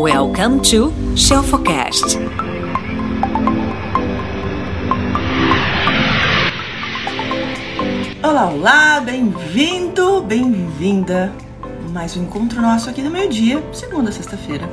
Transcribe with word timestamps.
Welcome 0.00 0.60
to 0.70 0.92
Shelfocast. 1.16 2.16
Olá, 8.22 8.48
olá, 8.48 9.00
bem-vindo, 9.00 10.22
bem-vinda. 10.22 11.32
Mais 11.90 12.16
um 12.16 12.22
encontro 12.22 12.62
nosso 12.62 12.88
aqui 12.88 13.02
no 13.02 13.10
meio-dia, 13.10 13.60
segunda, 13.72 14.12
sexta-feira. 14.12 14.70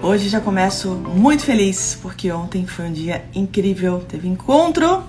Hoje 0.00 0.30
já 0.30 0.40
começo 0.40 0.88
muito 1.14 1.42
feliz 1.42 1.98
porque 2.00 2.32
ontem 2.32 2.66
foi 2.66 2.86
um 2.86 2.92
dia 2.92 3.26
incrível. 3.34 4.02
Teve 4.08 4.26
encontro 4.28 5.02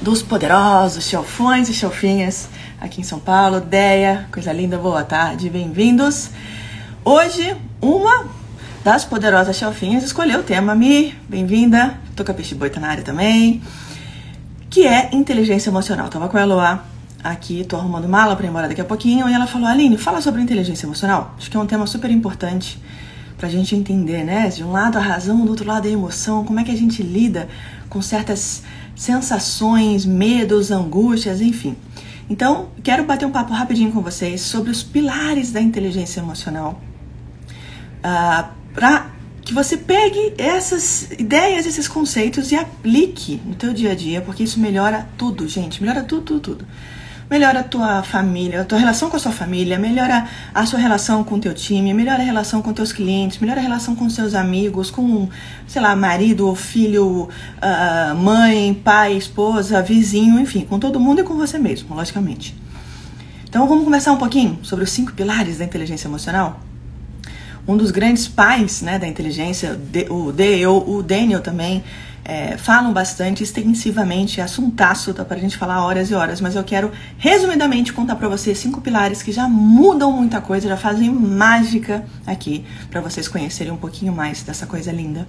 dos 0.00 0.22
poderosos 0.22 1.04
chelfões 1.04 1.68
e 1.68 1.74
chelfinhas 1.74 2.48
aqui 2.80 3.02
em 3.02 3.04
São 3.04 3.18
Paulo. 3.18 3.60
Deia, 3.60 4.26
coisa 4.32 4.50
linda, 4.50 4.78
boa 4.78 5.04
tarde, 5.04 5.50
bem-vindos. 5.50 6.30
Hoje, 7.04 7.54
uma 7.84 8.26
das 8.82 9.04
poderosas 9.04 9.56
chelfinhas 9.56 10.02
escolheu 10.02 10.40
o 10.40 10.42
tema 10.42 10.74
Mi, 10.74 11.14
bem-vinda. 11.28 11.98
Tô 12.16 12.24
com 12.24 12.30
a 12.30 12.34
Peixe 12.34 12.54
Boi 12.54 12.70
tá 12.70 12.80
na 12.80 12.88
área 12.88 13.04
também. 13.04 13.62
Que 14.70 14.86
é 14.86 15.10
inteligência 15.12 15.68
emocional. 15.68 16.08
Tava 16.08 16.26
com 16.28 16.38
a 16.38 16.40
Eloá 16.40 16.82
aqui, 17.22 17.62
tô 17.62 17.76
arrumando 17.76 18.08
mala 18.08 18.34
para 18.36 18.46
ir 18.46 18.48
embora 18.48 18.68
daqui 18.68 18.80
a 18.80 18.84
pouquinho. 18.86 19.28
E 19.28 19.34
ela 19.34 19.46
falou: 19.46 19.68
Aline, 19.68 19.98
fala 19.98 20.22
sobre 20.22 20.40
inteligência 20.40 20.86
emocional. 20.86 21.34
Acho 21.36 21.50
que 21.50 21.56
é 21.58 21.60
um 21.60 21.66
tema 21.66 21.86
super 21.86 22.10
importante 22.10 22.80
pra 23.36 23.50
gente 23.50 23.76
entender, 23.76 24.24
né? 24.24 24.48
De 24.48 24.64
um 24.64 24.72
lado 24.72 24.96
a 24.96 25.02
razão, 25.02 25.44
do 25.44 25.50
outro 25.50 25.66
lado 25.66 25.86
a 25.86 25.90
emoção. 25.90 26.42
Como 26.42 26.58
é 26.58 26.64
que 26.64 26.70
a 26.70 26.76
gente 26.76 27.02
lida 27.02 27.48
com 27.90 28.00
certas 28.00 28.62
sensações, 28.96 30.06
medos, 30.06 30.70
angústias, 30.70 31.42
enfim. 31.42 31.76
Então, 32.30 32.68
quero 32.82 33.04
bater 33.04 33.26
um 33.26 33.30
papo 33.30 33.52
rapidinho 33.52 33.92
com 33.92 34.00
vocês 34.00 34.40
sobre 34.40 34.70
os 34.70 34.82
pilares 34.82 35.52
da 35.52 35.60
inteligência 35.60 36.20
emocional. 36.20 36.80
Uh, 38.04 38.06
ah, 38.06 38.50
para 38.74 39.10
que 39.42 39.54
você 39.54 39.76
pegue 39.76 40.34
essas 40.36 41.10
ideias, 41.12 41.66
esses 41.66 41.88
conceitos 41.88 42.52
e 42.52 42.56
aplique 42.56 43.40
no 43.44 43.54
teu 43.54 43.72
dia 43.72 43.92
a 43.92 43.94
dia, 43.94 44.20
porque 44.20 44.42
isso 44.42 44.60
melhora 44.60 45.08
tudo, 45.16 45.48
gente. 45.48 45.80
Melhora 45.80 46.02
tudo, 46.02 46.22
tudo, 46.22 46.40
tudo 46.40 46.66
melhora 47.30 47.60
a 47.60 47.62
tua 47.62 48.02
família, 48.02 48.60
a 48.60 48.64
tua 48.64 48.78
relação 48.78 49.10
com 49.10 49.16
a 49.16 49.18
sua 49.18 49.32
família, 49.32 49.78
melhora 49.78 50.28
a 50.52 50.66
sua 50.66 50.78
relação 50.78 51.24
com 51.24 51.36
o 51.36 51.40
teu 51.40 51.54
time, 51.54 51.92
melhora 51.94 52.22
a 52.22 52.24
relação 52.24 52.62
com 52.62 52.72
teus 52.72 52.92
clientes, 52.92 53.38
melhora 53.38 53.60
a 53.60 53.62
relação 53.62 53.96
com 53.96 54.08
seus 54.10 54.34
amigos, 54.34 54.90
com, 54.90 55.28
sei 55.66 55.80
lá, 55.80 55.96
marido, 55.96 56.54
filho, 56.54 57.28
uh, 57.28 58.14
mãe, 58.16 58.74
pai, 58.74 59.16
esposa, 59.16 59.82
vizinho, 59.82 60.38
enfim, 60.38 60.60
com 60.64 60.78
todo 60.78 61.00
mundo 61.00 61.20
e 61.20 61.24
com 61.24 61.34
você 61.34 61.58
mesmo, 61.58 61.94
logicamente. 61.94 62.54
Então 63.48 63.66
vamos 63.66 63.84
conversar 63.84 64.12
um 64.12 64.18
pouquinho 64.18 64.58
sobre 64.62 64.84
os 64.84 64.90
cinco 64.90 65.12
pilares 65.12 65.58
da 65.58 65.64
inteligência 65.64 66.08
emocional? 66.08 66.60
Um 67.66 67.76
dos 67.76 67.90
grandes 67.90 68.28
pais 68.28 68.82
né, 68.82 68.98
da 68.98 69.08
inteligência, 69.08 69.80
o 70.10 70.32
Dale, 70.32 70.66
o 70.66 71.02
Daniel 71.02 71.40
também, 71.40 71.82
é, 72.24 72.56
falam 72.56 72.92
bastante 72.92 73.42
extensivamente, 73.42 74.40
é 74.40 74.44
assuntaço, 74.44 75.12
tá 75.12 75.24
pra 75.24 75.36
gente 75.36 75.56
falar 75.58 75.84
horas 75.84 76.10
e 76.10 76.14
horas, 76.14 76.40
mas 76.40 76.56
eu 76.56 76.64
quero 76.64 76.90
resumidamente 77.18 77.92
contar 77.92 78.16
para 78.16 78.28
vocês 78.28 78.58
cinco 78.58 78.80
pilares 78.80 79.22
que 79.22 79.30
já 79.30 79.46
mudam 79.46 80.10
muita 80.10 80.40
coisa, 80.40 80.68
já 80.68 80.76
fazem 80.76 81.10
mágica 81.10 82.04
aqui, 82.26 82.64
para 82.90 83.02
vocês 83.02 83.28
conhecerem 83.28 83.72
um 83.72 83.76
pouquinho 83.76 84.12
mais 84.12 84.42
dessa 84.42 84.64
coisa 84.66 84.90
linda, 84.90 85.28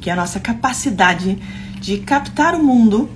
que 0.00 0.08
é 0.08 0.14
a 0.14 0.16
nossa 0.16 0.40
capacidade 0.40 1.38
de 1.78 1.98
captar 1.98 2.54
o 2.54 2.64
mundo 2.64 3.10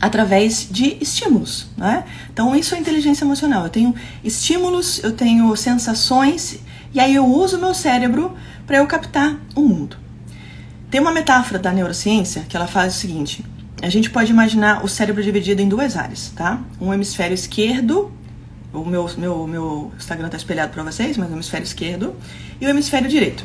através 0.00 0.66
de 0.70 0.96
estímulos, 1.00 1.68
né? 1.76 2.04
Então 2.32 2.54
isso 2.54 2.74
é 2.74 2.78
inteligência 2.78 3.24
emocional. 3.24 3.64
Eu 3.64 3.70
tenho 3.70 3.94
estímulos, 4.22 5.02
eu 5.02 5.12
tenho 5.12 5.54
sensações 5.56 6.60
e 6.92 7.00
aí 7.00 7.14
eu 7.14 7.26
uso 7.26 7.56
o 7.56 7.60
meu 7.60 7.74
cérebro 7.74 8.34
para 8.66 8.78
eu 8.78 8.86
captar 8.86 9.36
o 9.54 9.62
mundo. 9.62 9.96
Tem 10.90 11.00
uma 11.00 11.12
metáfora 11.12 11.58
da 11.58 11.72
neurociência 11.72 12.46
que 12.48 12.56
ela 12.56 12.66
faz 12.66 12.94
o 12.94 12.98
seguinte: 12.98 13.44
a 13.82 13.88
gente 13.88 14.10
pode 14.10 14.30
imaginar 14.30 14.84
o 14.84 14.88
cérebro 14.88 15.22
dividido 15.22 15.60
em 15.60 15.68
duas 15.68 15.96
áreas, 15.96 16.32
tá? 16.34 16.60
Um 16.80 16.92
hemisfério 16.92 17.34
esquerdo, 17.34 18.12
o 18.72 18.84
meu, 18.84 19.08
meu, 19.16 19.46
meu 19.46 19.92
Instagram 19.96 20.28
tá 20.28 20.36
espelhado 20.36 20.72
para 20.72 20.82
vocês, 20.82 21.16
mas 21.16 21.30
o 21.30 21.34
hemisfério 21.34 21.64
esquerdo, 21.64 22.16
e 22.60 22.66
o 22.66 22.68
hemisfério 22.68 23.08
direito. 23.08 23.44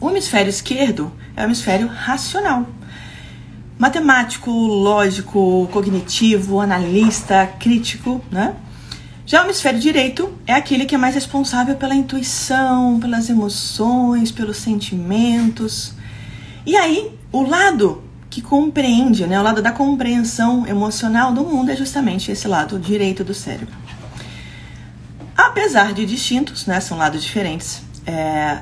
O 0.00 0.10
hemisfério 0.10 0.50
esquerdo 0.50 1.12
é 1.36 1.42
o 1.42 1.44
hemisfério 1.44 1.86
racional. 1.86 2.66
Matemático, 3.78 4.50
lógico, 4.50 5.68
cognitivo, 5.72 6.60
analista, 6.60 7.46
crítico, 7.58 8.22
né? 8.30 8.54
Já 9.26 9.42
o 9.42 9.46
hemisfério 9.46 9.80
direito 9.80 10.32
é 10.46 10.52
aquele 10.52 10.86
que 10.86 10.94
é 10.94 10.98
mais 10.98 11.16
responsável 11.16 11.74
pela 11.74 11.96
intuição, 11.96 13.00
pelas 13.00 13.28
emoções, 13.28 14.30
pelos 14.30 14.56
sentimentos. 14.58 15.94
E 16.64 16.76
aí, 16.76 17.10
o 17.32 17.42
lado 17.42 18.04
que 18.30 18.40
compreende, 18.40 19.26
né, 19.26 19.40
o 19.40 19.42
lado 19.42 19.60
da 19.60 19.72
compreensão 19.72 20.64
emocional 20.64 21.32
do 21.32 21.42
mundo 21.42 21.72
é 21.72 21.76
justamente 21.76 22.30
esse 22.30 22.46
lado 22.46 22.78
direito 22.78 23.24
do 23.24 23.34
cérebro. 23.34 23.74
Apesar 25.36 25.92
de 25.92 26.06
distintos, 26.06 26.64
né, 26.66 26.78
são 26.78 26.96
lados 26.96 27.24
diferentes, 27.24 27.82
é, 28.06 28.60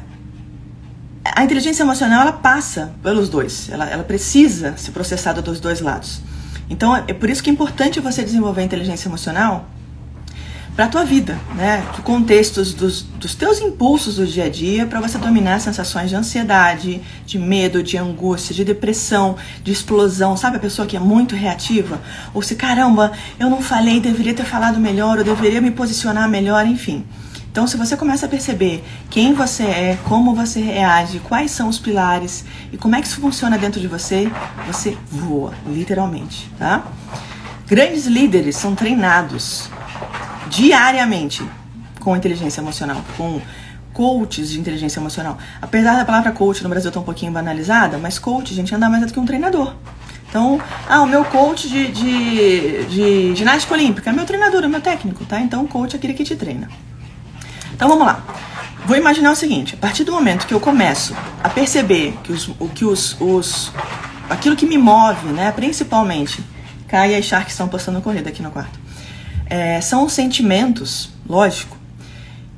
a 1.25 1.45
inteligência 1.45 1.83
emocional 1.83 2.23
ela 2.23 2.33
passa 2.33 2.95
pelos 3.03 3.29
dois, 3.29 3.69
ela, 3.69 3.87
ela 3.91 4.03
precisa 4.03 4.75
ser 4.79 4.93
processada 4.93 5.43
dos 5.43 5.61
dois 5.61 5.83
lados. 5.83 6.23
Então 6.71 6.97
é 6.97 7.13
por 7.13 7.29
isso 7.29 7.43
que 7.43 7.51
é 7.51 7.53
importante 7.53 8.01
você 8.01 8.25
desenvolver 8.25 8.63
a 8.63 8.65
inteligência 8.65 9.09
emocional 9.09 9.69
para 10.75 10.87
a 10.87 10.89
tua 10.89 11.05
vida, 11.05 11.39
né? 11.55 11.85
Contextos 12.03 12.75
dos, 12.75 13.03
dos 13.03 13.35
teus 13.35 13.61
impulsos 13.61 14.17
do 14.17 14.27
dia 14.27 14.45
a 14.45 14.49
dia 14.49 14.87
para 14.87 15.01
você 15.01 15.17
dominar 15.19 15.61
sensações 15.61 16.11
de 16.11 16.17
ansiedade, 16.17 17.01
de 17.25 17.39
medo, 17.39 17.83
de 17.83 17.97
angústia, 17.97 18.53
de 18.55 18.65
depressão, 18.65 19.37
de 19.63 19.71
explosão. 19.71 20.37
Sabe 20.37 20.57
a 20.57 20.61
pessoa 20.61 20.87
que 20.87 20.97
é 20.97 21.01
muito 21.01 21.37
reativa? 21.37 22.01
Ou 22.33 22.43
se, 22.43 22.57
caramba, 22.57 23.13
eu 23.39 23.49
não 23.49 23.63
falei, 23.63 24.01
deveria 24.01 24.35
ter 24.35 24.45
falado 24.45 24.81
melhor, 24.81 25.19
eu 25.19 25.25
deveria 25.25 25.61
me 25.61 25.71
posicionar 25.71 26.29
melhor, 26.29 26.67
enfim. 26.67 27.05
Então, 27.53 27.69
se 27.69 27.77
você 27.77 27.97
começa 27.97 28.27
a 28.27 28.29
perceber 28.29 28.83
quem 29.09 29.33
você 29.33 29.63
é, 29.63 29.99
como 30.03 30.35
você 30.35 30.61
reage, 30.61 31.21
quais 31.21 31.53
são 31.53 31.69
os 31.69 31.79
pilares 31.79 32.45
e 32.73 32.77
como 32.77 32.97
é 32.97 33.01
que 33.01 33.07
isso 33.07 33.21
funciona 33.21 33.57
dentro 33.57 33.81
de 33.81 33.87
você, 33.87 34.29
você 34.67 34.99
voa, 35.09 35.55
literalmente, 35.65 36.51
tá? 36.59 36.85
Grandes 37.65 38.07
líderes 38.07 38.57
são 38.57 38.75
treinados 38.75 39.71
diariamente 40.49 41.45
com 42.01 42.17
inteligência 42.17 42.61
emocional, 42.61 43.03
com 43.17 43.41
coaches 43.93 44.51
de 44.51 44.61
inteligência 44.61 45.01
emocional. 45.01 45.39
Apesar 45.63 45.97
da 45.97 46.05
palavra 46.05 46.33
coach 46.33 46.63
no 46.63 46.69
Brasil 46.69 46.89
estar 46.89 47.01
um 47.01 47.05
pouquinho 47.05 47.33
banalizada, 47.33 47.97
mas 47.97 48.19
coach, 48.19 48.53
gente, 48.53 48.75
anda 48.75 48.89
mais 48.91 49.07
do 49.07 49.13
que 49.13 49.19
um 49.19 49.25
treinador. 49.25 49.75
Então, 50.29 50.61
ah, 50.89 51.01
o 51.03 51.07
meu 51.07 51.25
coach 51.25 51.69
de, 51.69 51.93
de, 51.93 52.85
de 52.87 53.37
ginástica 53.37 53.73
olímpica 53.73 54.11
é 54.11 54.13
meu 54.13 54.27
treinador, 54.27 54.65
é 54.65 54.69
meu 54.69 54.81
técnico, 54.81 55.25
tá? 55.25 55.41
Então, 55.41 55.65
coach 55.67 55.95
é 55.95 55.97
aquele 55.97 56.13
que 56.13 56.25
te 56.25 56.35
treina. 56.35 56.69
Então, 57.73 57.89
vamos 57.89 58.05
lá. 58.05 58.23
Vou 58.85 58.97
imaginar 58.97 59.31
o 59.31 59.37
seguinte: 59.37 59.77
a 59.77 59.79
partir 59.79 60.03
do 60.03 60.11
momento 60.11 60.47
que 60.47 60.53
eu 60.53 60.61
começo 60.61 61.15
a 61.43 61.49
perceber 61.49 62.19
que 62.25 62.33
os, 62.33 62.49
o 62.49 62.69
que 62.69 62.85
os, 62.85 63.17
os 63.21 63.73
aquilo 64.29 64.57
que 64.57 64.67
me 64.67 64.77
move, 64.77 65.29
né, 65.29 65.53
principalmente, 65.53 66.45
Kai 66.89 67.13
e 67.13 67.17
as 67.17 67.25
Sharks 67.25 67.53
estão 67.53 67.69
postando 67.69 68.03
corrida 68.03 68.29
aqui 68.29 68.43
no 68.43 68.51
quarto 68.51 68.84
é, 69.47 69.81
são 69.81 70.09
sentimentos, 70.09 71.11
lógico. 71.29 71.77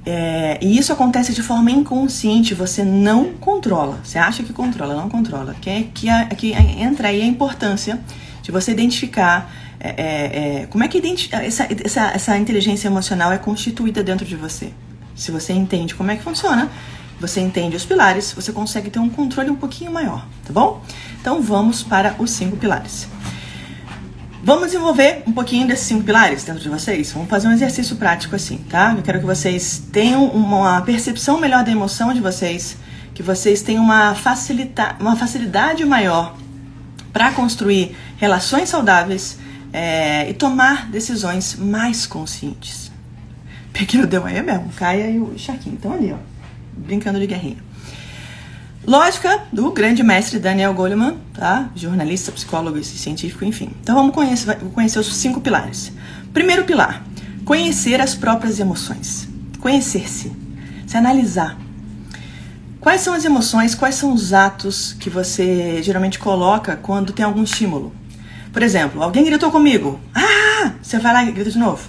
É, 0.04 0.58
e 0.62 0.78
isso 0.78 0.92
acontece 0.92 1.34
de 1.34 1.42
forma 1.42 1.70
inconsciente, 1.70 2.54
você 2.54 2.84
não 2.84 3.32
controla. 3.34 3.98
Você 4.04 4.18
acha 4.18 4.42
que 4.42 4.52
controla, 4.52 4.94
não 4.94 5.08
controla. 5.08 5.54
Que, 5.60 5.68
é, 5.68 5.82
que, 5.92 6.08
é, 6.08 6.24
que 6.26 6.52
entra 6.52 7.08
aí 7.08 7.20
a 7.20 7.26
importância 7.26 8.00
de 8.40 8.52
você 8.52 8.70
identificar 8.70 9.52
é, 9.80 9.88
é, 9.88 10.62
é 10.62 10.66
como 10.66 10.84
é 10.84 10.88
que 10.88 11.02
essa, 11.32 11.66
essa, 11.84 12.06
essa 12.12 12.38
inteligência 12.38 12.86
emocional 12.86 13.32
é 13.32 13.38
constituída 13.38 14.02
dentro 14.02 14.24
de 14.24 14.36
você. 14.36 14.72
Se 15.14 15.32
você 15.32 15.52
entende 15.52 15.94
como 15.94 16.10
é 16.10 16.16
que 16.16 16.22
funciona, 16.22 16.70
você 17.18 17.40
entende 17.40 17.74
os 17.76 17.84
pilares, 17.84 18.32
você 18.32 18.52
consegue 18.52 18.90
ter 18.90 18.98
um 18.98 19.08
controle 19.08 19.50
um 19.50 19.56
pouquinho 19.56 19.90
maior, 19.90 20.26
tá 20.46 20.52
bom? 20.52 20.82
Então 21.20 21.40
vamos 21.40 21.82
para 21.82 22.14
os 22.18 22.30
cinco 22.30 22.56
pilares. 22.56 23.08
Vamos 24.46 24.66
desenvolver 24.66 25.24
um 25.26 25.32
pouquinho 25.32 25.66
desses 25.66 25.86
cinco 25.86 26.04
pilares 26.04 26.44
dentro 26.44 26.62
de 26.62 26.68
vocês? 26.68 27.10
Vamos 27.10 27.28
fazer 27.28 27.48
um 27.48 27.52
exercício 27.52 27.96
prático 27.96 28.36
assim, 28.36 28.58
tá? 28.58 28.94
Eu 28.96 29.02
quero 29.02 29.18
que 29.18 29.26
vocês 29.26 29.82
tenham 29.90 30.24
uma 30.26 30.80
percepção 30.82 31.40
melhor 31.40 31.64
da 31.64 31.72
emoção 31.72 32.14
de 32.14 32.20
vocês, 32.20 32.76
que 33.12 33.24
vocês 33.24 33.60
tenham 33.60 33.82
uma, 33.82 34.14
facilita 34.14 34.94
uma 35.00 35.16
facilidade 35.16 35.84
maior 35.84 36.36
para 37.12 37.32
construir 37.32 37.96
relações 38.18 38.68
saudáveis 38.68 39.36
é, 39.72 40.30
e 40.30 40.32
tomar 40.32 40.88
decisões 40.92 41.56
mais 41.56 42.06
conscientes. 42.06 42.92
Pequeno 43.72 44.06
deu 44.06 44.24
aí 44.24 44.40
mesmo, 44.40 44.68
Caia 44.76 45.10
e 45.10 45.18
o 45.18 45.36
Chaquinho 45.36 45.74
estão 45.74 45.92
ali, 45.92 46.12
ó, 46.12 46.18
brincando 46.72 47.18
de 47.18 47.26
guerrinha. 47.26 47.65
Lógica 48.86 49.42
do 49.52 49.72
grande 49.72 50.04
mestre 50.04 50.38
Daniel 50.38 50.72
Goleman, 50.72 51.16
tá? 51.34 51.68
Jornalista, 51.74 52.30
psicólogo 52.30 52.78
e 52.78 52.84
científico, 52.84 53.44
enfim. 53.44 53.72
Então 53.82 53.96
vamos 53.96 54.14
conhecer, 54.14 54.56
conhecer 54.72 55.00
os 55.00 55.12
cinco 55.16 55.40
pilares. 55.40 55.92
Primeiro 56.32 56.62
pilar: 56.62 57.04
conhecer 57.44 58.00
as 58.00 58.14
próprias 58.14 58.60
emoções. 58.60 59.28
Conhecer-se. 59.58 60.30
Se 60.86 60.96
analisar. 60.96 61.58
Quais 62.80 63.00
são 63.00 63.12
as 63.12 63.24
emoções, 63.24 63.74
quais 63.74 63.96
são 63.96 64.12
os 64.12 64.32
atos 64.32 64.92
que 64.92 65.10
você 65.10 65.82
geralmente 65.82 66.20
coloca 66.20 66.76
quando 66.76 67.12
tem 67.12 67.24
algum 67.24 67.42
estímulo? 67.42 67.92
Por 68.52 68.62
exemplo, 68.62 69.02
alguém 69.02 69.24
gritou 69.24 69.50
comigo. 69.50 69.98
Ah! 70.14 70.74
Você 70.80 71.00
vai 71.00 71.12
lá 71.12 71.24
e 71.24 71.32
grita 71.32 71.50
de 71.50 71.58
novo. 71.58 71.88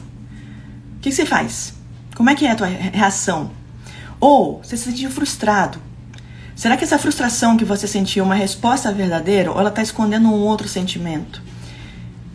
O 0.96 1.00
que 1.00 1.12
você 1.12 1.28
faz? 1.28 1.76
Como 2.16 2.32
é 2.32 2.34
que 2.34 2.48
é 2.48 2.52
a 2.52 2.56
tua 2.56 2.66
reação? 2.66 3.52
Ou 4.20 4.64
você 4.64 4.76
se 4.76 4.86
sentiu 4.86 5.12
frustrado. 5.12 5.80
Será 6.58 6.76
que 6.76 6.84
essa 6.84 6.98
frustração 6.98 7.56
que 7.56 7.64
você 7.64 7.86
sentiu 7.86 8.24
é 8.24 8.26
uma 8.26 8.34
resposta 8.34 8.92
verdadeira 8.92 9.52
ou 9.52 9.60
ela 9.60 9.70
está 9.70 9.84
escondendo 9.84 10.28
um 10.28 10.34
outro 10.34 10.68
sentimento? 10.68 11.40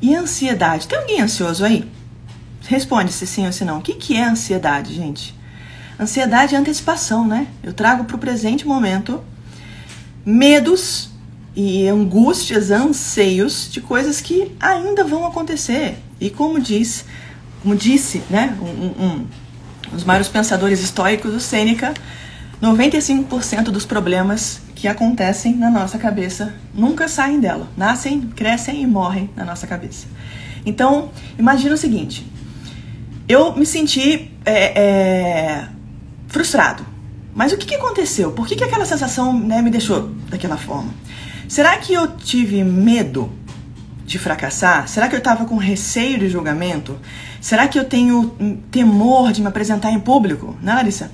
E 0.00 0.14
ansiedade? 0.14 0.86
Tem 0.86 0.96
alguém 0.96 1.20
ansioso 1.20 1.64
aí? 1.64 1.90
Responde 2.68 3.12
se 3.12 3.26
sim 3.26 3.46
ou 3.46 3.52
se 3.52 3.64
não. 3.64 3.78
O 3.78 3.82
que, 3.82 3.94
que 3.94 4.16
é 4.16 4.22
ansiedade, 4.22 4.94
gente? 4.94 5.34
Ansiedade 5.98 6.54
é 6.54 6.58
antecipação, 6.58 7.26
né? 7.26 7.48
Eu 7.64 7.72
trago 7.72 8.04
para 8.04 8.14
o 8.14 8.18
presente 8.18 8.64
momento 8.64 9.20
medos 10.24 11.10
e 11.56 11.88
angústias, 11.88 12.70
anseios 12.70 13.68
de 13.72 13.80
coisas 13.80 14.20
que 14.20 14.52
ainda 14.60 15.02
vão 15.02 15.26
acontecer. 15.26 15.98
E 16.20 16.30
como 16.30 16.60
diz, 16.60 17.04
como 17.60 17.74
disse, 17.74 18.22
né, 18.30 18.56
um, 18.62 18.66
um, 18.66 19.04
um 19.04 19.26
dos 19.90 20.04
maiores 20.04 20.28
pensadores 20.28 20.80
estoicos, 20.80 21.34
o 21.34 21.40
Sêneca, 21.40 21.92
95% 22.62 23.64
dos 23.64 23.84
problemas 23.84 24.60
que 24.76 24.86
acontecem 24.86 25.56
na 25.56 25.68
nossa 25.68 25.98
cabeça 25.98 26.54
nunca 26.72 27.08
saem 27.08 27.40
dela. 27.40 27.68
Nascem, 27.76 28.20
crescem 28.20 28.82
e 28.82 28.86
morrem 28.86 29.28
na 29.34 29.44
nossa 29.44 29.66
cabeça. 29.66 30.06
Então, 30.64 31.10
imagina 31.36 31.74
o 31.74 31.76
seguinte: 31.76 32.24
eu 33.28 33.56
me 33.56 33.66
senti 33.66 34.30
é, 34.44 34.80
é, 34.80 35.68
frustrado. 36.28 36.86
Mas 37.34 37.50
o 37.50 37.56
que, 37.56 37.66
que 37.66 37.74
aconteceu? 37.74 38.30
Por 38.30 38.46
que, 38.46 38.54
que 38.54 38.62
aquela 38.62 38.84
sensação 38.84 39.36
né, 39.36 39.60
me 39.60 39.70
deixou 39.70 40.10
daquela 40.28 40.56
forma? 40.56 40.94
Será 41.48 41.76
que 41.78 41.92
eu 41.92 42.16
tive 42.16 42.62
medo 42.62 43.32
de 44.04 44.18
fracassar? 44.18 44.86
Será 44.86 45.08
que 45.08 45.14
eu 45.16 45.18
estava 45.18 45.46
com 45.46 45.56
receio 45.56 46.18
de 46.18 46.28
julgamento? 46.28 46.96
Será 47.40 47.66
que 47.66 47.78
eu 47.78 47.84
tenho 47.84 48.60
temor 48.70 49.32
de 49.32 49.40
me 49.40 49.48
apresentar 49.48 49.90
em 49.90 49.98
público? 49.98 50.56
Né, 50.62 50.74
Larissa? 50.74 51.10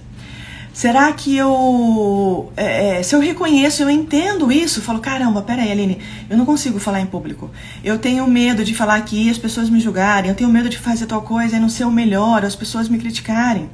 Será 0.78 1.12
que 1.12 1.36
eu. 1.36 2.52
É, 2.56 2.98
é, 2.98 3.02
se 3.02 3.12
eu 3.12 3.18
reconheço, 3.18 3.82
eu 3.82 3.90
entendo 3.90 4.52
isso, 4.52 4.80
falo, 4.80 5.00
caramba, 5.00 5.42
peraí, 5.42 5.72
Aline, 5.72 5.98
eu 6.30 6.38
não 6.38 6.46
consigo 6.46 6.78
falar 6.78 7.00
em 7.00 7.06
público. 7.06 7.50
Eu 7.82 7.98
tenho 7.98 8.24
medo 8.28 8.64
de 8.64 8.76
falar 8.76 8.94
aqui 8.94 9.28
as 9.28 9.36
pessoas 9.36 9.68
me 9.68 9.80
julgarem. 9.80 10.30
Eu 10.30 10.36
tenho 10.36 10.48
medo 10.48 10.68
de 10.68 10.78
fazer 10.78 11.06
tal 11.06 11.22
coisa 11.22 11.56
e 11.56 11.58
não 11.58 11.68
ser 11.68 11.84
o 11.84 11.90
melhor, 11.90 12.44
as 12.44 12.54
pessoas 12.54 12.88
me 12.88 12.96
criticarem. 12.96 13.68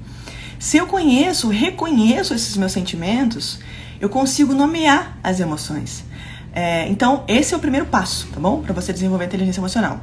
Se 0.59 0.79
eu 0.79 0.87
conheço, 0.87 1.51
reconheço 1.51 2.33
esses 2.33 2.57
meus 2.57 2.73
sentimentos, 2.73 3.59
eu 4.01 4.09
consigo 4.09 4.55
nomear 4.55 5.19
as 5.23 5.41
emoções. 5.41 6.07
É, 6.55 6.89
então, 6.89 7.23
esse 7.29 7.53
é 7.53 7.57
o 7.59 7.61
primeiro 7.61 7.85
passo, 7.85 8.29
tá 8.33 8.41
bom? 8.41 8.63
Para 8.63 8.73
você 8.73 8.95
desenvolver 8.95 9.27
inteligência 9.27 9.61
emocional. 9.61 10.01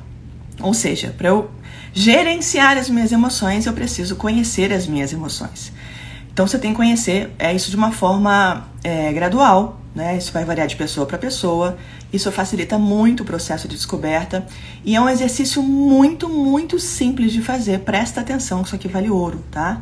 Ou 0.60 0.76
seja, 0.76 1.16
para 1.18 1.30
eu 1.30 1.50
gerenciar 1.96 2.78
as 2.78 2.92
minhas 2.92 3.12
emoções, 3.12 3.66
eu 3.66 3.74
preciso 3.74 4.16
conhecer 4.18 4.72
as 4.72 4.86
minhas 4.86 5.12
emoções. 5.12 5.74
Então 6.34 6.48
você 6.48 6.58
tem 6.58 6.72
que 6.72 6.78
conhecer 6.78 7.30
é, 7.38 7.54
isso 7.54 7.70
de 7.70 7.76
uma 7.76 7.92
forma 7.92 8.68
é, 8.84 9.12
gradual, 9.12 9.80
né? 9.94 10.18
Isso 10.18 10.32
vai 10.32 10.46
variar 10.46 10.68
de 10.68 10.76
pessoa 10.76 11.06
para 11.06 11.18
pessoa. 11.18 11.78
Isso 12.12 12.32
facilita 12.32 12.78
muito 12.78 13.24
o 13.24 13.26
processo 13.26 13.68
de 13.68 13.76
descoberta 13.76 14.46
e 14.84 14.96
é 14.96 15.02
um 15.02 15.10
exercício 15.10 15.62
muito, 15.62 16.30
muito 16.30 16.80
simples 16.80 17.32
de 17.34 17.42
fazer. 17.42 17.80
Presta 17.80 18.22
atenção 18.22 18.62
que 18.62 18.68
isso 18.68 18.76
aqui 18.76 18.88
vale 18.88 19.10
ouro, 19.10 19.44
tá? 19.52 19.82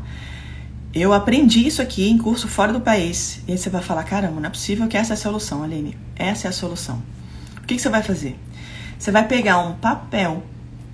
Eu 0.94 1.14
aprendi 1.14 1.68
isso 1.68 1.84
aqui 1.84 2.10
em 2.10 2.18
curso 2.18 2.48
fora 2.48 2.74
do 2.74 2.82
país. 2.82 3.42
E 3.48 3.52
aí 3.52 3.58
você 3.58 3.70
vai 3.70 3.82
falar: 3.82 4.04
caramba, 4.04 4.40
não 4.40 4.48
é 4.48 4.52
possível 4.52 4.88
que 4.88 4.98
essa 4.98 5.14
é 5.14 5.16
a 5.16 5.18
solução, 5.18 5.64
Aline. 5.64 5.96
Essa 6.16 6.48
é 6.48 6.50
a 6.50 6.54
solução. 6.54 7.02
O 7.58 7.68
que, 7.68 7.76
que 7.76 7.82
você 7.82 7.90
vai 7.90 8.02
fazer? 8.02 8.40
Você 8.98 9.12
vai 9.12 9.28
pegar 9.28 9.60
um 9.60 9.74
papel, 9.76 10.44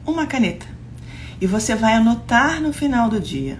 uma 0.05 0.27
caneta, 0.27 0.67
e 1.39 1.47
você 1.47 1.75
vai 1.75 1.93
anotar 1.93 2.61
no 2.61 2.73
final 2.73 3.09
do 3.09 3.21
dia 3.21 3.57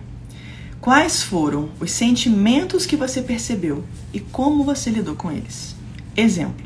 Quais 0.86 1.24
foram 1.24 1.70
os 1.80 1.90
sentimentos 1.90 2.86
que 2.86 2.96
você 2.96 3.20
percebeu 3.20 3.84
e 4.14 4.20
como 4.20 4.64
você 4.64 4.92
lidou 4.92 5.16
com 5.16 5.32
eles? 5.32 5.76
Exemplo. 6.16 6.64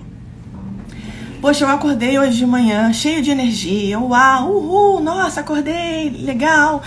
Poxa, 1.39 1.63
eu 1.63 1.69
acordei 1.69 2.19
hoje 2.19 2.35
de 2.39 2.45
manhã 2.45 2.91
cheio 2.91 3.21
de 3.21 3.31
energia. 3.31 3.97
Uau, 3.97 4.51
uhul, 4.51 4.99
nossa, 4.99 5.39
acordei, 5.39 6.09
legal. 6.09 6.83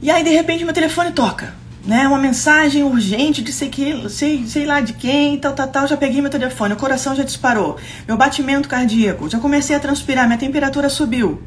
E 0.00 0.08
aí, 0.08 0.22
de 0.22 0.30
repente, 0.30 0.64
meu 0.64 0.72
telefone 0.72 1.10
toca. 1.10 1.52
Né, 1.84 2.06
uma 2.06 2.18
mensagem 2.18 2.84
urgente 2.84 3.42
de 3.42 3.52
sei, 3.52 3.68
que, 3.68 4.08
sei, 4.08 4.46
sei 4.46 4.64
lá 4.64 4.80
de 4.80 4.92
quem, 4.92 5.36
tal, 5.40 5.52
tal, 5.52 5.66
tal. 5.66 5.88
Já 5.88 5.96
peguei 5.96 6.20
meu 6.20 6.30
telefone, 6.30 6.74
o 6.74 6.76
coração 6.76 7.16
já 7.16 7.24
disparou. 7.24 7.76
Meu 8.06 8.16
batimento 8.16 8.68
cardíaco, 8.68 9.28
já 9.28 9.40
comecei 9.40 9.74
a 9.74 9.80
transpirar, 9.80 10.28
minha 10.28 10.38
temperatura 10.38 10.88
subiu. 10.88 11.42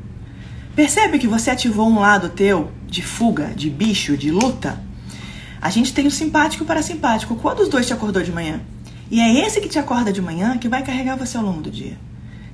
Percebe 0.76 1.20
que 1.20 1.28
você 1.28 1.52
ativou 1.52 1.88
um 1.88 2.00
lado 2.00 2.28
teu 2.28 2.70
de 2.86 3.02
fuga, 3.02 3.54
de 3.56 3.70
bicho, 3.70 4.18
de 4.18 4.30
luta? 4.30 4.89
A 5.62 5.70
gente 5.70 5.94
tem 5.94 6.08
o 6.08 6.12
simpático 6.12 6.64
e 6.64 6.66
o 6.66 6.68
parasimpático. 6.68 7.36
Qual 7.36 7.56
dos 7.56 7.68
dois 7.68 7.86
te 7.86 7.94
acordou 7.94 8.24
de 8.24 8.32
manhã? 8.32 8.62
E 9.12 9.20
é 9.20 9.46
esse 9.46 9.60
que 9.60 9.68
te 9.68 9.80
acorda 9.80 10.14
de 10.14 10.22
manhã 10.22 10.58
que 10.58 10.70
vai 10.70 10.84
carregar 10.84 11.18
você 11.18 11.38
ao 11.38 11.44
longo 11.44 11.62
do 11.62 11.72
dia. 11.72 11.98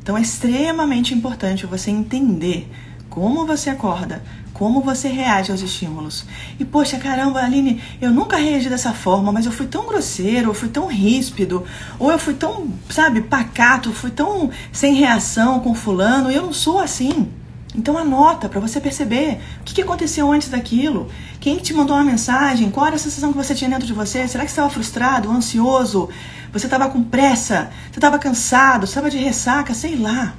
Então 0.02 0.18
é 0.18 0.22
extremamente 0.22 1.14
importante 1.14 1.66
você 1.66 1.92
entender 1.92 2.70
como 3.10 3.46
você 3.46 3.70
acorda, 3.70 4.22
como 4.54 4.82
você 4.82 5.08
reage 5.08 5.52
aos 5.52 5.62
estímulos. 5.62 6.26
E 6.60 6.66
poxa, 6.66 6.98
caramba, 6.98 7.42
Aline, 7.42 7.82
eu 8.02 8.12
nunca 8.12 8.38
reagi 8.38 8.70
dessa 8.70 8.94
forma, 8.94 9.32
mas 9.32 9.46
eu 9.46 9.52
fui 9.52 9.68
tão 9.68 9.86
grosseiro, 9.86 10.50
eu 10.50 10.54
fui 10.54 10.70
tão 10.70 10.88
ríspido, 10.88 11.64
ou 12.00 12.12
eu 12.12 12.20
fui 12.20 12.34
tão, 12.34 12.70
sabe, 12.90 13.22
pacato, 13.22 13.92
fui 13.92 14.12
tão 14.12 14.50
sem 14.72 14.96
reação 14.96 15.60
com 15.60 15.74
fulano, 15.74 16.32
e 16.32 16.36
eu 16.36 16.44
não 16.44 16.54
sou 16.54 16.80
assim. 16.80 17.30
Então 17.78 17.98
anota 17.98 18.48
para 18.48 18.60
você 18.60 18.80
perceber 18.80 19.40
o 19.60 19.64
que, 19.64 19.82
aconteceu 19.82 20.32
antes 20.32 20.48
daquilo. 20.48 21.10
Quem 21.40 21.58
te 21.58 21.74
mandou 21.74 21.96
uma 21.96 22.06
mensagem? 22.06 22.72
Qual 22.72 22.86
era 22.86 22.96
a 22.96 23.00
sensação 23.00 23.32
que 23.32 23.38
você 23.38 23.54
tinha 23.54 23.70
dentro 23.70 23.86
de 23.86 23.94
você? 23.94 24.28
Será 24.28 24.46
que 24.46 24.50
você 24.50 24.54
estava 24.54 24.70
frustrado, 24.70 25.30
ansioso? 25.30 26.10
Você 26.54 26.68
estava 26.68 26.88
com 26.90 27.04
pressa? 27.04 27.70
Você 27.92 27.98
estava 27.98 28.18
cansado? 28.18 28.88
Você 28.88 28.92
estava 28.92 29.10
de 29.10 29.18
ressaca? 29.18 29.74
Sei 29.74 29.98
lá. 29.98 30.36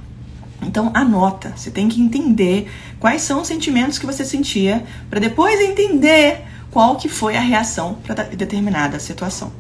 Então 0.63 0.91
anota. 0.95 1.53
Você 1.55 1.71
tem 1.71 1.89
que 1.89 2.01
entender 2.01 2.71
quais 2.99 3.21
são 3.21 3.43
os 3.43 3.49
sentimentos 3.49 3.99
que 3.99 4.07
você 4.07 4.25
sentia 4.25 4.85
para 5.11 5.21
depois 5.21 5.61
entender 5.61 6.43
qual 6.71 6.97
que 6.97 7.09
foi 7.09 7.37
a 7.37 7.41
reação 7.41 7.99
para 8.07 8.25
determinada 8.25 8.99
situação. 8.99 9.53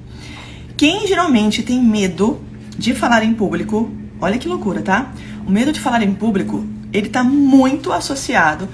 Quem 0.76 1.06
geralmente 1.06 1.62
tem 1.62 1.82
medo 1.82 2.40
de 2.76 2.94
falar 2.94 3.22
em 3.22 3.34
público, 3.34 3.90
olha 4.20 4.38
que 4.38 4.48
loucura, 4.48 4.82
tá? 4.82 5.12
O 5.46 5.50
medo 5.50 5.72
de 5.72 5.80
falar 5.80 6.02
em 6.02 6.12
público 6.12 6.66
ele 6.92 7.08
está 7.08 7.22
muito 7.22 7.92
associado 7.92 8.68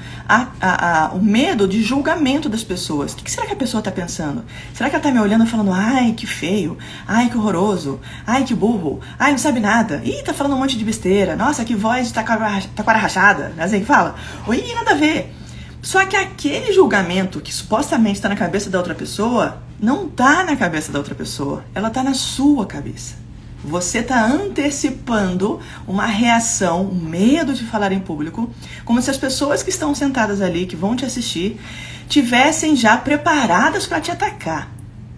ao 1.08 1.18
medo 1.18 1.66
de 1.66 1.82
julgamento 1.82 2.48
das 2.48 2.62
pessoas. 2.62 3.12
O 3.12 3.16
que, 3.16 3.24
que 3.24 3.30
será 3.30 3.46
que 3.46 3.52
a 3.52 3.56
pessoa 3.56 3.80
está 3.80 3.90
pensando? 3.90 4.44
Será 4.74 4.88
que 4.88 4.96
ela 4.96 5.04
está 5.04 5.10
me 5.10 5.20
olhando 5.20 5.46
falando, 5.46 5.72
ai, 5.72 6.12
que 6.12 6.26
feio, 6.26 6.78
ai, 7.06 7.28
que 7.28 7.36
horroroso, 7.36 8.00
ai, 8.26 8.44
que 8.44 8.54
burro, 8.54 9.00
ai, 9.18 9.32
não 9.32 9.38
sabe 9.38 9.60
nada, 9.60 10.00
ih, 10.04 10.22
tá 10.22 10.32
falando 10.32 10.54
um 10.54 10.58
monte 10.58 10.76
de 10.76 10.84
besteira, 10.84 11.36
nossa, 11.36 11.64
que 11.64 11.74
voz 11.74 12.08
de 12.08 12.14
taquara, 12.14 12.62
taquara 12.74 12.98
rachada, 12.98 13.52
é 13.56 13.62
assim 13.62 13.80
que 13.80 13.86
fala, 13.86 14.14
oi, 14.46 14.64
nada 14.74 14.92
a 14.92 14.94
ver. 14.94 15.34
Só 15.80 16.04
que 16.06 16.16
aquele 16.16 16.72
julgamento 16.72 17.40
que 17.40 17.52
supostamente 17.52 18.18
está 18.18 18.28
na 18.28 18.36
cabeça 18.36 18.70
da 18.70 18.78
outra 18.78 18.94
pessoa, 18.94 19.60
não 19.80 20.06
está 20.06 20.44
na 20.44 20.54
cabeça 20.54 20.92
da 20.92 20.98
outra 20.98 21.14
pessoa, 21.14 21.64
ela 21.74 21.88
está 21.88 22.04
na 22.04 22.14
sua 22.14 22.66
cabeça. 22.66 23.21
Você 23.64 23.98
está 23.98 24.24
antecipando 24.24 25.60
uma 25.86 26.06
reação, 26.06 26.82
um 26.82 26.94
medo 26.94 27.54
de 27.54 27.64
falar 27.64 27.92
em 27.92 28.00
público, 28.00 28.50
como 28.84 29.00
se 29.00 29.10
as 29.10 29.16
pessoas 29.16 29.62
que 29.62 29.70
estão 29.70 29.94
sentadas 29.94 30.40
ali, 30.40 30.66
que 30.66 30.74
vão 30.74 30.96
te 30.96 31.04
assistir, 31.04 31.60
tivessem 32.08 32.74
já 32.74 32.96
preparadas 32.96 33.86
para 33.86 34.00
te 34.00 34.10
atacar, 34.10 34.68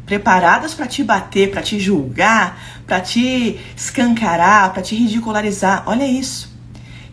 preparadas 0.05 0.75
para 0.75 0.87
te 0.87 1.03
bater, 1.03 1.51
para 1.51 1.63
te 1.63 1.81
julgar, 1.81 2.61
para 2.87 3.01
te 3.01 3.59
escancarar, 3.75 4.73
para 4.75 4.83
te 4.83 4.95
ridicularizar. 4.95 5.83
Olha 5.87 6.07
isso. 6.07 6.53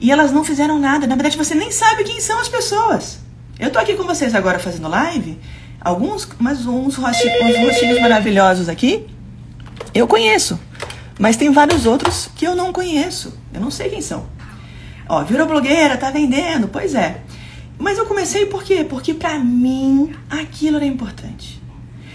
E 0.01 0.11
elas 0.11 0.31
não 0.33 0.43
fizeram 0.43 0.79
nada. 0.79 1.07
Na 1.07 1.15
verdade, 1.15 1.37
você 1.37 1.55
nem 1.55 1.71
sabe 1.71 2.03
quem 2.03 2.19
são 2.19 2.39
as 2.39 2.49
pessoas. 2.49 3.19
Eu 3.57 3.69
tô 3.69 3.79
aqui 3.79 3.93
com 3.93 4.03
vocês 4.03 4.35
agora 4.35 4.59
fazendo 4.59 4.89
live, 4.89 5.39
alguns, 5.79 6.27
mas 6.39 6.65
uns 6.65 6.95
rostinhos 6.95 8.01
maravilhosos 8.01 8.67
aqui, 8.67 9.05
eu 9.93 10.07
conheço. 10.07 10.59
Mas 11.21 11.37
tem 11.37 11.51
vários 11.51 11.85
outros 11.85 12.31
que 12.35 12.47
eu 12.47 12.55
não 12.55 12.73
conheço. 12.73 13.37
Eu 13.53 13.61
não 13.61 13.69
sei 13.69 13.89
quem 13.89 14.01
são. 14.01 14.25
Ó, 15.07 15.23
virou 15.23 15.45
blogueira, 15.45 15.95
tá 15.95 16.09
vendendo. 16.09 16.67
Pois 16.67 16.95
é. 16.95 17.21
Mas 17.77 17.99
eu 17.99 18.07
comecei 18.07 18.47
por 18.47 18.63
quê? 18.63 18.83
Porque 18.83 19.13
para 19.13 19.37
mim 19.37 20.15
aquilo 20.27 20.77
era 20.77 20.85
importante. 20.85 21.61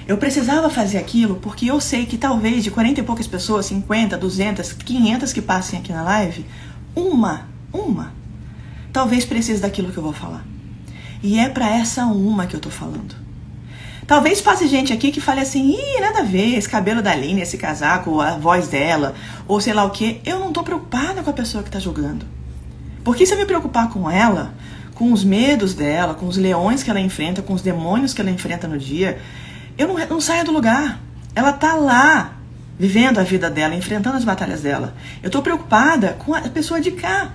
Eu 0.09 0.19
precisava 0.19 0.69
fazer 0.69 0.99
aquilo 0.99 1.37
porque 1.37 1.71
eu 1.71 1.81
sei 1.81 2.05
que 2.05 2.19
talvez 2.19 2.65
de 2.65 2.71
40 2.73 2.99
e 2.99 3.05
poucas 3.05 3.29
pessoas, 3.29 3.67
50, 3.67 4.19
200, 4.19 4.73
500 4.73 5.33
que 5.33 5.41
passem 5.41 5.79
aqui 5.79 5.93
na 5.93 6.03
live, 6.03 6.45
uma, 6.93 7.49
uma, 7.73 8.13
talvez 8.93 9.25
precise 9.25 9.63
daquilo 9.63 9.93
que 9.93 9.99
eu 9.99 10.03
vou 10.03 10.13
falar. 10.13 10.45
E 11.23 11.39
é 11.39 11.49
para 11.49 11.71
essa 11.71 12.07
uma 12.07 12.49
que 12.49 12.57
eu 12.57 12.61
tô 12.61 12.71
falando. 12.71 13.26
Talvez 14.07 14.41
passe 14.41 14.69
gente 14.69 14.93
aqui 14.93 15.11
que 15.11 15.21
fale 15.21 15.41
assim, 15.41 15.73
ih, 15.73 16.01
nada 16.01 16.21
a 16.21 16.23
ver, 16.23 16.55
esse 16.55 16.69
cabelo 16.69 17.03
da 17.03 17.11
Aline, 17.11 17.41
esse 17.41 17.59
casaco, 17.59 18.21
a 18.21 18.39
voz 18.39 18.69
dela, 18.69 19.17
ou 19.49 19.61
sei 19.61 19.73
lá 19.73 19.85
o 19.85 19.91
que. 19.91 20.21
Eu 20.25 20.39
não 20.39 20.53
tô 20.53 20.63
preocupada 20.63 21.23
com 21.25 21.31
a 21.31 21.33
pessoa 21.33 21.65
que 21.65 21.71
tá 21.71 21.81
julgando. 21.81 22.25
Porque 23.03 23.27
se 23.27 23.35
eu 23.35 23.39
me 23.39 23.45
preocupar 23.45 23.91
com 23.91 24.09
ela, 24.09 24.55
com 24.95 25.13
os 25.13 25.25
medos 25.25 25.75
dela, 25.75 26.15
com 26.15 26.27
os 26.27 26.37
leões 26.37 26.85
que 26.85 26.91
ela 26.91 27.01
enfrenta, 27.01 27.43
com 27.43 27.53
os 27.53 27.63
demônios 27.63 28.15
que 28.15 28.21
ela 28.21 28.31
enfrenta 28.31 28.69
no 28.69 28.79
dia, 28.79 29.21
eu 29.77 29.89
não, 29.89 29.97
não 30.07 30.21
saio 30.21 30.45
do 30.45 30.53
lugar. 30.53 31.01
Ela 31.35 31.53
tá 31.53 31.75
lá, 31.75 32.37
vivendo 32.79 33.19
a 33.19 33.25
vida 33.25 33.51
dela, 33.51 33.75
enfrentando 33.75 34.17
as 34.17 34.25
batalhas 34.25 34.61
dela. 34.61 34.95
Eu 35.21 35.31
tô 35.31 35.43
preocupada 35.43 36.17
com 36.25 36.33
a 36.33 36.43
pessoa 36.43 36.81
de 36.81 36.93
cá, 36.93 37.33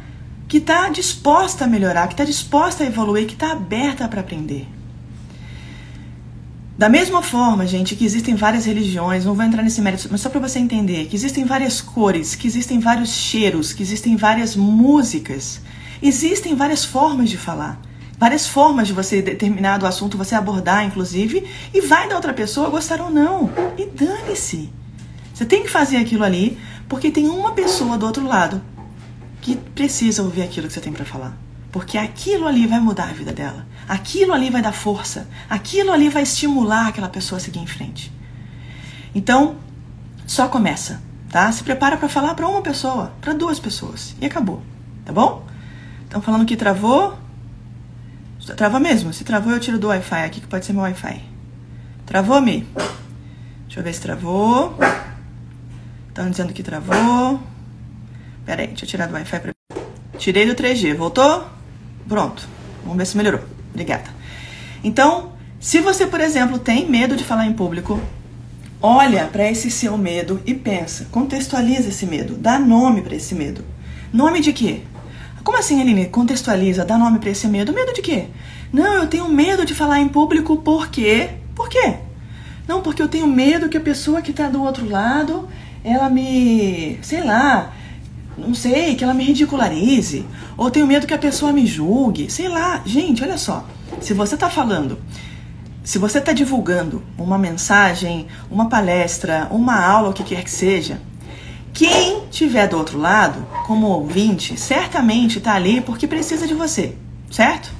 que 0.48 0.58
está 0.58 0.88
disposta 0.88 1.66
a 1.66 1.68
melhorar, 1.68 2.08
que 2.08 2.14
está 2.14 2.24
disposta 2.24 2.86
a 2.86 2.88
evoluir, 2.88 3.28
que 3.28 3.34
está 3.34 3.52
aberta 3.52 4.08
para 4.08 4.22
aprender. 4.22 4.68
Da 6.78 6.90
mesma 6.90 7.22
forma, 7.22 7.68
gente, 7.68 7.96
que 7.96 8.06
existem 8.06 8.34
várias 8.34 8.66
religiões, 8.66 9.26
não 9.26 9.36
vou 9.36 9.46
entrar 9.46 9.62
nesse 9.62 9.82
mérito, 9.82 10.08
mas 10.10 10.22
só 10.22 10.30
para 10.30 10.40
você 10.40 10.58
entender, 10.58 11.06
que 11.06 11.16
existem 11.16 11.46
várias 11.46 11.82
cores, 11.82 12.34
que 12.34 12.48
existem 12.48 12.80
vários 12.80 13.10
cheiros, 13.10 13.74
que 13.74 13.84
existem 13.84 14.16
várias 14.16 14.56
músicas, 14.56 15.62
existem 16.02 16.56
várias 16.56 16.84
formas 16.84 17.30
de 17.30 17.38
falar, 17.38 17.80
várias 18.18 18.48
formas 18.48 18.88
de 18.88 18.94
você 18.94 19.22
determinado 19.22 19.86
assunto 19.86 20.18
você 20.18 20.34
abordar, 20.34 20.86
inclusive, 20.86 21.46
e 21.74 21.82
vai 21.82 22.08
da 22.08 22.16
outra 22.16 22.34
pessoa 22.34 22.70
gostar 22.70 23.02
ou 23.02 23.12
não. 23.12 23.52
E 23.78 23.86
dane-se. 23.86 24.70
Você 25.34 25.46
tem 25.46 25.64
que 25.64 25.70
fazer 25.70 25.98
aquilo 25.98 26.24
ali, 26.24 26.58
porque 26.88 27.12
tem 27.12 27.28
uma 27.28 27.52
pessoa 27.52 27.98
do 27.98 28.06
outro 28.06 28.26
lado 28.26 28.62
que 29.42 29.56
precisa 29.56 30.22
ouvir 30.22 30.44
aquilo 30.44 30.68
que 30.68 30.74
você 30.74 30.80
tem 30.80 30.94
para 30.94 31.06
falar. 31.06 31.38
Porque 31.72 31.98
aquilo 31.98 32.48
ali 32.48 32.68
vai 32.68 32.80
mudar 32.80 33.06
a 33.06 33.14
vida 33.14 33.32
dela. 33.32 33.66
Aquilo 33.92 34.32
ali 34.32 34.50
vai 34.50 34.62
dar 34.62 34.72
força. 34.72 35.28
Aquilo 35.50 35.92
ali 35.92 36.08
vai 36.08 36.24
estimular 36.24 36.88
aquela 36.88 37.10
pessoa 37.10 37.36
a 37.36 37.42
seguir 37.42 37.60
em 37.60 37.68
frente. 37.68 38.10
Então, 39.14 39.58
só 40.26 40.48
começa, 40.48 41.02
tá? 41.30 41.52
Se 41.52 41.62
prepara 41.62 41.98
para 41.98 42.08
falar 42.08 42.34
para 42.34 42.48
uma 42.48 42.62
pessoa, 42.62 43.12
para 43.20 43.34
duas 43.34 43.60
pessoas 43.60 44.16
e 44.22 44.26
acabou, 44.26 44.62
tá 45.04 45.12
bom? 45.12 45.46
Estão 46.06 46.22
falando 46.22 46.46
que 46.46 46.56
travou? 46.56 47.18
Trava 48.56 48.80
mesmo. 48.80 49.12
Se 49.12 49.26
travou, 49.26 49.52
eu 49.52 49.60
tiro 49.60 49.78
do 49.78 49.90
Wi-Fi 49.90 50.24
aqui, 50.24 50.40
que 50.40 50.48
pode 50.48 50.66
ser 50.66 50.72
meu 50.72 50.84
Wi-Fi. 50.84 51.22
Travou, 52.06 52.40
Mi? 52.40 52.66
Deixa 53.66 53.82
eu 53.82 53.84
ver 53.84 53.94
se 53.94 54.00
travou. 54.00 54.74
Estão 56.08 56.30
dizendo 56.30 56.54
que 56.54 56.64
travou. 56.64 57.42
Pera 58.46 58.62
aí, 58.62 58.70
deixa 58.70 58.86
eu 58.86 58.90
tirar 58.90 59.08
do 59.08 59.16
Wi-Fi 59.16 59.40
pra... 59.42 59.52
Tirei 60.18 60.46
do 60.46 60.56
3G. 60.56 60.96
Voltou? 60.96 61.46
Pronto. 62.08 62.48
Vamos 62.84 62.98
ver 62.98 63.06
se 63.06 63.18
melhorou. 63.18 63.61
Obrigada. 63.72 64.10
Então, 64.84 65.32
se 65.60 65.80
você, 65.80 66.06
por 66.06 66.22
exemplo, 66.22 66.60
tem 66.60 66.90
medo 66.90 67.16
de 67.16 67.24
falar 67.24 67.46
em 67.46 67.54
público, 67.54 68.00
olha 68.82 69.26
para 69.26 69.50
esse 69.50 69.72
seu 69.72 69.98
medo 69.98 70.42
e 70.46 70.54
pensa, 70.54 71.08
contextualiza 71.12 71.90
esse 71.90 72.06
medo, 72.06 72.36
dá 72.36 72.60
nome 72.60 73.02
para 73.02 73.16
esse 73.16 73.36
medo. 73.36 73.64
Nome 74.12 74.42
de 74.42 74.52
quê? 74.52 74.82
Como 75.44 75.58
assim, 75.58 75.82
Aline? 75.82 76.06
Contextualiza, 76.06 76.86
dá 76.86 76.98
nome 76.98 77.20
para 77.20 77.30
esse 77.30 77.48
medo. 77.48 77.74
Medo 77.74 77.94
de 77.94 78.02
quê? 78.02 78.26
Não, 78.72 78.94
eu 78.94 79.08
tenho 79.08 79.28
medo 79.28 79.66
de 79.66 79.74
falar 79.74 80.00
em 80.00 80.08
público 80.08 80.58
porque. 80.58 81.30
Por 81.56 81.68
quê? 81.68 81.96
Não, 82.68 82.82
porque 82.82 83.02
eu 83.02 83.08
tenho 83.08 83.28
medo 83.28 83.68
que 83.68 83.78
a 83.78 83.82
pessoa 83.82 84.22
que 84.22 84.32
está 84.32 84.48
do 84.48 84.62
outro 84.62 84.88
lado, 84.88 85.50
ela 85.84 86.10
me. 86.10 87.00
sei 87.02 87.24
lá, 87.24 87.74
não 88.38 88.54
sei, 88.54 88.96
que 88.96 89.04
ela 89.04 89.14
me 89.14 89.24
ridicularize, 89.24 90.26
ou 90.58 90.72
tenho 90.72 90.88
medo 90.88 91.08
que 91.08 91.14
a 91.14 91.18
pessoa 91.18 91.52
me 91.52 91.66
julgue, 91.66 92.30
sei 92.30 92.48
lá. 92.48 92.82
Gente, 92.86 93.24
olha 93.24 93.38
só, 93.38 93.66
se 94.00 94.14
você 94.14 94.36
está 94.36 94.50
falando, 94.50 94.98
se 95.84 95.98
você 95.98 96.20
está 96.20 96.32
divulgando 96.32 97.04
uma 97.18 97.38
mensagem, 97.38 98.28
uma 98.50 98.70
palestra, 98.70 99.48
uma 99.52 99.84
aula, 99.84 100.10
o 100.10 100.14
que 100.14 100.24
quer 100.24 100.44
que 100.44 100.52
seja, 100.52 101.02
quem 101.74 102.28
tiver 102.30 102.68
do 102.68 102.78
outro 102.78 103.00
lado, 103.00 103.46
como 103.66 103.88
ouvinte, 103.88 104.60
certamente 104.60 105.38
está 105.38 105.54
ali 105.54 105.82
porque 105.82 106.08
precisa 106.08 106.46
de 106.46 106.54
você, 106.54 106.96
certo? 107.32 107.72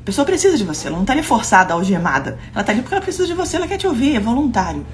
A 0.00 0.04
pessoa 0.06 0.24
precisa 0.24 0.56
de 0.56 0.64
você, 0.64 0.86
ela 0.86 0.96
não 0.96 1.02
está 1.02 1.12
ali 1.12 1.22
forçada, 1.22 1.74
algemada. 1.74 2.38
Ela 2.52 2.60
está 2.60 2.72
ali 2.72 2.80
porque 2.80 2.94
ela 2.94 3.02
precisa 3.02 3.26
de 3.26 3.34
você, 3.34 3.56
ela 3.56 3.66
quer 3.66 3.76
te 3.76 3.86
ouvir, 3.86 4.14
é 4.14 4.20
voluntário. 4.20 4.86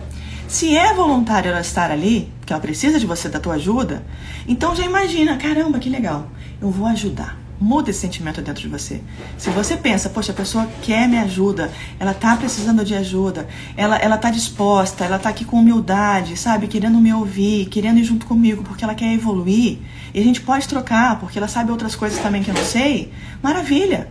Se 0.52 0.76
é 0.76 0.92
voluntário 0.92 1.48
ela 1.48 1.62
estar 1.62 1.90
ali, 1.90 2.30
que 2.44 2.52
ela 2.52 2.60
precisa 2.60 3.00
de 3.00 3.06
você, 3.06 3.26
da 3.26 3.40
tua 3.40 3.54
ajuda, 3.54 4.04
então 4.46 4.76
já 4.76 4.84
imagina, 4.84 5.38
caramba, 5.38 5.78
que 5.78 5.88
legal, 5.88 6.28
eu 6.60 6.70
vou 6.70 6.86
ajudar. 6.88 7.38
Muda 7.58 7.88
esse 7.88 8.00
sentimento 8.00 8.42
dentro 8.42 8.60
de 8.60 8.68
você. 8.68 9.00
Se 9.38 9.48
você 9.48 9.78
pensa, 9.78 10.10
poxa, 10.10 10.30
a 10.30 10.34
pessoa 10.34 10.68
quer 10.82 11.08
me 11.08 11.16
ajuda, 11.16 11.72
ela 11.98 12.12
tá 12.12 12.36
precisando 12.36 12.84
de 12.84 12.94
ajuda, 12.94 13.48
ela, 13.78 13.96
ela 13.96 14.18
tá 14.18 14.30
disposta, 14.30 15.06
ela 15.06 15.18
tá 15.18 15.30
aqui 15.30 15.46
com 15.46 15.56
humildade, 15.56 16.36
sabe? 16.36 16.66
Querendo 16.66 16.98
me 16.98 17.14
ouvir, 17.14 17.64
querendo 17.70 18.00
ir 18.00 18.04
junto 18.04 18.26
comigo, 18.26 18.62
porque 18.62 18.84
ela 18.84 18.94
quer 18.94 19.10
evoluir. 19.14 19.78
E 20.12 20.20
a 20.20 20.22
gente 20.22 20.42
pode 20.42 20.68
trocar, 20.68 21.18
porque 21.18 21.38
ela 21.38 21.48
sabe 21.48 21.70
outras 21.70 21.96
coisas 21.96 22.18
também 22.18 22.42
que 22.42 22.50
eu 22.50 22.54
não 22.54 22.64
sei. 22.64 23.10
Maravilha! 23.42 24.06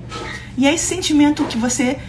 E 0.57 0.65
é 0.65 0.73
esse 0.73 0.87
sentimento 0.87 1.43
que 1.43 1.59
você 1.59 1.99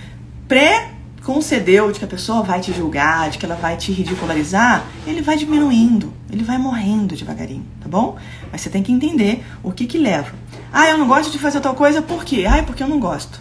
pré 0.49 1.02
concedeu 1.25 1.91
de 1.93 1.99
que 1.99 2.05
a 2.05 2.09
pessoa 2.09 2.43
vai 2.43 2.61
te 2.61 2.73
julgar, 2.73 3.31
de 3.31 3.39
que 3.39 3.47
ela 3.47 3.55
vai 3.55 3.77
te 3.77 3.93
ridicularizar, 3.93 4.85
ele 5.07 5.23
vai 5.23 5.37
diminuindo, 5.37 6.13
ele 6.31 6.43
vai 6.43 6.59
morrendo 6.59 7.15
devagarinho, 7.15 7.65
tá 7.81 7.89
bom? 7.89 8.17
Mas 8.51 8.61
você 8.61 8.71
tem 8.71 8.83
que 8.83 8.93
entender 8.93 9.45
o 9.63 9.73
que 9.73 9.87
que 9.87 9.99
leva. 9.99 10.33
Ah, 10.73 10.89
eu 10.89 10.99
não 10.99 11.07
gosto 11.07 11.31
de 11.31 11.39
fazer 11.39 11.61
tal 11.61 11.75
coisa, 11.75 12.03
por 12.03 12.25
quê? 12.25 12.45
Ah, 12.49 12.59
é 12.59 12.63
porque 12.63 12.83
eu 12.83 12.89
não 12.89 12.99
gosto. 12.99 13.41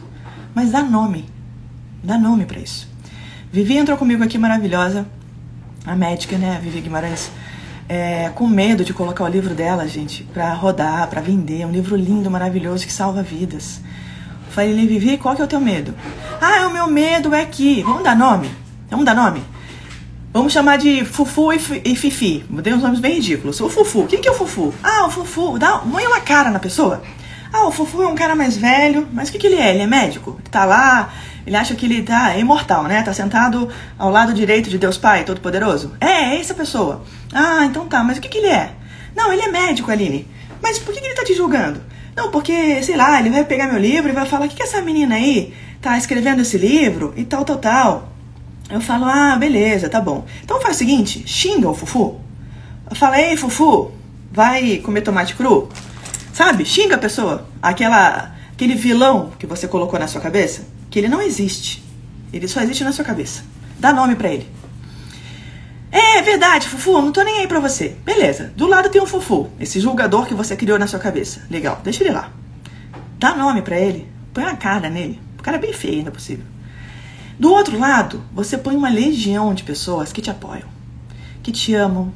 Mas 0.53 0.71
dá 0.71 0.83
nome, 0.83 1.27
dá 2.03 2.17
nome 2.17 2.45
para 2.45 2.59
isso. 2.59 2.87
Vivi 3.51 3.77
entrou 3.77 3.97
comigo 3.97 4.23
aqui 4.23 4.37
maravilhosa, 4.37 5.05
a 5.85 5.95
médica, 5.95 6.37
né, 6.37 6.59
Vivi 6.61 6.81
Guimarães, 6.81 7.31
é, 7.89 8.29
com 8.29 8.47
medo 8.47 8.85
de 8.85 8.93
colocar 8.93 9.23
o 9.23 9.27
livro 9.27 9.53
dela, 9.55 9.87
gente, 9.87 10.23
para 10.23 10.53
rodar, 10.53 11.09
para 11.09 11.19
vender, 11.19 11.65
um 11.65 11.71
livro 11.71 11.95
lindo, 11.95 12.29
maravilhoso 12.29 12.85
que 12.85 12.93
salva 12.93 13.23
vidas. 13.23 13.81
Falei, 14.51 14.85
Vivi, 14.85 15.17
qual 15.17 15.33
que 15.33 15.41
é 15.41 15.45
o 15.45 15.47
teu 15.47 15.61
medo? 15.61 15.95
Ah, 16.41 16.67
o 16.67 16.73
meu 16.73 16.87
medo 16.87 17.33
é 17.33 17.45
que. 17.45 17.81
Vamos 17.83 18.03
dar 18.03 18.15
nome? 18.15 18.51
Vamos 18.89 19.05
dar 19.05 19.15
nome? 19.15 19.41
Vamos 20.33 20.51
chamar 20.51 20.77
de 20.77 21.05
Fufu 21.05 21.53
e, 21.53 21.95
Fifi. 21.95 22.45
Dei 22.49 22.73
uns 22.73 22.81
nomes 22.81 22.99
bem 22.99 23.15
ridículos. 23.15 23.59
O 23.61 23.69
Fufu. 23.69 24.05
Quem 24.07 24.21
que 24.21 24.27
é 24.27 24.31
o 24.31 24.35
Fufu? 24.35 24.73
Ah, 24.83 25.05
o 25.05 25.09
Fufu. 25.09 25.57
Dá, 25.57 25.77
põe 25.77 26.05
uma 26.05 26.19
cara 26.19 26.49
na 26.49 26.59
pessoa. 26.59 27.01
Ah, 27.51 27.65
o 27.67 27.71
Fufu 27.71 28.01
é 28.01 28.07
um 28.07 28.15
cara 28.15 28.35
mais 28.35 28.57
velho. 28.57 29.07
Mas 29.13 29.29
o 29.29 29.31
que, 29.31 29.39
que 29.39 29.47
ele 29.47 29.55
é? 29.55 29.71
Ele 29.73 29.83
é 29.83 29.87
médico? 29.87 30.37
Ele 30.39 30.49
tá 30.49 30.65
lá. 30.65 31.13
Ele 31.45 31.55
acha 31.55 31.73
que 31.73 31.85
ele 31.85 32.01
tá 32.01 32.33
é 32.33 32.39
imortal, 32.39 32.83
né? 32.83 33.01
Tá 33.01 33.13
sentado 33.13 33.69
ao 33.97 34.09
lado 34.09 34.33
direito 34.33 34.69
de 34.69 34.77
Deus 34.77 34.97
Pai 34.97 35.23
Todo-Poderoso? 35.23 35.93
É, 35.99 36.35
é 36.35 36.39
essa 36.39 36.53
pessoa. 36.53 37.03
Ah, 37.33 37.65
então 37.65 37.87
tá. 37.87 38.03
Mas 38.03 38.17
o 38.17 38.21
que, 38.21 38.27
que 38.27 38.37
ele 38.37 38.47
é? 38.47 38.73
Não, 39.15 39.31
ele 39.31 39.41
é 39.43 39.47
médico, 39.49 39.91
Aline. 39.91 40.27
Mas 40.61 40.77
por 40.77 40.93
que, 40.93 40.99
que 40.99 41.07
ele 41.07 41.15
tá 41.15 41.23
te 41.23 41.33
julgando? 41.33 41.81
Não, 42.15 42.29
porque, 42.29 42.83
sei 42.83 42.95
lá, 42.95 43.19
ele 43.19 43.29
vai 43.29 43.43
pegar 43.45 43.67
meu 43.67 43.79
livro 43.79 44.09
e 44.09 44.13
vai 44.13 44.25
falar: 44.25 44.45
o 44.45 44.49
que, 44.49 44.55
que 44.55 44.63
essa 44.63 44.81
menina 44.81 45.15
aí 45.15 45.53
tá 45.81 45.97
escrevendo 45.97 46.41
esse 46.41 46.57
livro 46.57 47.13
e 47.15 47.23
tal, 47.23 47.43
tal, 47.43 47.57
tal. 47.57 48.09
Eu 48.69 48.81
falo: 48.81 49.05
ah, 49.05 49.35
beleza, 49.37 49.89
tá 49.89 49.99
bom. 49.99 50.25
Então 50.43 50.61
faz 50.61 50.75
o 50.75 50.79
seguinte: 50.79 51.23
xinga 51.27 51.69
o 51.69 51.73
Fufu. 51.73 52.19
Fala: 52.93 53.19
ei, 53.19 53.37
Fufu, 53.37 53.91
vai 54.31 54.77
comer 54.77 55.01
tomate 55.01 55.35
cru? 55.35 55.69
Sabe? 56.33 56.65
Xinga 56.65 56.95
a 56.95 56.99
pessoa. 56.99 57.47
Aquela, 57.61 58.33
aquele 58.53 58.75
vilão 58.75 59.31
que 59.37 59.45
você 59.45 59.67
colocou 59.67 59.99
na 59.99 60.07
sua 60.07 60.21
cabeça, 60.21 60.67
que 60.89 60.99
ele 60.99 61.09
não 61.09 61.21
existe. 61.21 61.83
Ele 62.31 62.47
só 62.47 62.61
existe 62.61 62.83
na 62.83 62.91
sua 62.91 63.03
cabeça. 63.03 63.43
Dá 63.79 63.91
nome 63.91 64.15
para 64.15 64.29
ele. 64.29 64.47
É 65.91 66.21
verdade, 66.21 66.69
Fufu, 66.69 67.01
não 67.01 67.11
tô 67.11 67.21
nem 67.21 67.39
aí 67.39 67.47
pra 67.47 67.59
você. 67.59 67.97
Beleza, 68.05 68.53
do 68.55 68.65
lado 68.65 68.89
tem 68.89 69.01
um 69.01 69.05
Fufu, 69.05 69.49
esse 69.59 69.79
julgador 69.79 70.25
que 70.25 70.33
você 70.33 70.55
criou 70.55 70.79
na 70.79 70.87
sua 70.87 70.99
cabeça. 70.99 71.45
Legal, 71.49 71.81
deixa 71.83 72.03
ele 72.03 72.13
lá. 72.13 72.31
Dá 73.19 73.35
nome 73.35 73.61
para 73.61 73.77
ele, 73.77 74.07
põe 74.33 74.43
uma 74.43 74.55
cara 74.55 74.89
nele. 74.89 75.19
O 75.37 75.43
cara 75.43 75.57
é 75.57 75.59
bem 75.59 75.73
feio 75.73 75.95
ainda 75.95 76.11
possível. 76.11 76.45
Do 77.37 77.51
outro 77.51 77.77
lado, 77.77 78.23
você 78.31 78.57
põe 78.57 78.75
uma 78.75 78.89
legião 78.89 79.53
de 79.53 79.63
pessoas 79.63 80.13
que 80.13 80.21
te 80.21 80.29
apoiam, 80.29 80.69
que 81.43 81.51
te 81.51 81.73
amam, 81.73 82.13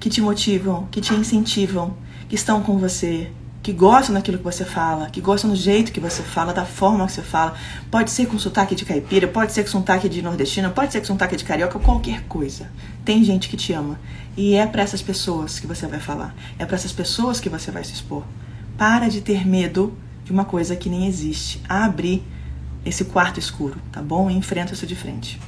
que 0.00 0.10
te 0.10 0.20
motivam, 0.20 0.88
que 0.90 1.00
te 1.00 1.14
incentivam, 1.14 1.96
que 2.28 2.34
estão 2.34 2.62
com 2.62 2.78
você, 2.78 3.30
que 3.64 3.72
gostam 3.72 4.14
daquilo 4.14 4.36
que 4.36 4.44
você 4.44 4.62
fala, 4.62 5.08
que 5.08 5.22
gostam 5.22 5.48
do 5.48 5.56
jeito 5.56 5.90
que 5.90 5.98
você 5.98 6.22
fala, 6.22 6.52
da 6.52 6.66
forma 6.66 7.06
que 7.06 7.12
você 7.12 7.22
fala. 7.22 7.54
Pode 7.90 8.10
ser 8.10 8.26
com 8.26 8.38
sotaque 8.38 8.74
de 8.74 8.84
caipira, 8.84 9.26
pode 9.26 9.54
ser 9.54 9.62
com 9.62 9.70
sotaque 9.70 10.06
de 10.06 10.20
nordestina, 10.20 10.68
pode 10.68 10.92
ser 10.92 11.00
com 11.00 11.06
sotaque 11.06 11.34
de 11.34 11.44
carioca, 11.44 11.78
qualquer 11.78 12.24
coisa. 12.24 12.70
Tem 13.06 13.24
gente 13.24 13.48
que 13.48 13.56
te 13.56 13.72
ama. 13.72 13.98
E 14.36 14.54
é 14.54 14.66
para 14.66 14.82
essas 14.82 15.00
pessoas 15.00 15.58
que 15.58 15.66
você 15.66 15.86
vai 15.86 15.98
falar. 15.98 16.34
É 16.58 16.66
para 16.66 16.76
essas 16.76 16.92
pessoas 16.92 17.40
que 17.40 17.48
você 17.48 17.70
vai 17.70 17.82
se 17.82 17.94
expor. 17.94 18.22
Para 18.76 19.08
de 19.08 19.22
ter 19.22 19.46
medo 19.48 19.96
de 20.26 20.30
uma 20.30 20.44
coisa 20.44 20.76
que 20.76 20.90
nem 20.90 21.06
existe. 21.06 21.62
Abre 21.66 22.22
esse 22.84 23.06
quarto 23.06 23.40
escuro, 23.40 23.78
tá 23.90 24.02
bom? 24.02 24.30
E 24.30 24.34
enfrenta 24.34 24.74
isso 24.74 24.86
de 24.86 24.94
frente. 24.94 25.40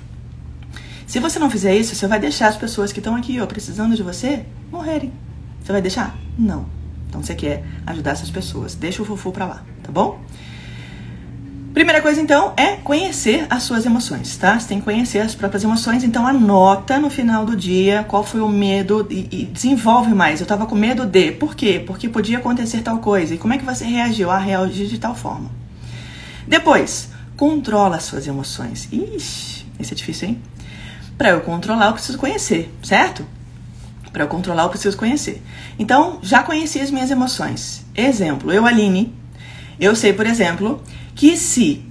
Se 1.06 1.20
você 1.20 1.38
não 1.38 1.50
fizer 1.50 1.76
isso, 1.76 1.94
você 1.94 2.06
vai 2.06 2.18
deixar 2.18 2.49
as 2.49 2.56
pessoas 2.56 2.94
que 2.94 2.99
estão 2.99 3.14
aqui, 3.14 3.38
ó, 3.42 3.46
precisando 3.46 3.94
de 3.94 4.02
você, 4.02 4.46
morrerem. 4.73 5.12
Você 5.62 5.70
vai 5.70 5.82
deixar? 5.82 6.16
Não. 6.38 6.75
Então 7.09 7.23
você 7.23 7.35
quer 7.35 7.65
ajudar 7.87 8.13
essas 8.13 8.31
pessoas. 8.31 8.75
Deixa 8.75 9.03
o 9.03 9.05
fufu 9.05 9.33
pra 9.33 9.47
lá, 9.47 9.63
tá 9.83 9.91
bom? 9.91 10.21
Primeira 11.77 12.01
coisa, 12.01 12.19
então, 12.19 12.55
é 12.57 12.77
conhecer 12.77 13.47
as 13.51 13.63
suas 13.65 13.85
emoções, 13.85 14.35
tá? 14.39 14.59
Você 14.59 14.67
tem 14.67 14.79
que 14.79 14.85
conhecer 14.87 15.19
as 15.19 15.35
próprias 15.35 15.63
emoções, 15.63 16.03
então 16.03 16.27
anota 16.27 16.99
no 16.99 17.11
final 17.11 17.45
do 17.45 17.55
dia 17.55 18.03
qual 18.09 18.25
foi 18.25 18.41
o 18.41 18.49
medo 18.49 19.07
e, 19.11 19.29
e 19.31 19.45
desenvolve 19.45 20.15
mais. 20.15 20.41
Eu 20.41 20.47
tava 20.47 20.65
com 20.65 20.75
medo 20.75 21.05
de. 21.05 21.33
Por 21.33 21.55
quê? 21.55 21.83
Porque 21.87 22.09
podia 22.09 22.39
acontecer 22.39 22.81
tal 22.81 22.99
coisa. 22.99 23.35
E 23.35 23.39
como 23.39 23.53
é 23.53 23.59
que 23.59 23.65
você 23.67 23.85
reagiu? 23.85 24.31
Ah, 24.31 24.39
reagir 24.39 24.87
de 24.87 24.99
tal 24.99 25.15
forma. 25.15 25.51
Depois, 26.49 27.11
controla 27.37 27.97
as 27.97 28.05
suas 28.05 28.27
emoções. 28.27 28.89
Ixi, 28.91 29.67
isso 29.79 29.93
é 29.93 29.95
difícil, 29.95 30.29
hein? 30.31 30.43
Para 31.19 31.29
eu 31.29 31.43
controlar, 31.43 31.89
eu 31.89 31.93
preciso 31.93 32.17
conhecer, 32.17 32.75
certo? 32.83 33.23
Para 34.16 34.25
eu 34.25 34.28
controlar, 34.28 34.62
eu 34.62 34.70
preciso 34.70 34.96
conhecer. 34.96 35.42
Então, 35.78 36.20
já 36.23 36.42
conheci 36.42 36.80
as 36.80 36.90
minhas 36.90 37.11
emoções. 37.11 37.85
Exemplo, 37.94 38.50
eu, 38.50 38.64
Aline, 38.64 39.14
eu 39.78 39.94
sei, 39.94 40.14
por 40.14 40.26
exemplo, 40.26 40.82
que 41.14 41.37
se 41.37 41.85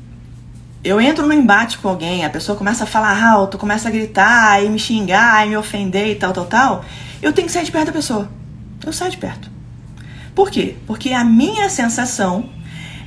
eu 0.83 0.99
entro 0.99 1.27
no 1.27 1.33
embate 1.33 1.77
com 1.77 1.87
alguém, 1.87 2.25
a 2.25 2.29
pessoa 2.31 2.57
começa 2.57 2.83
a 2.83 2.87
falar 2.87 3.23
alto, 3.23 3.59
começa 3.59 3.89
a 3.89 3.91
gritar 3.91 4.59
e 4.65 4.69
me 4.69 4.79
xingar 4.79 5.45
e 5.45 5.49
me 5.51 5.55
ofender 5.55 6.07
e 6.07 6.15
tal, 6.15 6.33
tal, 6.33 6.45
tal, 6.47 6.85
eu 7.21 7.31
tenho 7.31 7.45
que 7.45 7.53
sair 7.53 7.63
de 7.63 7.71
perto 7.71 7.85
da 7.85 7.91
pessoa. 7.91 8.27
Eu 8.83 8.91
saio 8.91 9.11
de 9.11 9.17
perto. 9.17 9.47
Por 10.33 10.49
quê? 10.49 10.77
Porque 10.87 11.11
a 11.11 11.23
minha 11.23 11.69
sensação 11.69 12.49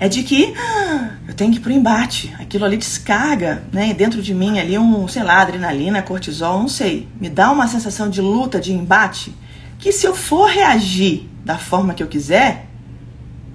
é 0.01 0.09
de 0.09 0.23
que 0.23 0.55
ah, 0.57 1.11
eu 1.27 1.35
tenho 1.35 1.51
que 1.51 1.59
ir 1.59 1.61
pro 1.61 1.73
embate. 1.73 2.35
Aquilo 2.39 2.65
ali 2.65 2.77
descarga, 2.77 3.65
né, 3.73 3.93
dentro 3.93 4.23
de 4.23 4.33
mim 4.33 4.59
ali 4.59 4.79
um, 4.79 5.09
sei 5.09 5.23
lá, 5.23 5.41
adrenalina, 5.43 6.03
cortisol, 6.03 6.61
não 6.61 6.69
sei. 6.69 7.09
Me 7.21 7.29
dá 7.29 7.51
uma 7.51 7.67
sensação 7.67 8.09
de 8.09 8.21
luta, 8.21 8.61
de 8.61 8.73
embate, 8.73 9.35
que 9.79 9.93
se 9.93 10.07
eu 10.07 10.15
for 10.15 10.49
reagir 10.49 11.29
da 11.45 11.59
forma 11.59 11.95
que 11.95 12.03
eu 12.03 12.07
quiser, 12.07 12.67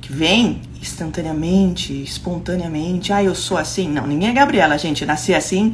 que 0.02 0.12
vem 0.12 0.62
instantaneamente, 0.82 1.94
espontaneamente. 2.04 3.14
Ah, 3.14 3.24
eu 3.24 3.34
sou 3.34 3.58
assim. 3.58 3.88
Não, 3.88 4.06
ninguém 4.06 4.30
é 4.30 4.34
Gabriela, 4.34 4.78
gente. 4.78 5.06
Nasci 5.06 5.34
assim, 5.34 5.74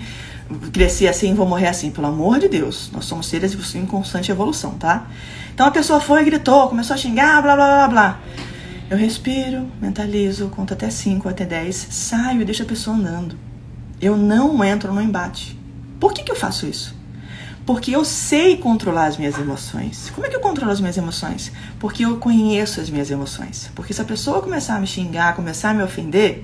cresci 0.71 1.07
assim, 1.07 1.33
vou 1.33 1.47
morrer 1.47 1.67
assim. 1.67 1.89
Pelo 1.89 2.07
amor 2.07 2.39
de 2.39 2.47
Deus. 2.47 2.91
Nós 2.93 3.05
somos 3.05 3.25
seres 3.25 3.55
em 3.73 3.85
constante 3.87 4.29
evolução, 4.29 4.71
tá? 4.71 5.07
Então 5.53 5.65
a 5.65 5.71
pessoa 5.71 5.99
foi, 5.99 6.23
gritou, 6.23 6.67
começou 6.69 6.93
a 6.93 6.97
xingar, 6.97 7.41
blá 7.41 7.55
blá 7.55 7.65
blá 7.67 7.87
blá. 7.87 8.19
Eu 8.89 8.97
respiro, 8.97 9.69
mentalizo, 9.79 10.49
conto 10.49 10.73
até 10.73 10.89
5, 10.89 11.29
até 11.29 11.45
10, 11.45 11.75
saio 11.91 12.41
e 12.41 12.45
deixo 12.45 12.63
a 12.63 12.65
pessoa 12.65 12.97
andando. 12.97 13.37
Eu 14.01 14.17
não 14.17 14.63
entro 14.63 14.91
no 14.91 14.99
embate. 14.99 15.55
Por 15.99 16.11
que, 16.11 16.23
que 16.23 16.31
eu 16.31 16.35
faço 16.35 16.65
isso? 16.65 16.95
Porque 17.67 17.91
eu 17.91 18.03
sei 18.03 18.57
controlar 18.57 19.05
as 19.05 19.15
minhas 19.15 19.37
emoções. 19.37 20.09
Como 20.09 20.25
é 20.25 20.29
que 20.29 20.35
eu 20.35 20.39
controlo 20.39 20.71
as 20.71 20.79
minhas 20.79 20.97
emoções? 20.97 21.51
Porque 21.77 22.03
eu 22.03 22.17
conheço 22.17 22.81
as 22.81 22.89
minhas 22.89 23.11
emoções. 23.11 23.69
Porque 23.75 23.93
se 23.93 24.01
a 24.01 24.05
pessoa 24.05 24.41
começar 24.41 24.77
a 24.77 24.79
me 24.79 24.87
xingar, 24.87 25.35
começar 25.35 25.69
a 25.69 25.73
me 25.75 25.83
ofender, 25.83 26.43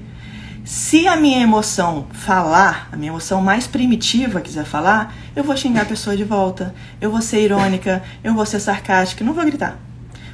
se 0.63 1.07
a 1.07 1.15
minha 1.15 1.41
emoção 1.41 2.05
falar, 2.11 2.89
a 2.91 2.95
minha 2.95 3.09
emoção 3.09 3.41
mais 3.41 3.65
primitiva 3.65 4.39
quiser 4.39 4.65
falar, 4.65 5.15
eu 5.35 5.43
vou 5.43 5.57
xingar 5.57 5.81
a 5.81 5.85
pessoa 5.85 6.15
de 6.15 6.23
volta, 6.23 6.75
eu 7.01 7.09
vou 7.09 7.23
ser 7.23 7.41
irônica, 7.41 8.03
eu 8.23 8.35
vou 8.35 8.45
ser 8.45 8.59
sarcástica, 8.59 9.25
não 9.25 9.33
vou 9.33 9.43
gritar. 9.43 9.79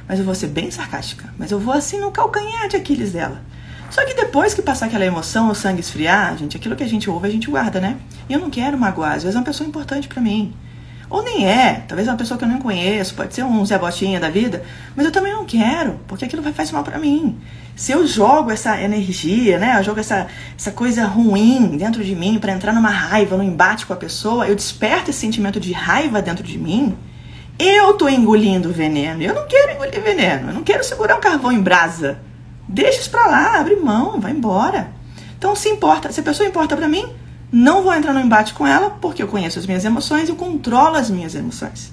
Mas 0.08 0.18
eu 0.18 0.24
vou 0.24 0.34
ser 0.34 0.48
bem 0.48 0.70
sarcástica. 0.70 1.32
Mas 1.38 1.50
eu 1.50 1.58
vou 1.58 1.74
assim 1.74 1.98
no 1.98 2.10
calcanhar 2.10 2.68
de 2.68 2.76
Aquiles 2.76 3.12
dela. 3.12 3.42
Só 3.90 4.04
que 4.06 4.14
depois 4.14 4.54
que 4.54 4.62
passar 4.62 4.86
aquela 4.86 5.04
emoção, 5.04 5.50
o 5.50 5.54
sangue 5.54 5.80
esfriar, 5.80 6.36
gente, 6.38 6.56
aquilo 6.56 6.74
que 6.74 6.82
a 6.82 6.88
gente 6.88 7.10
ouve, 7.10 7.28
a 7.28 7.30
gente 7.30 7.50
guarda, 7.50 7.78
né? 7.78 7.98
E 8.26 8.32
eu 8.32 8.40
não 8.40 8.48
quero 8.48 8.78
magoar, 8.78 9.16
às 9.16 9.22
vezes 9.22 9.36
é 9.36 9.38
uma 9.38 9.44
pessoa 9.44 9.68
importante 9.68 10.08
para 10.08 10.20
mim. 10.20 10.54
Ou 11.10 11.22
nem 11.22 11.46
é, 11.46 11.84
talvez 11.86 12.08
é 12.08 12.10
uma 12.10 12.16
pessoa 12.16 12.38
que 12.38 12.44
eu 12.44 12.48
não 12.48 12.58
conheço, 12.58 13.14
pode 13.14 13.34
ser 13.34 13.44
um 13.44 13.66
Zé 13.66 13.78
Botinha 13.78 14.18
da 14.18 14.30
vida, 14.30 14.64
mas 14.96 15.04
eu 15.04 15.12
também 15.12 15.30
não 15.30 15.44
quero, 15.44 16.00
porque 16.08 16.24
aquilo 16.24 16.40
vai 16.40 16.54
fazer 16.54 16.72
mal 16.72 16.82
para 16.82 16.98
mim. 16.98 17.38
Se 17.76 17.92
eu 17.92 18.06
jogo 18.06 18.50
essa 18.50 18.80
energia, 18.80 19.58
né, 19.58 19.78
eu 19.78 19.84
jogo 19.84 20.00
essa, 20.00 20.26
essa 20.56 20.70
coisa 20.70 21.04
ruim 21.04 21.76
dentro 21.76 22.02
de 22.02 22.16
mim 22.16 22.38
para 22.38 22.52
entrar 22.52 22.72
numa 22.72 22.88
raiva, 22.88 23.36
num 23.36 23.42
embate 23.42 23.84
com 23.84 23.92
a 23.92 23.96
pessoa, 23.96 24.48
eu 24.48 24.56
desperto 24.56 25.10
esse 25.10 25.18
sentimento 25.18 25.60
de 25.60 25.72
raiva 25.72 26.22
dentro 26.22 26.42
de 26.42 26.56
mim, 26.56 26.96
eu 27.58 27.94
tô 27.94 28.08
engolindo 28.08 28.72
veneno. 28.72 29.22
Eu 29.22 29.34
não 29.34 29.46
quero 29.46 29.72
engolir 29.72 30.02
veneno, 30.02 30.50
eu 30.50 30.54
não 30.54 30.62
quero 30.62 30.84
segurar 30.84 31.16
um 31.16 31.20
carvão 31.20 31.52
em 31.52 31.60
brasa. 31.60 32.18
Deixa 32.68 33.00
isso 33.00 33.10
pra 33.10 33.26
lá, 33.26 33.58
abre 33.58 33.76
mão, 33.76 34.20
vai 34.20 34.32
embora. 34.32 34.92
Então, 35.36 35.54
se 35.54 35.68
importa, 35.68 36.12
se 36.12 36.20
a 36.20 36.22
pessoa 36.22 36.48
importa 36.48 36.76
para 36.76 36.88
mim, 36.88 37.04
não 37.50 37.82
vou 37.82 37.94
entrar 37.94 38.12
no 38.12 38.20
embate 38.20 38.54
com 38.54 38.66
ela 38.66 38.90
porque 38.90 39.22
eu 39.22 39.28
conheço 39.28 39.58
as 39.58 39.66
minhas 39.66 39.84
emoções 39.84 40.28
e 40.28 40.32
controlo 40.32 40.96
as 40.96 41.10
minhas 41.10 41.34
emoções. 41.34 41.92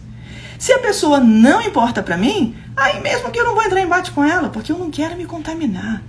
Se 0.57 0.71
a 0.71 0.79
pessoa 0.79 1.19
não 1.19 1.61
importa 1.61 2.03
para 2.03 2.17
mim, 2.17 2.55
aí 2.75 3.01
mesmo 3.01 3.31
que 3.31 3.39
eu 3.39 3.45
não 3.45 3.55
vou 3.55 3.63
entrar 3.63 3.79
em 3.79 3.85
embate 3.85 4.11
com 4.11 4.23
ela, 4.23 4.49
porque 4.49 4.71
eu 4.71 4.77
não 4.77 4.91
quero 4.91 5.15
me 5.15 5.25
contaminar. 5.25 6.01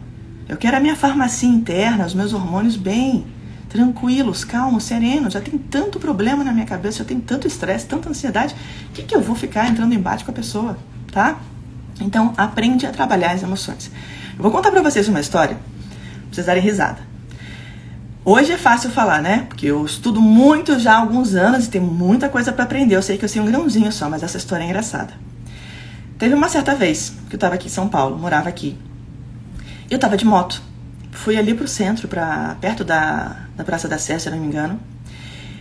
Eu 0.49 0.57
quero 0.57 0.77
a 0.77 0.81
minha 0.81 0.97
farmácia 0.97 1.47
interna, 1.47 2.05
os 2.05 2.15
meus 2.15 2.33
hormônios 2.33 2.77
bem, 2.77 3.27
tranquilos, 3.71 4.45
calmos, 4.45 4.85
serenos. 4.85 5.33
Já 5.33 5.41
tem 5.41 5.59
tanto 5.59 5.99
problema 5.99 6.45
na 6.45 6.53
minha 6.53 6.67
cabeça, 6.67 6.99
já 6.99 7.05
tem 7.05 7.19
tanto 7.19 7.47
estresse, 7.47 7.87
tanta 7.87 8.11
ansiedade. 8.11 8.55
O 8.91 8.93
que, 8.93 9.03
que 9.03 9.15
eu 9.15 9.23
vou 9.23 9.35
ficar 9.35 9.69
entrando 9.69 9.95
em 9.95 9.97
embate 9.97 10.25
com 10.25 10.31
a 10.31 10.35
pessoa, 10.35 10.77
tá? 11.11 11.39
Então, 12.01 12.35
aprende 12.37 12.85
a 12.85 12.91
trabalhar 12.91 13.33
as 13.33 13.43
emoções. 13.43 13.91
Eu 14.37 14.43
vou 14.43 14.51
contar 14.51 14.71
para 14.71 14.83
vocês 14.83 15.09
uma 15.09 15.21
história, 15.21 15.55
pra 15.55 16.33
vocês 16.33 16.47
darem 16.47 16.63
risada. 16.63 17.09
Hoje 18.25 18.53
é 18.53 18.59
fácil 18.59 18.91
falar, 18.91 19.23
né? 19.23 19.47
Porque 19.49 19.67
eu 19.67 19.85
estudo 19.87 20.21
muito 20.21 20.79
já 20.79 20.95
há 20.95 20.99
alguns 20.99 21.35
anos 21.35 21.67
e 21.67 21.71
tem 21.71 21.81
muita 21.81 22.29
coisa 22.29 22.53
para 22.53 22.65
aprender. 22.65 22.97
Eu 22.97 23.03
sei 23.03 23.17
que 23.17 23.25
eu 23.25 23.29
sei 23.29 23.41
um 23.41 23.47
grãozinho 23.47 23.91
só, 23.91 24.11
mas 24.11 24.23
essa 24.23 24.37
história 24.37 24.65
é 24.65 24.67
engraçada. 24.67 25.15
Teve 26.19 26.35
uma 26.35 26.49
certa 26.49 26.75
vez 26.75 27.15
que 27.29 27.37
eu 27.37 27.41
tava 27.41 27.55
aqui 27.55 27.69
em 27.69 27.71
São 27.71 27.89
Paulo, 27.89 28.19
morava 28.19 28.49
aqui. 28.49 28.77
Eu 29.91 29.99
tava 29.99 30.17
de 30.17 30.25
moto. 30.25 30.70
Fui 31.12 31.37
ali 31.37 31.55
pro 31.55 31.66
centro, 31.66 32.09
pra, 32.09 32.57
perto 32.61 32.85
da, 32.85 33.37
da 33.57 33.64
Praça 33.64 33.88
da 33.88 33.99
Sé, 33.99 34.18
se 34.18 34.29
eu 34.29 34.33
não 34.33 34.40
me 34.40 34.46
engano. 34.46 34.81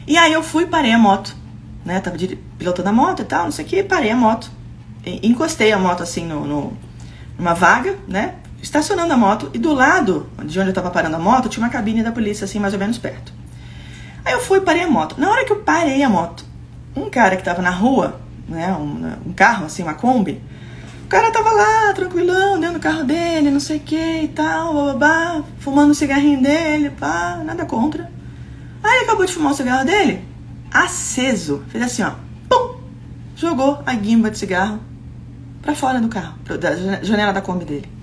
E 0.08 0.18
aí 0.18 0.32
eu 0.32 0.44
fui 0.44 0.66
parei 0.66 0.92
a 0.92 0.98
moto. 0.98 1.36
Né? 1.84 2.00
Tava 2.00 2.18
pilotando 2.58 2.90
a 2.90 2.94
moto 2.94 3.22
e 3.22 3.26
tal, 3.26 3.46
não 3.46 3.52
sei 3.52 3.66
o 3.66 3.68
que, 3.68 3.84
parei 3.84 4.12
a 4.12 4.16
moto. 4.16 4.52
E, 5.06 5.28
encostei 5.28 5.72
a 5.72 5.80
moto 5.80 6.04
assim 6.04 6.26
no, 6.26 6.46
no, 6.46 6.78
numa 7.38 7.54
vaga, 7.54 7.98
né? 8.08 8.36
estacionando 8.62 9.14
a 9.14 9.18
moto 9.18 9.50
e 9.54 9.58
do 9.58 9.74
lado 9.74 10.30
de 10.44 10.60
onde 10.60 10.70
eu 10.70 10.70
estava 10.70 10.90
parando 10.90 11.16
a 11.16 11.20
moto 11.20 11.50
tinha 11.50 11.64
uma 11.64 11.72
cabine 11.72 12.04
da 12.04 12.12
polícia, 12.12 12.46
assim, 12.46 12.60
mais 12.60 12.74
ou 12.74 12.80
menos 12.80 12.98
perto. 12.98 13.32
Aí 14.24 14.34
eu 14.34 14.42
fui 14.42 14.62
parei 14.62 14.84
a 14.84 14.90
moto. 14.90 15.16
Na 15.20 15.30
hora 15.30 15.46
que 15.46 15.52
eu 15.52 15.58
parei 15.58 16.04
a 16.04 16.10
moto, 16.10 16.46
um 16.96 17.10
cara 17.10 17.36
que 17.36 17.42
estava 17.42 17.62
na 17.62 17.70
rua, 17.70 18.20
né, 18.48 18.74
um, 18.74 19.30
um, 19.30 19.34
carro, 19.34 19.66
assim, 19.66 19.84
uma 19.84 19.94
Kombi, 19.94 20.42
cara 21.10 21.32
tava 21.32 21.52
lá, 21.52 21.94
tranquilão, 21.94 22.60
dentro 22.60 22.76
do 22.76 22.82
carro 22.82 23.04
dele, 23.04 23.52
não 23.52 23.60
sei 23.60 23.78
o 23.78 23.82
que 23.82 24.22
e 24.24 24.28
tal, 24.30 24.74
babá, 24.74 25.44
fumando 25.60 25.92
o 25.92 25.96
cigarrinho 25.96 26.42
dele, 26.42 26.92
pá, 26.92 27.42
nada 27.44 27.66
contra. 27.66 28.10
Aí 28.84 28.98
ele 28.98 29.06
acabou 29.06 29.26
de 29.26 29.34
fumar 29.34 29.52
o 29.52 29.56
cigarro 29.56 29.86
dele, 29.86 30.24
aceso, 30.72 31.64
fez 31.70 31.84
assim, 31.84 32.04
ó, 32.04 32.12
pum, 32.48 32.80
jogou 33.36 33.82
a 33.86 33.94
guimba 33.94 34.32
de 34.32 34.38
cigarro 34.38 34.80
pra 35.62 35.76
fora 35.76 36.00
do 36.00 36.08
carro, 36.08 36.38
da 36.58 37.04
janela 37.04 37.34
da 37.34 37.42
Kombi 37.42 37.66
dele 37.66 38.00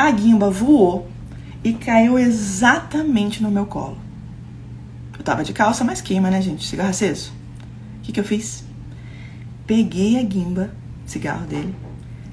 a 0.00 0.10
guimba 0.10 0.48
voou 0.48 1.10
e 1.62 1.74
caiu 1.74 2.18
exatamente 2.18 3.42
no 3.42 3.50
meu 3.50 3.66
colo. 3.66 3.98
Eu 5.18 5.22
tava 5.22 5.44
de 5.44 5.52
calça, 5.52 5.84
mas 5.84 6.00
queima, 6.00 6.30
né, 6.30 6.40
gente? 6.40 6.66
Cigarro 6.66 6.88
aceso. 6.88 7.34
O 7.98 8.00
que, 8.00 8.10
que 8.10 8.18
eu 8.18 8.24
fiz? 8.24 8.64
Peguei 9.66 10.18
a 10.18 10.22
guimba, 10.22 10.72
cigarro 11.04 11.46
dele, 11.46 11.76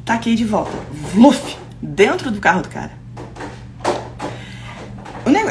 taquei 0.07 0.33
de 0.33 0.43
volta, 0.43 0.75
vluf, 1.13 1.55
dentro 1.79 2.31
do 2.31 2.39
carro 2.39 2.63
do 2.63 2.69
cara 2.69 2.97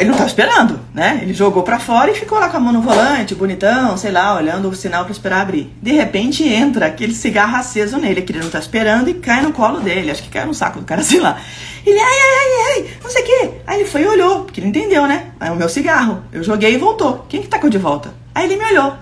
ele 0.01 0.11
não 0.11 0.17
tava 0.17 0.29
esperando, 0.29 0.81
né? 0.93 1.21
Ele 1.23 1.33
jogou 1.33 1.63
para 1.63 1.79
fora 1.79 2.11
e 2.11 2.15
ficou 2.15 2.39
lá 2.39 2.49
com 2.49 2.57
a 2.57 2.61
mão 2.61 2.73
no 2.73 2.83
volante, 2.83 3.35
bonitão, 3.35 3.97
sei 3.97 4.11
lá, 4.11 4.35
olhando 4.35 4.69
o 4.69 4.75
sinal 4.75 5.05
para 5.05 5.13
esperar 5.13 5.41
abrir. 5.41 5.73
De 5.81 5.93
repente 5.93 6.47
entra 6.47 6.87
aquele 6.87 7.15
cigarro 7.15 7.57
aceso 7.57 7.99
nele, 7.99 8.23
que 8.23 8.33
ele 8.33 8.41
não 8.41 8.51
tá 8.51 8.59
esperando, 8.59 9.09
e 9.09 9.15
cai 9.15 9.43
no 9.43 9.53
colo 9.53 9.81
dele. 9.81 10.11
Acho 10.11 10.23
que 10.23 10.29
cai 10.29 10.45
no 10.45 10.55
saco 10.55 10.81
do 10.81 10.85
cara, 10.85 11.03
sei 11.05 11.21
lá. 11.21 11.41
Ele, 11.85 11.99
ai, 11.99 12.05
ai, 12.05 12.31
ai, 12.41 12.85
ai, 12.85 12.91
não 13.03 13.11
sei 13.11 13.23
o 13.23 13.25
quê. 13.25 13.51
Aí 13.67 13.81
ele 13.81 13.89
foi 13.89 14.03
e 14.03 14.07
olhou, 14.07 14.45
porque 14.45 14.61
ele 14.61 14.69
entendeu, 14.69 15.07
né? 15.07 15.31
Aí 15.41 15.51
o 15.51 15.57
meu 15.57 15.69
cigarro. 15.69 16.23
Eu 16.33 16.43
joguei 16.43 16.75
e 16.75 16.79
voltou. 16.79 17.25
Quem 17.29 17.43
que 17.43 17.49
tacou 17.49 17.71
de 17.71 17.79
volta? 17.79 18.13
Aí 18.35 18.45
ele 18.45 18.57
me 18.57 18.65
olhou. 18.65 18.95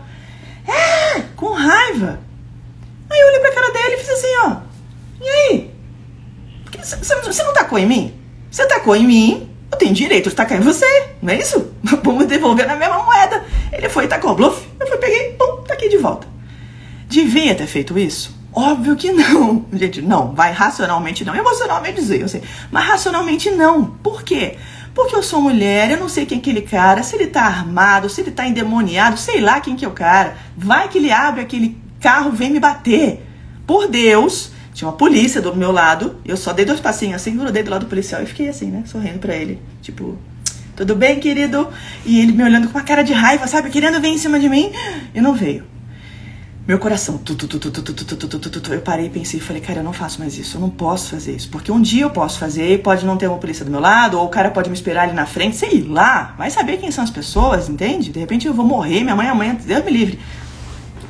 É, 0.66 1.20
com 1.36 1.52
raiva. 1.52 2.20
Aí 3.10 3.20
eu 3.20 3.28
olhei 3.28 3.40
pra 3.40 3.52
cara 3.52 3.72
dele 3.72 3.94
e 3.94 3.98
fiz 3.98 4.10
assim, 4.10 4.36
ó. 4.44 4.73
E 5.24 5.28
aí? 5.28 5.70
Você 6.82 7.42
não 7.42 7.54
tacou 7.54 7.78
em 7.78 7.86
mim? 7.86 8.14
Você 8.50 8.66
tacou 8.66 8.94
em 8.94 9.06
mim, 9.06 9.50
eu 9.72 9.78
tenho 9.78 9.94
direito 9.94 10.28
de 10.28 10.36
tacar 10.36 10.58
em 10.58 10.60
você, 10.60 10.86
não 11.20 11.32
é 11.32 11.38
isso? 11.38 11.72
Vamos 12.04 12.26
devolver 12.26 12.66
na 12.66 12.76
mesma 12.76 13.02
moeda. 13.02 13.42
Ele 13.72 13.88
foi 13.88 14.04
e 14.04 14.08
tacou 14.08 14.34
bluff, 14.34 14.64
eu 14.78 14.86
fui, 14.86 14.96
peguei, 14.98 15.32
pum, 15.32 15.62
taquei 15.66 15.88
de 15.88 15.96
volta. 15.96 16.28
Devia 17.08 17.54
ter 17.54 17.66
feito 17.66 17.98
isso? 17.98 18.38
Óbvio 18.52 18.94
que 18.94 19.10
não. 19.10 19.64
Gente, 19.72 20.02
não, 20.02 20.34
vai 20.34 20.52
racionalmente 20.52 21.24
não. 21.24 21.34
Emocionalmente 21.34 22.00
dizer, 22.00 22.20
eu 22.20 22.28
sei. 22.28 22.42
Mas 22.70 22.84
racionalmente 22.84 23.50
não. 23.50 23.84
Por 23.84 24.22
quê? 24.22 24.56
Porque 24.94 25.16
eu 25.16 25.22
sou 25.22 25.40
mulher, 25.40 25.90
eu 25.90 25.98
não 25.98 26.08
sei 26.08 26.24
quem 26.24 26.38
é 26.38 26.40
aquele 26.40 26.62
cara, 26.62 27.02
se 27.02 27.16
ele 27.16 27.26
tá 27.26 27.42
armado, 27.42 28.08
se 28.08 28.20
ele 28.20 28.30
tá 28.30 28.46
endemoniado, 28.46 29.18
sei 29.18 29.40
lá 29.40 29.58
quem 29.58 29.74
que 29.74 29.84
é 29.84 29.88
o 29.88 29.92
cara. 29.92 30.36
Vai 30.56 30.88
que 30.88 30.98
ele 30.98 31.10
abre 31.10 31.40
aquele 31.40 31.76
carro, 32.00 32.30
vem 32.30 32.50
me 32.50 32.60
bater. 32.60 33.26
Por 33.66 33.88
Deus, 33.88 34.52
tinha 34.74 34.88
uma 34.88 34.96
polícia 34.96 35.40
do 35.40 35.54
meu 35.54 35.70
lado, 35.70 36.16
eu 36.24 36.36
só 36.36 36.52
dei 36.52 36.64
dois 36.64 36.80
passinhos 36.80 37.14
assim, 37.14 37.36
grudei 37.36 37.62
do 37.62 37.70
lado 37.70 37.86
do 37.86 37.88
policial 37.88 38.20
e 38.22 38.26
fiquei 38.26 38.48
assim, 38.48 38.66
né? 38.66 38.82
Sorrindo 38.84 39.20
pra 39.20 39.34
ele. 39.34 39.62
Tipo, 39.80 40.18
Tudo 40.74 40.96
bem, 40.96 41.20
querido? 41.20 41.68
E 42.04 42.18
ele 42.18 42.32
me 42.32 42.42
olhando 42.42 42.68
com 42.68 42.76
uma 42.76 42.84
cara 42.84 43.04
de 43.04 43.12
raiva, 43.12 43.46
sabe? 43.46 43.70
Querendo 43.70 44.00
vir 44.00 44.08
em 44.08 44.18
cima 44.18 44.38
de 44.40 44.48
mim. 44.48 44.72
E 45.14 45.20
não 45.20 45.32
veio. 45.32 45.64
Meu 46.66 46.78
coração, 46.78 47.20
eu 48.70 48.80
parei 48.80 49.06
e 49.06 49.10
pensei, 49.10 49.38
falei, 49.38 49.60
cara, 49.60 49.80
eu 49.80 49.84
não 49.84 49.92
faço 49.92 50.18
mais 50.18 50.38
isso, 50.38 50.56
eu 50.56 50.60
não 50.62 50.70
posso 50.70 51.10
fazer 51.10 51.36
isso, 51.36 51.50
porque 51.50 51.70
um 51.70 51.80
dia 51.80 52.04
eu 52.04 52.10
posso 52.10 52.38
fazer, 52.38 52.80
pode 52.80 53.04
não 53.04 53.18
ter 53.18 53.28
uma 53.28 53.36
polícia 53.36 53.66
do 53.66 53.70
meu 53.70 53.80
lado, 53.80 54.18
ou 54.18 54.24
o 54.24 54.30
cara 54.30 54.50
pode 54.50 54.70
me 54.70 54.74
esperar 54.74 55.02
ali 55.02 55.12
na 55.12 55.26
frente, 55.26 55.56
sei 55.56 55.82
lá, 55.82 56.34
vai 56.38 56.50
saber 56.50 56.78
quem 56.78 56.90
são 56.90 57.04
as 57.04 57.10
pessoas, 57.10 57.68
entende? 57.68 58.10
De 58.10 58.18
repente 58.18 58.46
eu 58.46 58.54
vou 58.54 58.64
morrer, 58.64 59.02
minha 59.02 59.14
mãe 59.14 59.28
amanhã, 59.28 59.54
Deus 59.62 59.84
me 59.84 59.90
livre, 59.90 60.18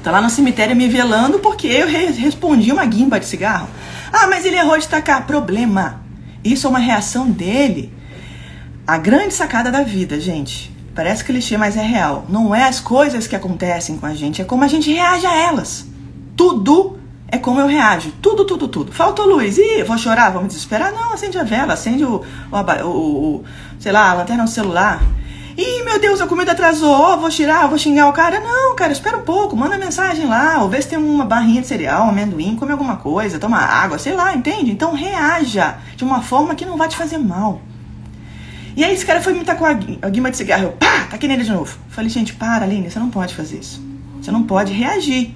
tá 0.04 0.12
lá 0.12 0.20
no 0.20 0.30
cemitério 0.30 0.76
me 0.76 0.88
velando 0.88 1.40
porque 1.40 1.66
eu 1.66 1.88
re 1.88 2.12
respondi 2.12 2.70
uma 2.70 2.84
guimba 2.84 3.18
de 3.18 3.26
cigarro. 3.26 3.68
Ah, 4.12 4.28
mas 4.28 4.44
ele 4.44 4.56
errou 4.56 4.78
de 4.78 4.86
tacar, 4.86 5.26
problema, 5.26 6.00
isso 6.44 6.68
é 6.68 6.70
uma 6.70 6.78
reação 6.78 7.28
dele. 7.28 7.92
A 8.86 8.96
grande 8.98 9.34
sacada 9.34 9.72
da 9.72 9.82
vida, 9.82 10.20
gente, 10.20 10.74
Parece 10.94 11.24
clichê, 11.24 11.56
mas 11.56 11.76
é 11.76 11.82
real. 11.82 12.24
Não 12.28 12.54
é 12.54 12.62
as 12.64 12.78
coisas 12.78 13.26
que 13.26 13.34
acontecem 13.34 13.98
com 13.98 14.06
a 14.06 14.14
gente, 14.14 14.40
é 14.40 14.44
como 14.44 14.62
a 14.62 14.68
gente 14.68 14.92
reage 14.92 15.26
a 15.26 15.36
elas. 15.36 15.86
Tudo 16.36 16.98
é 17.26 17.36
como 17.36 17.58
eu 17.58 17.66
reajo. 17.66 18.12
Tudo, 18.22 18.44
tudo, 18.44 18.68
tudo. 18.68 18.92
Faltou 18.92 19.26
luz. 19.26 19.58
Ih, 19.58 19.82
vou 19.82 19.98
chorar, 19.98 20.30
vou 20.30 20.42
me 20.42 20.46
desesperar. 20.46 20.92
Não, 20.92 21.12
acende 21.12 21.36
a 21.36 21.42
vela, 21.42 21.72
acende 21.72 22.04
o, 22.04 22.22
o, 22.52 22.84
o, 22.84 23.36
o 23.36 23.44
sei 23.80 23.90
lá, 23.90 24.10
a 24.10 24.14
lanterna 24.14 24.44
no 24.44 24.48
celular. 24.48 25.02
Ih, 25.56 25.84
meu 25.84 26.00
Deus, 26.00 26.20
a 26.20 26.26
comida 26.26 26.50
atrasou, 26.50 27.16
vou 27.18 27.30
tirar, 27.30 27.68
vou 27.68 27.78
xingar 27.78 28.08
o 28.08 28.12
cara. 28.12 28.40
Não, 28.40 28.74
cara, 28.74 28.92
espera 28.92 29.16
um 29.16 29.22
pouco, 29.22 29.56
manda 29.56 29.78
mensagem 29.78 30.26
lá, 30.26 30.60
ou 30.62 30.68
vê 30.68 30.82
se 30.82 30.88
tem 30.88 30.98
uma 30.98 31.24
barrinha 31.24 31.60
de 31.60 31.68
cereal, 31.68 32.08
amendoim, 32.08 32.56
come 32.56 32.72
alguma 32.72 32.96
coisa, 32.96 33.38
toma 33.38 33.58
água, 33.58 33.96
sei 33.96 34.14
lá, 34.14 34.34
entende? 34.34 34.72
Então 34.72 34.94
reaja 34.94 35.76
de 35.94 36.02
uma 36.02 36.22
forma 36.22 36.56
que 36.56 36.66
não 36.66 36.76
vai 36.76 36.88
te 36.88 36.96
fazer 36.96 37.18
mal. 37.18 37.62
E 38.76 38.82
aí 38.82 38.92
esse 38.92 39.06
cara 39.06 39.20
foi 39.20 39.32
me 39.32 39.44
tacou 39.44 39.66
a 39.66 40.08
guima 40.08 40.30
de 40.30 40.36
cigarro. 40.36 40.64
Eu, 40.64 40.72
pá, 40.72 41.06
taquei 41.08 41.28
nele 41.28 41.44
de 41.44 41.52
novo. 41.52 41.78
Falei, 41.88 42.10
gente, 42.10 42.34
para, 42.34 42.64
Aline, 42.64 42.90
você 42.90 42.98
não 42.98 43.08
pode 43.08 43.32
fazer 43.32 43.58
isso. 43.58 43.80
Você 44.20 44.32
não 44.32 44.42
pode 44.42 44.72
reagir. 44.72 45.32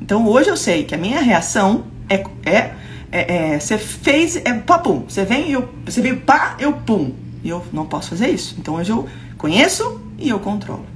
Então 0.00 0.26
hoje 0.26 0.48
eu 0.48 0.56
sei 0.56 0.82
que 0.82 0.94
a 0.94 0.98
minha 0.98 1.20
reação 1.20 1.84
é. 2.08 2.24
é, 2.44 2.72
é, 3.12 3.52
é 3.54 3.60
você 3.60 3.78
fez. 3.78 4.34
É 4.36 4.52
pá, 4.54 4.78
pum. 4.78 5.04
Você 5.08 5.24
vem 5.24 5.52
eu. 5.52 5.68
Você 5.84 6.00
veio 6.00 6.22
pá, 6.22 6.56
eu 6.58 6.72
pum. 6.72 7.14
E 7.42 7.48
eu 7.48 7.64
não 7.72 7.86
posso 7.86 8.10
fazer 8.10 8.28
isso. 8.28 8.54
Então 8.58 8.74
hoje 8.74 8.90
eu 8.90 9.08
conheço 9.36 10.00
e 10.18 10.28
eu 10.28 10.38
controlo. 10.38 10.86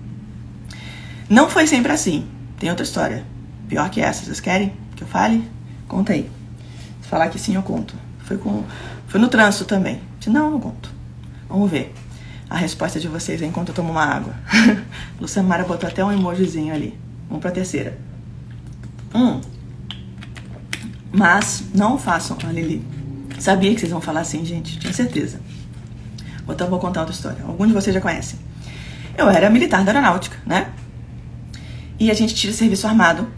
Não 1.29 1.49
foi 1.49 1.67
sempre 1.67 1.93
assim. 1.93 2.27
Tem 2.59 2.71
outra 2.71 2.85
história. 2.85 3.25
Pior 3.69 3.91
que 3.91 4.01
essa. 4.01 4.25
Vocês 4.25 4.41
querem 4.41 4.73
que 4.95 5.03
eu 5.03 5.09
fale? 5.09 5.49
Conta 5.89 6.13
aí. 6.13 6.31
Se 7.03 7.09
falar 7.09 7.29
que 7.29 7.39
sim, 7.39 7.55
eu 7.55 7.63
conto. 7.63 7.95
Foi, 8.21 8.39
com, 8.39 8.65
foi 9.07 9.21
no 9.21 9.29
trânsito 9.29 9.65
também. 9.65 10.01
Se 10.21 10.31
não, 10.31 10.47
eu 10.47 10.51
não 10.53 10.61
conto. 10.61 10.91
Vamos 11.49 11.71
ver 11.71 11.93
a 12.49 12.57
resposta 12.57 13.01
de 13.01 13.09
vocês 13.09 13.43
enquanto 13.43 13.71
eu 13.71 13.75
tomo 13.75 13.91
uma 13.91 14.05
água. 14.05 14.35
Lucamara 15.21 15.65
botou 15.65 15.89
até 15.89 16.05
um 16.05 16.13
emojizinho 16.13 16.73
ali. 16.73 16.99
Vamos 17.29 17.41
para 17.41 17.51
a 17.51 17.55
terceira. 17.55 17.99
Hum. 19.15 19.41
Mas 21.13 21.65
não 21.75 21.99
façam 21.99 22.37
a 22.45 22.53
Lili. 22.53 22.85
Sabia 23.39 23.73
que 23.75 23.81
vocês 23.81 23.91
vão 23.91 24.01
falar 24.01 24.21
assim, 24.21 24.45
gente. 24.45 24.79
Tinha 24.79 24.93
certeza. 24.93 25.41
Então 26.49 26.69
vou 26.69 26.79
contar 26.79 27.01
outra 27.01 27.15
história. 27.15 27.45
Alguns 27.47 27.69
de 27.69 27.75
vocês 27.75 27.95
já 27.95 28.01
conhecem. 28.01 28.39
Eu 29.17 29.29
era 29.29 29.49
militar 29.51 29.85
da 29.85 29.93
aeronáutica, 29.93 30.37
né? 30.45 30.71
E 31.99 32.11
a 32.11 32.15
gente 32.15 32.35
tira 32.35 32.53
serviço 32.53 32.87
armado. 32.87 33.29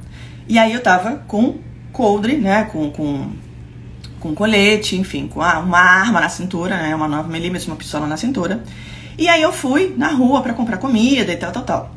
E 0.49 0.59
aí 0.59 0.73
eu 0.73 0.83
tava 0.83 1.17
com 1.27 1.59
coldre, 1.93 2.37
né? 2.37 2.65
Com, 2.65 2.91
com 2.91 3.31
com 4.21 4.35
colete, 4.35 4.97
enfim, 4.97 5.29
com 5.29 5.41
uma 5.41 5.79
arma 5.79 6.21
na 6.21 6.29
cintura, 6.29 6.77
né, 6.77 6.95
uma 6.95 7.09
9mm, 7.09 7.69
uma 7.69 7.77
pistola 7.77 8.07
na 8.07 8.17
cintura. 8.17 8.63
E 9.17 9.29
aí 9.29 9.43
eu 9.43 9.53
fui 9.53 9.95
na 9.97 10.09
rua 10.09 10.43
para 10.43 10.55
comprar 10.55 10.79
comida 10.79 11.33
e 11.33 11.37
tal, 11.37 11.53
tal, 11.53 11.63
tal. 11.63 11.91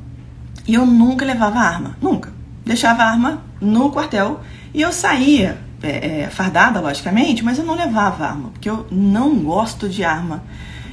E 0.67 0.73
eu 0.73 0.85
nunca 0.85 1.25
levava 1.25 1.59
arma, 1.59 1.97
nunca. 2.01 2.31
Deixava 2.65 3.03
a 3.03 3.09
arma 3.09 3.43
no 3.59 3.91
quartel 3.91 4.39
e 4.73 4.81
eu 4.81 4.91
saía 4.91 5.57
é, 5.83 6.21
é, 6.21 6.29
fardada, 6.29 6.79
logicamente, 6.79 7.43
mas 7.43 7.57
eu 7.57 7.65
não 7.65 7.75
levava 7.75 8.25
arma, 8.25 8.49
porque 8.49 8.69
eu 8.69 8.87
não 8.91 9.35
gosto 9.39 9.89
de 9.89 10.03
arma. 10.03 10.43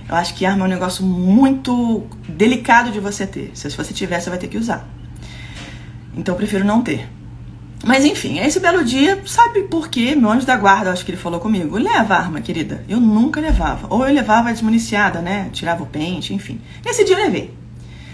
Eu 0.09 0.15
acho 0.15 0.35
que 0.35 0.47
arma 0.47 0.65
é 0.65 0.67
um 0.67 0.71
negócio 0.71 1.05
muito 1.05 2.07
delicado 2.29 2.91
de 2.91 2.99
você 2.99 3.27
ter. 3.27 3.51
Se 3.55 3.69
você 3.69 3.93
tiver, 3.93 4.21
você 4.21 4.31
vai 4.31 4.39
ter 4.39 4.49
que 4.49 4.57
usar. 4.57 4.89
Então 6.17 6.35
eu 6.35 6.37
prefiro 6.39 6.65
não 6.65 6.81
ter. 6.83 7.09
Mas 7.85 8.05
enfim, 8.05 8.39
esse 8.39 8.59
belo 8.59 8.85
dia, 8.85 9.23
sabe 9.27 9.63
por 9.65 9.89
quê? 9.89 10.17
Meu 10.17 10.31
anjo 10.31 10.47
da 10.47 10.57
guarda, 10.57 10.91
acho 10.91 11.05
que 11.05 11.11
ele 11.11 11.19
falou 11.19 11.39
comigo, 11.39 11.77
leva 11.77 12.15
a 12.15 12.19
arma, 12.19 12.41
querida. 12.41 12.85
Eu 12.89 12.99
nunca 12.99 13.41
levava. 13.41 13.87
Ou 13.91 14.07
eu 14.07 14.13
levava 14.13 14.51
desmuniciada, 14.51 15.21
né? 15.21 15.49
Tirava 15.53 15.83
o 15.83 15.87
pente, 15.87 16.35
enfim. 16.35 16.61
Nesse 16.85 17.05
dia 17.05 17.17
eu 17.17 17.25
levei. 17.25 17.55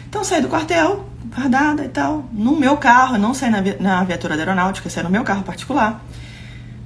Então 0.08 0.22
saí 0.22 0.42
do 0.42 0.48
quartel, 0.48 1.08
fardada 1.30 1.84
e 1.84 1.88
tal, 1.88 2.28
no 2.32 2.56
meu 2.56 2.76
carro, 2.76 3.18
não 3.18 3.34
saí 3.34 3.50
na, 3.50 3.62
na 3.80 4.04
viatura 4.04 4.36
da 4.36 4.42
aeronáutica, 4.42 4.88
saí 4.90 5.02
no 5.02 5.10
meu 5.10 5.24
carro 5.24 5.42
particular, 5.42 6.04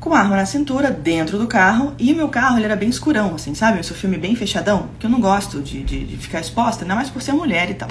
com 0.01 0.15
a 0.15 0.21
arma 0.21 0.37
na 0.37 0.47
cintura, 0.47 0.91
dentro 0.91 1.39
do 1.39 1.47
carro, 1.47 1.95
e 1.99 2.13
o 2.13 2.17
meu 2.17 2.29
carro 2.29 2.57
ele 2.57 2.65
era 2.65 2.77
bem 2.77 2.89
escurão, 2.89 3.35
assim, 3.35 3.55
sabe? 3.55 3.81
Esse 3.81 3.93
filme 3.95 4.17
bem 4.17 4.35
fechadão, 4.37 4.91
que 4.99 5.07
eu 5.07 5.11
não 5.11 5.21
gosto 5.21 5.61
de, 5.61 5.83
de, 5.83 6.05
de 6.05 6.17
ficar 6.17 6.41
exposta, 6.41 6.85
ainda 6.85 6.95
mais 6.95 7.11
por 7.11 7.21
ser 7.21 7.33
mulher 7.33 7.71
e 7.71 7.75
tal. 7.75 7.89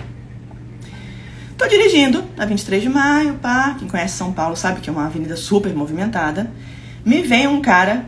Tô 1.58 1.68
dirigindo 1.68 2.24
na 2.38 2.46
23 2.46 2.84
de 2.84 2.90
maio, 2.90 3.34
pá. 3.36 3.76
Quem 3.80 3.88
conhece 3.88 4.16
São 4.16 4.32
Paulo 4.32 4.56
sabe 4.56 4.80
que 4.80 4.90
é 4.90 4.94
uma 4.94 5.08
avenida 5.08 5.36
super 5.36 5.74
movimentada. 5.74 6.52
Me 7.04 7.24
vem 7.24 7.48
um 7.48 7.62
cara 7.62 8.06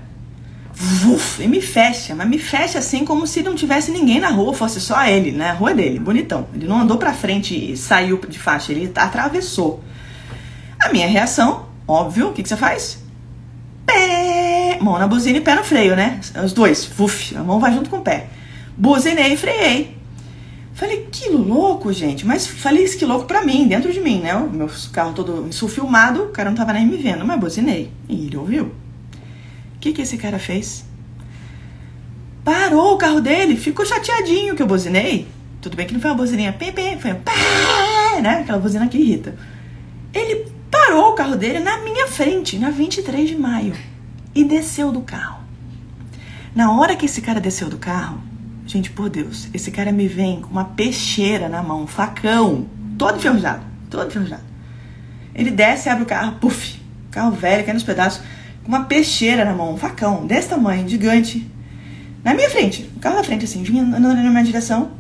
uf, 1.12 1.42
e 1.42 1.48
me 1.48 1.60
fecha, 1.60 2.14
mas 2.14 2.30
me 2.30 2.38
fecha 2.38 2.78
assim 2.78 3.04
como 3.04 3.26
se 3.26 3.42
não 3.42 3.56
tivesse 3.56 3.92
ninguém 3.92 4.20
na 4.20 4.30
rua, 4.30 4.54
fosse 4.54 4.80
só 4.80 5.04
ele, 5.04 5.32
né? 5.32 5.50
A 5.50 5.54
rua 5.54 5.74
dele, 5.74 6.00
bonitão. 6.00 6.48
Ele 6.54 6.68
não 6.68 6.80
andou 6.80 6.98
pra 6.98 7.12
frente 7.12 7.72
e 7.72 7.76
saiu 7.76 8.20
de 8.30 8.38
faixa, 8.38 8.72
ele 8.72 8.92
atravessou. 8.96 9.84
A 10.80 10.90
minha 10.94 11.08
reação, 11.08 11.66
óbvio, 11.88 12.30
o 12.30 12.34
que, 12.34 12.44
que 12.44 12.50
você 12.50 12.56
faz? 12.56 13.09
Pé, 13.92 14.78
mão 14.82 15.00
na 15.00 15.08
buzina 15.08 15.38
e 15.38 15.42
pé 15.42 15.56
no 15.56 15.64
freio, 15.64 15.96
né? 15.96 16.20
Os 16.44 16.54
dois, 16.54 16.90
uf, 17.00 17.36
a 17.36 17.44
mão 17.44 17.60
vai 17.60 17.74
junto 17.74 17.90
com 17.90 17.98
o 17.98 18.02
pé. 18.02 18.28
Buzinei 18.78 19.34
e 19.34 19.38
freiei. 19.38 19.98
Falei, 20.74 21.08
que 21.12 21.30
louco, 21.30 21.92
gente. 21.92 22.26
Mas 22.26 22.48
falei 22.48 22.86
isso 22.86 22.98
que 22.98 23.06
louco 23.06 23.26
pra 23.26 23.44
mim, 23.44 23.68
dentro 23.68 23.92
de 23.92 24.00
mim, 24.00 24.20
né? 24.20 24.34
O 24.36 24.50
meu 24.50 24.70
carro 24.94 25.14
todo 25.14 25.50
filmado, 25.68 26.24
o 26.24 26.28
cara 26.30 26.50
não 26.50 26.56
tava 26.56 26.72
nem 26.72 26.86
me 26.86 26.98
vendo, 26.98 27.26
mas 27.26 27.40
buzinei. 27.40 27.92
E 28.08 28.28
ele 28.28 28.38
ouviu. 28.38 28.66
O 28.66 29.80
que, 29.80 29.92
que 29.92 30.02
esse 30.02 30.18
cara 30.18 30.40
fez? 30.40 30.86
Parou 32.44 32.94
o 32.94 32.98
carro 32.98 33.20
dele, 33.20 33.58
ficou 33.58 33.86
chateadinho 33.86 34.56
que 34.56 34.62
eu 34.62 34.68
buzinei. 34.68 35.28
Tudo 35.62 35.76
bem 35.76 35.86
que 35.86 35.94
não 35.94 36.00
foi 36.00 36.12
uma 36.12 36.18
buzininha 36.18 36.54
pim, 36.54 36.72
foi 37.00 37.12
um 37.12 38.22
né? 38.22 38.40
Aquela 38.42 38.60
buzina 38.60 38.88
que 38.88 38.98
irrita. 38.98 39.36
Ele 40.14 40.59
parou 40.90 41.12
o 41.12 41.14
carro 41.14 41.36
dele 41.36 41.60
na 41.60 41.78
minha 41.78 42.08
frente, 42.08 42.58
na 42.58 42.72
23 42.72 43.30
de 43.30 43.38
maio, 43.38 43.76
e 44.34 44.44
desceu 44.44 44.92
do 44.92 45.02
carro. 45.02 45.44
Na 46.56 46.72
hora 46.72 46.96
que 46.96 47.06
esse 47.06 47.22
cara 47.22 47.40
desceu 47.40 47.70
do 47.70 47.78
carro, 47.78 48.20
Gente, 48.66 48.92
por 48.92 49.10
Deus, 49.10 49.48
esse 49.52 49.72
cara 49.72 49.92
me 49.92 50.08
vem 50.08 50.42
com 50.42 50.50
uma 50.52 50.64
peixeira 50.64 51.50
na 51.50 51.64
mão, 51.64 51.82
um 51.82 51.88
facão, 51.88 52.68
todo 53.00 53.18
enferrujado, 53.18 53.64
todo 53.90 54.08
enferrujado. 54.08 54.44
Ele 55.34 55.50
desce, 55.50 55.90
abre 55.90 56.04
o 56.04 56.06
carro, 56.06 56.34
puf, 56.40 56.80
carro 57.10 57.32
velho, 57.32 57.66
cai 57.66 57.74
nos 57.74 57.82
pedaços, 57.82 58.22
com 58.62 58.68
uma 58.70 58.84
peixeira 58.84 59.44
na 59.44 59.56
mão, 59.56 59.74
um 59.74 59.78
facão 59.78 60.28
desse 60.28 60.50
tamanho, 60.50 60.88
gigante, 60.88 61.50
na 62.24 62.36
minha 62.36 62.48
frente, 62.48 62.88
o 62.96 63.00
carro 63.00 63.16
na 63.16 63.24
frente, 63.24 63.46
assim, 63.46 63.64
vinha 63.64 63.84
na 63.84 64.14
minha 64.14 64.44
direção, 64.44 64.92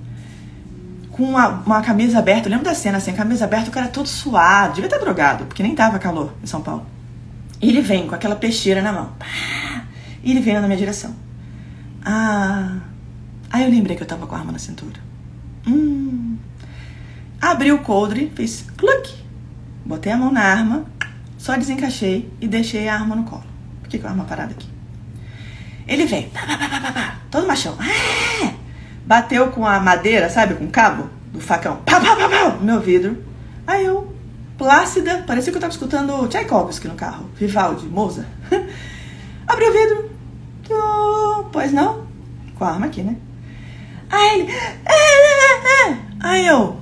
com 1.20 1.26
uma, 1.26 1.48
uma 1.66 1.82
camisa 1.82 2.20
aberta, 2.20 2.48
eu 2.48 2.52
lembro 2.52 2.66
da 2.66 2.74
cena, 2.74 2.98
assim, 2.98 3.12
a 3.12 3.14
camisa 3.14 3.46
aberta, 3.46 3.70
o 3.70 3.74
cara 3.74 3.88
todo 3.88 4.08
suado, 4.08 4.76
devia 4.76 4.88
estar 4.88 5.00
drogado, 5.00 5.46
porque 5.46 5.62
nem 5.62 5.76
tava 5.76 6.00
calor 6.00 6.34
em 6.42 6.48
São 6.48 6.62
Paulo. 6.62 6.86
E 7.62 7.70
ele 7.70 7.82
vem 7.82 8.08
com 8.08 8.16
aquela 8.16 8.36
peixeira 8.36 8.82
na 8.82 8.94
mão, 8.94 9.12
e 10.24 10.32
ele 10.32 10.40
vem 10.40 10.54
na 10.54 10.62
minha 10.62 10.78
direção. 10.78 11.14
Ah, 12.04 12.78
Aí 13.52 13.64
eu 13.64 13.70
lembrei 13.70 13.96
que 13.96 14.04
eu 14.04 14.08
tava 14.08 14.28
com 14.28 14.36
a 14.36 14.38
arma 14.38 14.52
na 14.52 14.60
cintura. 14.60 15.00
Hum. 15.68 16.38
Abri 17.42 17.72
o 17.72 17.80
coldre, 17.80 18.32
fiz 18.36 18.66
cluck. 18.78 19.18
Botei 19.86 20.12
a 20.12 20.18
mão 20.18 20.32
na 20.32 20.42
arma, 20.42 20.86
só 21.38 21.58
desencaixei 21.58 22.32
e 22.40 22.48
deixei 22.48 22.88
a 22.88 22.94
arma 22.94 23.16
no 23.16 23.24
colo. 23.24 23.44
Por 23.82 23.90
que, 23.90 23.98
com 23.98 24.08
a 24.08 24.12
arma 24.12 24.26
parada 24.26 24.52
aqui? 24.52 24.70
Ele 25.88 26.06
veio, 26.06 26.30
pá, 26.30 26.42
pá, 26.46 26.58
pá, 26.58 26.80
pá, 26.80 26.92
pá, 26.92 27.20
todo 27.32 27.48
machão. 27.48 27.76
Ah! 27.80 28.54
Bateu 29.10 29.48
com 29.48 29.65
a 29.65 29.80
madeira, 29.80 30.30
sabe, 30.30 30.54
com 30.54 30.65
o 30.65 30.69
cabo 30.69 31.10
do 31.34 31.41
facão. 31.41 31.78
Pá, 31.78 32.00
pá, 32.00 32.15
pá, 32.15 32.30
pá, 32.30 32.50
no 32.60 32.63
meu 32.63 32.80
vidro. 32.80 33.17
Aí 33.65 33.84
eu, 33.84 34.15
plácida, 34.56 35.24
parecia 35.26 35.52
que 35.52 35.58
eu 35.58 35.62
tava 35.62 35.74
escutando 35.74 36.28
Tchaikovsky 36.28 36.88
no 36.88 36.93
carro. 36.93 37.28
Vivaldi, 37.34 37.88
Moza. 37.88 38.28
Abri 39.48 39.65
o 39.65 39.74
vidro. 39.74 40.12
Pois 41.52 41.74
não? 41.74 42.06
Com 42.54 42.63
a 42.63 42.69
arma 42.69 42.86
aqui, 42.86 43.02
né? 43.02 43.15
Aí 44.12 44.41
ele. 44.41 44.52
É, 44.52 45.88
é, 45.88 45.89
é. 45.89 45.98
Aí 46.19 46.45
eu. 46.45 46.80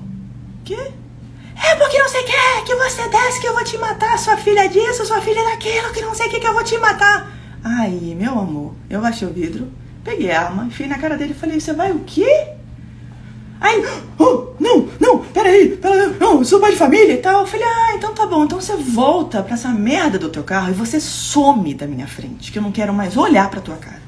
Quê? 0.65 0.75
É 0.75 1.75
porque 1.75 1.97
não 1.97 2.09
sei 2.09 2.23
o 2.23 2.25
que, 2.25 2.61
que 2.65 2.75
você 2.75 3.07
desce 3.07 3.39
que 3.39 3.47
eu 3.47 3.53
vou 3.53 3.63
te 3.63 3.77
matar, 3.77 4.19
sua 4.19 4.35
filha 4.35 4.67
disso, 4.67 5.05
sua 5.05 5.21
filha 5.21 5.41
daquilo, 5.45 5.93
que 5.93 6.01
não 6.01 6.13
sei 6.13 6.27
o 6.27 6.29
que, 6.29 6.41
que 6.41 6.47
eu 6.47 6.53
vou 6.53 6.63
te 6.65 6.77
matar. 6.77 7.31
Aí, 7.63 8.13
meu 8.19 8.37
amor, 8.37 8.73
eu 8.89 8.99
baixei 8.99 9.25
o 9.25 9.31
vidro, 9.33 9.71
peguei 10.07 10.31
a 10.31 10.43
arma, 10.43 10.69
fui 10.71 10.87
na 10.87 10.97
cara 10.97 11.17
dele 11.17 11.33
e 11.33 11.35
falei, 11.35 11.59
você 11.59 11.73
vai 11.73 11.91
o 11.91 11.99
quê? 11.99 12.47
Aí, 13.59 13.83
oh, 14.17 14.53
não, 14.57 14.87
não, 15.01 15.19
peraí, 15.19 15.75
peraí, 15.75 16.15
não, 16.17 16.37
eu 16.37 16.45
sou 16.45 16.61
pai 16.61 16.71
de 16.71 16.77
família 16.77 17.13
e 17.13 17.17
tal. 17.17 17.41
Eu 17.41 17.47
falei, 17.47 17.65
ah, 17.65 17.95
então 17.95 18.13
tá 18.13 18.25
bom, 18.25 18.45
então 18.45 18.61
você 18.61 18.77
volta 18.77 19.43
pra 19.43 19.55
essa 19.55 19.67
merda 19.69 20.17
do 20.17 20.29
teu 20.29 20.43
carro 20.43 20.69
e 20.69 20.73
você 20.73 21.01
some 21.01 21.73
da 21.73 21.85
minha 21.85 22.07
frente, 22.07 22.53
que 22.53 22.57
eu 22.57 22.63
não 22.63 22.71
quero 22.71 22.93
mais 22.93 23.17
olhar 23.17 23.49
pra 23.49 23.59
tua 23.59 23.75
cara. 23.75 24.06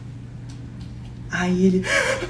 Aí 1.32 1.66
ele, 1.66 1.86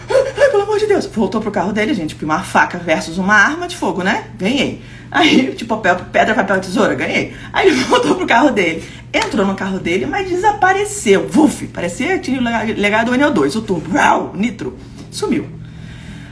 ai, 0.09 0.49
pelo 0.49 0.63
amor 0.63 0.77
de 0.77 0.87
Deus, 0.87 1.05
voltou 1.05 1.39
pro 1.39 1.51
carro 1.51 1.71
dele, 1.71 1.93
gente, 1.93 2.21
uma 2.23 2.43
faca 2.43 2.77
versus 2.77 3.17
uma 3.17 3.33
arma 3.33 3.67
de 3.67 3.77
fogo, 3.77 4.03
né? 4.03 4.25
Ganhei. 4.37 4.81
Aí, 5.11 5.53
tipo, 5.55 5.75
pedra, 5.77 6.35
papel, 6.35 6.59
tesoura, 6.59 6.93
ganhei. 6.93 7.33
Aí 7.51 7.67
ele 7.67 7.83
voltou 7.85 8.15
pro 8.15 8.27
carro 8.27 8.51
dele, 8.51 8.83
entrou 9.13 9.45
no 9.45 9.55
carro 9.55 9.79
dele, 9.79 10.05
mas 10.05 10.29
desapareceu. 10.29 11.27
Vuf, 11.27 11.67
parecia 11.67 12.19
tinha 12.19 12.39
legado 12.77 13.11
o 13.11 13.15
NO2, 13.15 13.55
o 13.55 13.61
turbo, 13.61 13.95
uau, 13.95 14.33
nitro, 14.35 14.77
sumiu. 15.11 15.47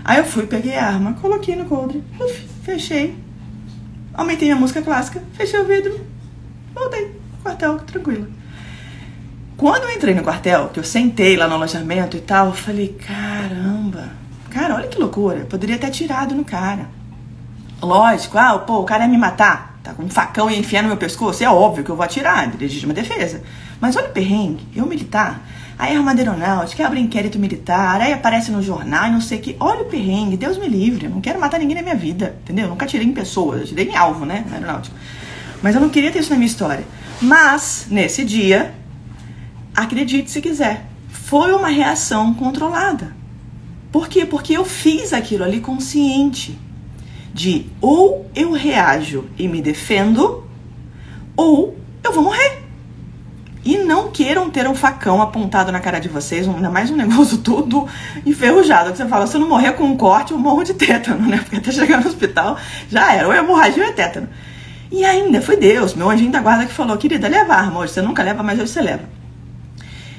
Aí 0.04 0.20
eu 0.20 0.26
fui, 0.26 0.46
peguei 0.46 0.76
a 0.76 0.88
arma, 0.88 1.14
coloquei 1.14 1.56
no 1.56 1.66
coldre, 1.66 2.04
fechei, 2.64 3.16
aumentei 4.14 4.48
minha 4.48 4.60
música 4.60 4.82
clássica, 4.82 5.22
fechei 5.34 5.60
o 5.60 5.66
vidro, 5.66 6.00
voltei 6.74 7.12
quartel, 7.44 7.80
tranquilo. 7.80 8.28
Quando 9.58 9.86
eu 9.86 9.92
entrei 9.92 10.14
no 10.14 10.22
quartel, 10.22 10.70
que 10.70 10.80
eu 10.80 10.84
sentei 10.84 11.36
lá 11.36 11.48
no 11.48 11.56
alojamento 11.56 12.16
e 12.16 12.22
tal, 12.22 12.48
eu 12.48 12.54
falei, 12.54 12.90
caramba, 12.90 14.12
cara, 14.52 14.76
olha 14.76 14.88
que 14.88 15.00
loucura, 15.00 15.48
poderia 15.50 15.80
ter 15.80 15.88
atirado 15.88 16.36
no 16.36 16.46
cara. 16.46 16.88
Lógico, 17.82 18.38
ah, 18.38 18.60
pô, 18.60 18.82
o 18.82 18.84
cara 18.84 19.06
ia 19.06 19.10
me 19.10 19.18
matar, 19.18 19.80
tá 19.84 19.96
com 19.96 20.04
um 20.04 20.10
facão 20.10 20.48
e 20.50 20.60
enfiar 20.60 20.84
no 20.84 20.90
meu 20.90 20.98
pescoço, 20.98 21.44
é 21.44 21.50
óbvio 21.50 21.84
que 21.84 21.90
eu 21.90 21.96
vou 21.96 22.06
atirar, 22.06 22.54
legítima 22.60 22.94
defesa. 22.94 23.42
Mas 23.82 23.96
olha 23.96 24.10
o 24.10 24.12
perrengue, 24.12 24.64
eu 24.76 24.86
militar, 24.86 25.42
Aí 25.80 25.94
é 25.94 25.98
armada 25.98 26.20
aeronáutica, 26.20 26.88
abre 26.88 27.00
inquérito 27.00 27.38
militar, 27.38 28.02
aí 28.02 28.12
aparece 28.12 28.50
no 28.50 28.64
jornal 28.64 29.08
e 29.08 29.12
não 29.12 29.22
sei 29.22 29.38
o 29.38 29.42
que. 29.42 29.56
Olha 29.60 29.82
o 29.82 29.86
perrengue, 29.86 30.36
Deus 30.36 30.58
me 30.58 30.68
livre. 30.68 31.06
Eu 31.06 31.12
não 31.12 31.22
quero 31.22 31.40
matar 31.40 31.60
ninguém 31.60 31.76
na 31.76 31.84
minha 31.84 31.96
vida, 31.96 32.36
entendeu? 32.42 32.66
Eu 32.66 32.70
nunca 32.72 32.86
atirei 32.86 33.06
em 33.06 33.14
pessoas, 33.14 33.62
eu 33.62 33.68
tirei 33.68 33.90
em 33.90 33.96
alvo, 33.96 34.26
né? 34.26 34.44
Na 34.50 34.56
aeronáutica. 34.56 34.96
Mas 35.62 35.76
eu 35.76 35.82
não 35.82 35.90
queria 35.90 36.12
ter 36.12 36.18
isso 36.18 36.32
na 36.32 36.36
minha 36.36 36.48
história. 36.48 36.84
Mas, 37.22 37.86
nesse 37.92 38.26
dia, 38.26 38.74
acredite 39.78 40.32
se 40.32 40.42
quiser, 40.42 40.88
foi 41.08 41.54
uma 41.54 41.68
reação 41.68 42.34
controlada. 42.34 43.16
Por 43.92 44.08
quê? 44.08 44.26
Porque 44.26 44.54
eu 44.54 44.66
fiz 44.66 45.14
aquilo 45.14 45.44
ali 45.44 45.62
consciente 45.62 46.58
de 47.32 47.68
ou 47.80 48.30
eu 48.36 48.52
reajo 48.54 49.26
e 49.38 49.48
me 49.48 49.62
defendo, 49.62 50.44
ou 51.36 51.78
eu 52.04 52.12
vou 52.12 52.24
morrer. 52.24 52.64
E 53.64 53.78
não 53.78 54.10
queiram 54.10 54.50
ter 54.50 54.68
um 54.68 54.74
facão 54.74 55.22
apontado 55.22 55.72
na 55.72 55.80
cara 55.80 56.00
de 56.00 56.10
vocês, 56.10 56.48
ainda 56.48 56.70
mais 56.70 56.90
um 56.90 56.96
negócio 56.98 57.38
todo 57.38 57.88
enferrujado. 58.26 58.92
Que 58.92 58.98
você 58.98 59.06
fala, 59.06 59.28
se 59.28 59.36
eu 59.36 59.42
não 59.42 59.50
morrer 59.50 59.74
com 59.74 59.84
um 59.84 59.96
corte, 59.96 60.32
eu 60.32 60.40
morro 60.40 60.64
de 60.64 60.74
tétano, 60.74 61.28
né? 61.28 61.38
Porque 61.38 61.58
até 61.58 61.72
chegar 61.72 62.02
no 62.02 62.08
hospital 62.08 62.58
já 62.90 63.14
era, 63.14 63.28
ou 63.28 63.34
é 63.34 63.38
hemorragia 63.38 63.84
ou 63.84 63.90
é 63.90 63.94
tétano. 63.94 64.28
E 64.92 65.06
ainda 65.06 65.42
foi 65.42 65.58
Deus, 65.58 65.94
meu 65.94 66.10
anjinho 66.10 66.32
da 66.32 66.40
guarda 66.40 66.66
que 66.66 66.74
falou, 66.74 66.98
querida, 66.98 67.28
leva 67.28 67.54
a 67.54 67.60
arma 67.60 67.80
hoje, 67.82 67.94
você 67.94 68.02
nunca 68.02 68.24
leva, 68.24 68.42
mas 68.42 68.58
hoje 68.60 68.72
você 68.72 68.82
leva. 68.82 69.17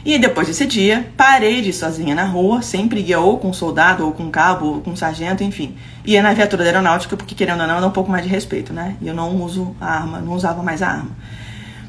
E 0.09 0.19
depois 0.19 0.47
desse 0.47 0.65
dia, 0.65 1.07
parei 1.19 1.61
de 1.61 1.69
ir 1.69 1.73
sozinha 1.75 2.15
na 2.15 2.25
rua, 2.25 2.63
sempre 2.63 3.03
ia 3.03 3.21
ou 3.21 3.37
com 3.37 3.51
um 3.51 3.53
soldado, 3.53 4.07
ou 4.07 4.13
com 4.13 4.23
um 4.23 4.31
cabo, 4.31 4.65
ou 4.65 4.81
com 4.81 4.93
um 4.93 4.97
sargento, 4.97 5.45
enfim. 5.45 5.77
Ia 6.03 6.23
na 6.23 6.33
viatura 6.33 6.65
da 6.65 6.71
aeronáutica, 6.71 7.15
porque 7.15 7.35
querendo 7.35 7.61
ou 7.61 7.67
não, 7.67 7.79
dá 7.79 7.87
um 7.87 7.91
pouco 7.91 8.11
mais 8.11 8.25
de 8.25 8.31
respeito, 8.31 8.73
né? 8.73 8.97
E 9.03 9.07
eu 9.07 9.13
não 9.13 9.37
uso 9.43 9.77
a 9.79 9.97
arma, 9.97 10.19
não 10.19 10.33
usava 10.33 10.63
mais 10.63 10.81
a 10.81 10.89
arma. 10.89 11.11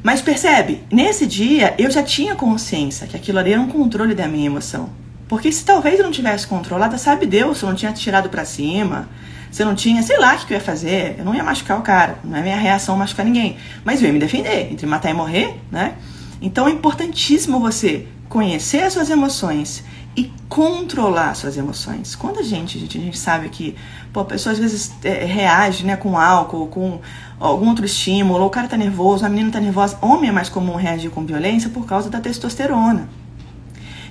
Mas 0.04 0.22
percebe, 0.22 0.84
nesse 0.92 1.26
dia 1.26 1.74
eu 1.78 1.90
já 1.90 2.04
tinha 2.04 2.36
consciência 2.36 3.08
que 3.08 3.16
aquilo 3.16 3.40
ali 3.40 3.54
era 3.54 3.62
um 3.62 3.70
controle 3.70 4.14
da 4.14 4.28
minha 4.28 4.48
emoção. 4.48 4.90
Porque 5.30 5.50
se 5.50 5.64
talvez 5.64 5.98
eu 5.98 6.04
não 6.04 6.12
tivesse 6.12 6.46
controlado, 6.46 6.98
sabe 6.98 7.26
Deus, 7.26 7.62
eu 7.62 7.70
não 7.70 7.76
tinha 7.76 7.94
tirado 7.94 8.28
para 8.28 8.44
cima, 8.44 9.08
se 9.50 9.64
eu 9.64 9.66
não 9.66 9.76
tinha, 9.76 10.04
sei 10.04 10.18
lá 10.18 10.36
o 10.36 10.46
que 10.46 10.54
eu 10.54 10.58
ia 10.58 10.62
fazer, 10.62 11.16
eu 11.18 11.24
não 11.24 11.34
ia 11.34 11.44
machucar 11.44 11.80
o 11.80 11.82
cara, 11.82 12.20
não 12.26 12.38
é 12.38 12.42
minha 12.42 12.58
reação 12.58 12.98
machucar 12.98 13.26
ninguém, 13.26 13.56
mas 13.86 14.02
eu 14.02 14.08
ia 14.08 14.14
me 14.14 14.20
defender, 14.20 14.74
entre 14.74 14.86
matar 14.86 15.10
e 15.10 15.14
morrer, 15.14 15.58
né? 15.72 15.94
Então 16.42 16.68
é 16.68 16.72
importantíssimo 16.72 17.60
você 17.60 18.08
conhecer 18.28 18.84
as 18.84 18.94
suas 18.94 19.10
emoções 19.10 19.84
e 20.16 20.32
controlar 20.48 21.34
suas 21.36 21.58
emoções. 21.58 22.16
Quando 22.16 22.40
a 22.40 22.44
gente, 22.44 22.78
a 22.78 22.82
gente, 22.82 22.98
a 22.98 23.02
gente 23.02 23.18
sabe 23.18 23.50
que 23.50 23.76
pô, 24.12 24.22
a 24.22 24.26
pessoa 24.26 24.54
às 24.54 24.60
vezes 24.60 24.94
é, 25.04 25.26
reage 25.26 25.86
né, 25.86 25.96
com 25.96 26.18
álcool, 26.18 26.68
com 26.68 27.00
algum 27.40 27.70
outro 27.70 27.86
estímulo, 27.86 28.42
ou 28.42 28.48
o 28.48 28.50
cara 28.50 28.68
tá 28.68 28.78
nervoso, 28.78 29.26
a 29.26 29.30
menina 29.30 29.52
tá 29.52 29.60
nervosa, 29.60 29.98
homem 30.02 30.30
é 30.30 30.34
mais 30.34 30.50
comum 30.50 30.76
reagir 30.76 31.10
com 31.10 31.26
violência 31.26 31.70
por 31.70 31.86
causa 31.86 32.10
da 32.10 32.20
testosterona. 32.20 33.08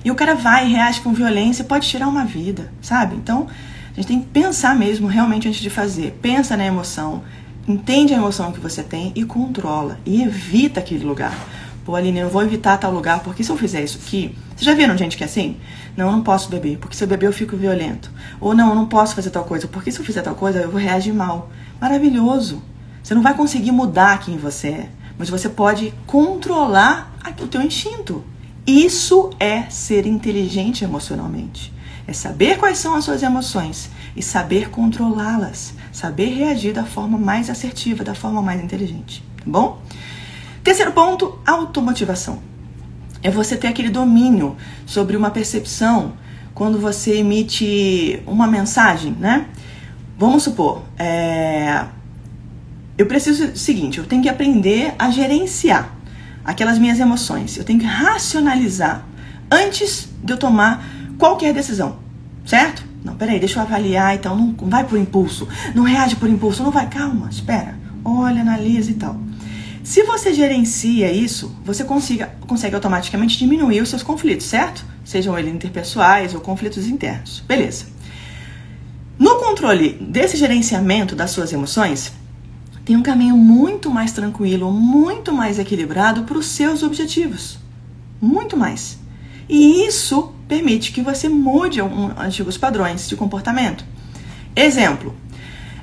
E 0.03 0.09
o 0.09 0.15
cara 0.15 0.33
vai 0.33 0.67
e 0.67 0.71
reage 0.71 1.01
com 1.01 1.13
violência, 1.13 1.63
pode 1.63 1.87
tirar 1.87 2.07
uma 2.07 2.23
vida, 2.23 2.71
sabe? 2.81 3.15
Então, 3.15 3.47
a 3.91 3.95
gente 3.95 4.07
tem 4.07 4.21
que 4.21 4.27
pensar 4.27 4.75
mesmo 4.75 5.07
realmente 5.07 5.47
antes 5.47 5.59
de 5.59 5.69
fazer. 5.69 6.17
Pensa 6.21 6.55
na 6.55 6.65
emoção, 6.65 7.21
entende 7.67 8.13
a 8.13 8.17
emoção 8.17 8.51
que 8.51 8.59
você 8.59 8.81
tem 8.81 9.11
e 9.13 9.25
controla. 9.25 9.99
E 10.05 10.23
evita 10.23 10.79
aquele 10.79 11.03
lugar. 11.03 11.33
Pô, 11.89 11.95
Aline, 11.95 12.19
eu 12.19 12.29
vou 12.29 12.43
evitar 12.43 12.77
tal 12.77 12.93
lugar, 12.93 13.23
porque 13.23 13.43
se 13.43 13.49
eu 13.49 13.57
fizer 13.57 13.83
isso 13.83 13.97
aqui. 13.97 14.37
Vocês 14.49 14.61
já 14.61 14.75
viram 14.75 14.95
gente 14.95 15.17
que 15.17 15.23
é 15.23 15.25
assim? 15.25 15.57
Não, 15.97 16.05
eu 16.05 16.11
não 16.11 16.21
posso 16.21 16.47
beber, 16.47 16.77
porque 16.77 16.95
se 16.95 17.03
eu 17.03 17.07
beber 17.07 17.25
eu 17.25 17.33
fico 17.33 17.57
violento. 17.57 18.11
Ou 18.39 18.53
não, 18.53 18.69
eu 18.69 18.75
não 18.75 18.85
posso 18.85 19.15
fazer 19.15 19.31
tal 19.31 19.43
coisa, 19.43 19.67
porque 19.67 19.91
se 19.91 19.97
eu 19.97 20.05
fizer 20.05 20.21
tal 20.21 20.35
coisa 20.35 20.59
eu 20.59 20.69
vou 20.69 20.79
reagir 20.79 21.11
mal. 21.11 21.49
Maravilhoso. 21.81 22.61
Você 23.01 23.15
não 23.15 23.23
vai 23.23 23.33
conseguir 23.33 23.71
mudar 23.71 24.19
quem 24.19 24.37
você 24.37 24.67
é, 24.67 24.89
mas 25.17 25.31
você 25.31 25.49
pode 25.49 25.91
controlar 26.05 27.11
o 27.41 27.47
teu 27.47 27.63
instinto. 27.63 28.23
Isso 28.67 29.31
é 29.39 29.63
ser 29.63 30.05
inteligente 30.05 30.83
emocionalmente. 30.83 31.73
É 32.05 32.13
saber 32.13 32.59
quais 32.59 32.77
são 32.77 32.93
as 32.93 33.03
suas 33.03 33.23
emoções 33.23 33.89
e 34.15 34.21
saber 34.21 34.69
controlá-las, 34.69 35.73
saber 35.91 36.35
reagir 36.35 36.71
da 36.71 36.83
forma 36.83 37.17
mais 37.17 37.49
assertiva, 37.49 38.03
da 38.03 38.13
forma 38.13 38.43
mais 38.43 38.63
inteligente, 38.63 39.23
tá 39.37 39.45
bom? 39.47 39.81
Terceiro 40.63 40.91
ponto, 40.91 41.39
automotivação. 41.45 42.39
É 43.21 43.29
você 43.29 43.57
ter 43.57 43.67
aquele 43.67 43.89
domínio 43.89 44.55
sobre 44.85 45.17
uma 45.17 45.29
percepção 45.31 46.13
quando 46.53 46.79
você 46.79 47.17
emite 47.17 48.21
uma 48.25 48.47
mensagem, 48.47 49.15
né? 49.19 49.45
Vamos 50.17 50.43
supor, 50.43 50.83
é, 50.97 51.85
eu 52.97 53.05
preciso 53.05 53.47
do 53.47 53.57
seguinte, 53.57 53.97
eu 53.97 54.05
tenho 54.05 54.21
que 54.21 54.27
aprender 54.27 54.93
a 54.99 55.09
gerenciar 55.09 55.89
aquelas 56.43 56.77
minhas 56.77 56.99
emoções. 56.99 57.55
Eu 57.55 57.63
tenho 57.63 57.79
que 57.79 57.85
racionalizar 57.85 59.05
antes 59.49 60.09
de 60.21 60.33
eu 60.33 60.37
tomar 60.37 60.85
qualquer 61.17 61.53
decisão, 61.53 61.97
certo? 62.45 62.83
Não, 63.03 63.15
peraí, 63.15 63.39
deixa 63.39 63.59
eu 63.59 63.63
avaliar, 63.63 64.15
então 64.15 64.35
não 64.35 64.69
vai 64.69 64.83
por 64.83 64.97
impulso, 64.97 65.47
não 65.73 65.83
reage 65.83 66.17
por 66.17 66.29
impulso, 66.29 66.61
não 66.61 66.71
vai, 66.71 66.87
calma, 66.87 67.29
espera, 67.29 67.75
olha, 68.03 68.41
analisa 68.41 68.91
e 68.91 68.95
tal. 68.95 69.17
Se 69.89 70.03
você 70.03 70.35
gerencia 70.35 71.11
isso, 71.11 71.51
você 71.65 71.83
consiga, 71.83 72.31
consegue 72.45 72.75
automaticamente 72.75 73.39
diminuir 73.39 73.81
os 73.81 73.89
seus 73.89 74.03
conflitos, 74.03 74.45
certo? 74.45 74.85
Sejam 75.03 75.35
eles 75.35 75.51
interpessoais 75.51 76.35
ou 76.35 76.41
conflitos 76.41 76.85
internos. 76.85 77.43
Beleza. 77.47 77.87
No 79.17 79.39
controle 79.39 79.93
desse 79.99 80.37
gerenciamento 80.37 81.15
das 81.15 81.31
suas 81.31 81.51
emoções, 81.51 82.13
tem 82.85 82.95
um 82.95 83.01
caminho 83.01 83.35
muito 83.35 83.89
mais 83.89 84.11
tranquilo, 84.11 84.71
muito 84.71 85.33
mais 85.33 85.57
equilibrado 85.57 86.21
para 86.21 86.37
os 86.37 86.45
seus 86.45 86.83
objetivos. 86.83 87.57
Muito 88.21 88.55
mais. 88.55 88.99
E 89.49 89.87
isso 89.87 90.35
permite 90.47 90.91
que 90.91 91.01
você 91.01 91.27
mude 91.27 91.81
um, 91.81 92.11
antigos 92.15 92.59
padrões 92.59 93.09
de 93.09 93.15
comportamento. 93.15 93.83
Exemplo, 94.55 95.15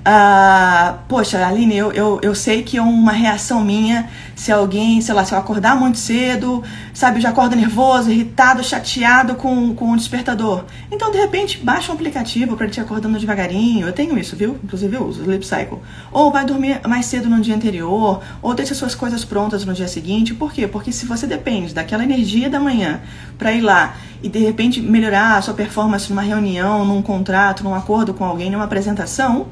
ah, 0.09 0.99
poxa, 1.09 1.45
Aline, 1.45 1.77
eu, 1.77 1.91
eu, 1.91 2.21
eu 2.23 2.33
sei 2.33 2.63
que 2.63 2.77
é 2.77 2.83
uma 2.83 3.11
reação 3.11 3.61
minha 3.65 4.09
se 4.37 4.53
alguém, 4.53 5.01
sei 5.01 5.13
lá, 5.13 5.25
se 5.25 5.35
eu 5.35 5.39
acordar 5.39 5.75
muito 5.75 5.99
cedo, 5.99 6.63
sabe, 6.95 7.17
eu 7.17 7.23
já 7.23 7.31
acordo 7.31 7.57
nervoso, 7.57 8.09
irritado, 8.09 8.63
chateado 8.63 9.35
com, 9.35 9.75
com 9.75 9.91
o 9.91 9.97
despertador. 9.97 10.65
Então, 10.93 11.11
de 11.11 11.19
repente, 11.19 11.59
baixa 11.59 11.91
um 11.91 11.97
aplicativo 11.97 12.57
para 12.57 12.69
te 12.69 12.81
acordando 12.81 13.19
devagarinho. 13.19 13.89
Eu 13.89 13.93
tenho 13.93 14.17
isso, 14.17 14.37
viu? 14.37 14.57
Inclusive 14.63 14.95
eu 14.95 15.05
uso, 15.05 15.23
Sleep 15.23 15.45
Cycle. 15.45 15.79
Ou 16.13 16.31
vai 16.31 16.45
dormir 16.45 16.81
mais 16.87 17.07
cedo 17.07 17.29
no 17.29 17.41
dia 17.41 17.57
anterior, 17.57 18.23
ou 18.41 18.55
deixa 18.55 18.75
suas 18.75 18.95
coisas 18.95 19.25
prontas 19.25 19.65
no 19.65 19.75
dia 19.75 19.89
seguinte. 19.89 20.33
Por 20.35 20.53
quê? 20.53 20.69
Porque 20.69 20.93
se 20.93 21.05
você 21.05 21.27
depende 21.27 21.75
daquela 21.75 22.05
energia 22.05 22.49
da 22.49 22.61
manhã 22.61 23.01
para 23.39 23.53
ir 23.53 23.61
lá 23.61 23.97
e 24.23 24.29
de 24.29 24.39
repente 24.39 24.81
melhorar 24.81 25.37
a 25.37 25.43
sua 25.43 25.55
performance 25.55 26.09
numa 26.11 26.23
reunião, 26.23 26.85
num 26.85 27.03
contrato, 27.03 27.63
num 27.63 27.75
acordo 27.75 28.15
com 28.15 28.25
alguém, 28.25 28.51
numa 28.51 28.65
apresentação, 28.65 29.49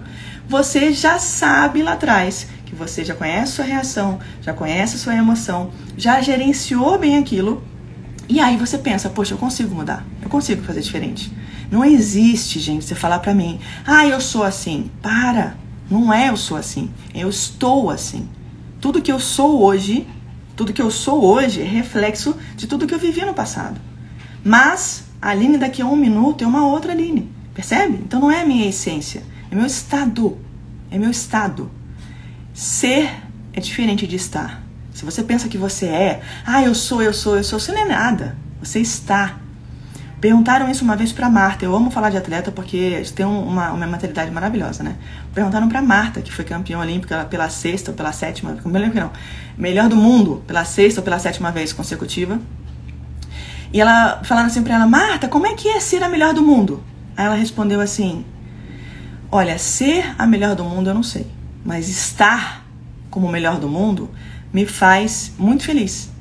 você 0.48 0.92
já 0.92 1.18
sabe 1.18 1.82
lá 1.82 1.92
atrás 1.92 2.46
que 2.66 2.74
você 2.74 3.04
já 3.04 3.14
conhece 3.14 3.52
sua 3.52 3.64
reação, 3.64 4.18
já 4.40 4.52
conhece 4.52 4.98
sua 4.98 5.14
emoção, 5.14 5.70
já 5.96 6.20
gerenciou 6.20 6.98
bem 6.98 7.18
aquilo. 7.18 7.62
E 8.28 8.40
aí 8.40 8.56
você 8.56 8.78
pensa, 8.78 9.10
poxa, 9.10 9.34
eu 9.34 9.38
consigo 9.38 9.74
mudar, 9.74 10.04
eu 10.22 10.28
consigo 10.28 10.62
fazer 10.62 10.80
diferente. 10.80 11.32
Não 11.70 11.84
existe, 11.84 12.58
gente, 12.58 12.84
você 12.84 12.94
falar 12.94 13.18
pra 13.18 13.34
mim, 13.34 13.60
ah, 13.86 14.06
eu 14.06 14.20
sou 14.20 14.42
assim. 14.42 14.90
Para, 15.02 15.56
não 15.90 16.12
é 16.12 16.30
eu 16.30 16.36
sou 16.36 16.56
assim, 16.56 16.90
eu 17.14 17.28
estou 17.28 17.90
assim. 17.90 18.28
Tudo 18.80 19.00
que 19.00 19.12
eu 19.12 19.20
sou 19.20 19.62
hoje, 19.62 20.06
tudo 20.56 20.72
que 20.72 20.82
eu 20.82 20.90
sou 20.90 21.24
hoje 21.24 21.62
é 21.62 21.64
reflexo 21.64 22.36
de 22.56 22.66
tudo 22.66 22.86
que 22.86 22.94
eu 22.94 22.98
vivi 22.98 23.24
no 23.24 23.34
passado. 23.34 23.80
Mas 24.44 25.04
a 25.20 25.30
Aline 25.30 25.58
daqui 25.58 25.82
a 25.82 25.86
um 25.86 25.96
minuto 25.96 26.44
é 26.44 26.46
uma 26.46 26.66
outra 26.66 26.92
Aline. 26.92 27.30
Percebe? 27.52 28.00
Então 28.04 28.20
não 28.20 28.30
é 28.30 28.42
a 28.42 28.46
minha 28.46 28.68
essência, 28.68 29.22
é 29.50 29.54
meu 29.54 29.66
estado. 29.66 30.38
É 30.90 30.98
meu 30.98 31.10
estado. 31.10 31.70
Ser 32.52 33.10
é 33.52 33.60
diferente 33.60 34.06
de 34.06 34.16
estar. 34.16 34.62
Se 34.92 35.04
você 35.04 35.24
pensa 35.24 35.48
que 35.48 35.58
você 35.58 35.86
é, 35.86 36.22
ah, 36.46 36.62
eu 36.62 36.74
sou, 36.74 37.02
eu 37.02 37.12
sou, 37.12 37.36
eu 37.36 37.44
sou, 37.44 37.58
você 37.58 37.72
não 37.72 37.82
é 37.82 37.84
nada. 37.84 38.36
Você 38.60 38.80
está. 38.80 39.40
Perguntaram 40.24 40.70
isso 40.70 40.82
uma 40.82 40.96
vez 40.96 41.12
para 41.12 41.28
Marta. 41.28 41.66
Eu 41.66 41.76
amo 41.76 41.90
falar 41.90 42.08
de 42.08 42.16
atleta 42.16 42.50
porque 42.50 42.78
eles 42.78 43.10
têm 43.10 43.26
uma, 43.26 43.72
uma 43.72 43.86
mentalidade 43.86 44.30
maravilhosa, 44.30 44.82
né? 44.82 44.96
Perguntaram 45.34 45.68
para 45.68 45.82
Marta, 45.82 46.22
que 46.22 46.32
foi 46.32 46.46
campeã 46.46 46.78
olímpica 46.78 47.26
pela 47.26 47.50
sexta 47.50 47.90
ou 47.90 47.94
pela 47.94 48.10
sétima, 48.10 48.56
não 48.64 48.72
me 48.72 48.78
lembro 48.78 48.98
não, 48.98 49.10
melhor 49.58 49.86
do 49.86 49.96
mundo 49.96 50.42
pela 50.46 50.64
sexta 50.64 51.02
ou 51.02 51.04
pela 51.04 51.18
sétima 51.18 51.52
vez 51.52 51.74
consecutiva. 51.74 52.40
E 53.70 53.78
ela 53.78 54.22
falaram 54.24 54.46
assim 54.46 54.62
para 54.62 54.76
ela, 54.76 54.86
Marta, 54.86 55.28
como 55.28 55.46
é 55.46 55.52
que 55.52 55.68
é 55.68 55.78
ser 55.78 56.02
a 56.02 56.08
melhor 56.08 56.32
do 56.32 56.40
mundo? 56.40 56.82
Aí 57.14 57.26
ela 57.26 57.34
respondeu 57.34 57.82
assim: 57.82 58.24
Olha, 59.30 59.58
ser 59.58 60.14
a 60.18 60.26
melhor 60.26 60.56
do 60.56 60.64
mundo 60.64 60.88
eu 60.88 60.94
não 60.94 61.02
sei, 61.02 61.26
mas 61.62 61.86
estar 61.90 62.64
como 63.10 63.26
o 63.26 63.30
melhor 63.30 63.58
do 63.58 63.68
mundo 63.68 64.08
me 64.50 64.64
faz 64.64 65.34
muito 65.36 65.64
feliz 65.64 66.13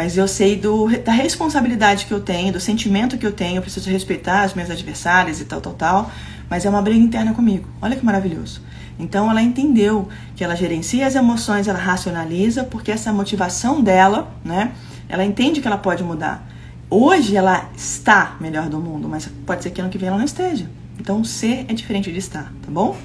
mas 0.00 0.16
eu 0.16 0.26
sei 0.26 0.56
do, 0.56 0.88
da 1.04 1.12
responsabilidade 1.12 2.06
que 2.06 2.14
eu 2.14 2.22
tenho, 2.22 2.54
do 2.54 2.58
sentimento 2.58 3.18
que 3.18 3.26
eu 3.26 3.32
tenho, 3.32 3.58
eu 3.58 3.60
preciso 3.60 3.90
respeitar 3.90 4.44
as 4.44 4.54
minhas 4.54 4.70
adversárias 4.70 5.42
e 5.42 5.44
tal, 5.44 5.60
tal, 5.60 5.74
tal, 5.74 6.10
mas 6.48 6.64
é 6.64 6.70
uma 6.70 6.80
briga 6.80 6.98
interna 6.98 7.34
comigo. 7.34 7.68
Olha 7.82 7.94
que 7.94 8.02
maravilhoso. 8.02 8.62
Então 8.98 9.30
ela 9.30 9.42
entendeu 9.42 10.08
que 10.34 10.42
ela 10.42 10.56
gerencia 10.56 11.06
as 11.06 11.14
emoções, 11.14 11.68
ela 11.68 11.78
racionaliza, 11.78 12.64
porque 12.64 12.90
essa 12.90 13.12
motivação 13.12 13.82
dela, 13.82 14.32
né, 14.42 14.72
ela 15.06 15.22
entende 15.22 15.60
que 15.60 15.66
ela 15.66 15.76
pode 15.76 16.02
mudar. 16.02 16.48
Hoje 16.88 17.36
ela 17.36 17.68
está 17.76 18.38
melhor 18.40 18.70
do 18.70 18.78
mundo, 18.78 19.06
mas 19.06 19.28
pode 19.44 19.62
ser 19.62 19.68
que 19.68 19.82
ano 19.82 19.90
que 19.90 19.98
vem 19.98 20.08
ela 20.08 20.16
não 20.16 20.24
esteja. 20.24 20.64
Então 20.98 21.22
ser 21.22 21.66
é 21.68 21.74
diferente 21.74 22.10
de 22.10 22.18
estar, 22.18 22.44
tá 22.44 22.70
bom? 22.70 22.96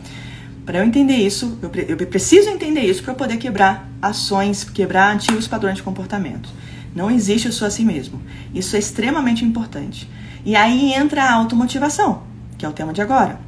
Para 0.65 0.77
eu 0.77 0.85
entender 0.85 1.17
isso, 1.17 1.59
eu, 1.61 1.69
eu 1.89 2.07
preciso 2.07 2.49
entender 2.49 2.83
isso 2.83 3.03
para 3.03 3.13
poder 3.13 3.35
quebrar 3.35 3.85
ações, 4.01 4.63
quebrar 4.63 5.13
antigos 5.13 5.45
padrões 5.45 5.75
de 5.75 5.83
comportamento. 5.83 6.49
Não 6.95 7.11
existe 7.11 7.49
o 7.49 7.53
sou 7.53 7.67
a 7.67 7.71
si 7.71 7.83
mesmo. 7.83 8.21
Isso 8.53 8.75
é 8.77 8.79
extremamente 8.79 9.43
importante. 9.43 10.09
E 10.45 10.55
aí 10.55 10.93
entra 10.93 11.25
a 11.25 11.33
automotivação, 11.33 12.23
que 12.57 12.65
é 12.65 12.69
o 12.69 12.73
tema 12.73 12.93
de 12.93 13.01
agora. 13.01 13.39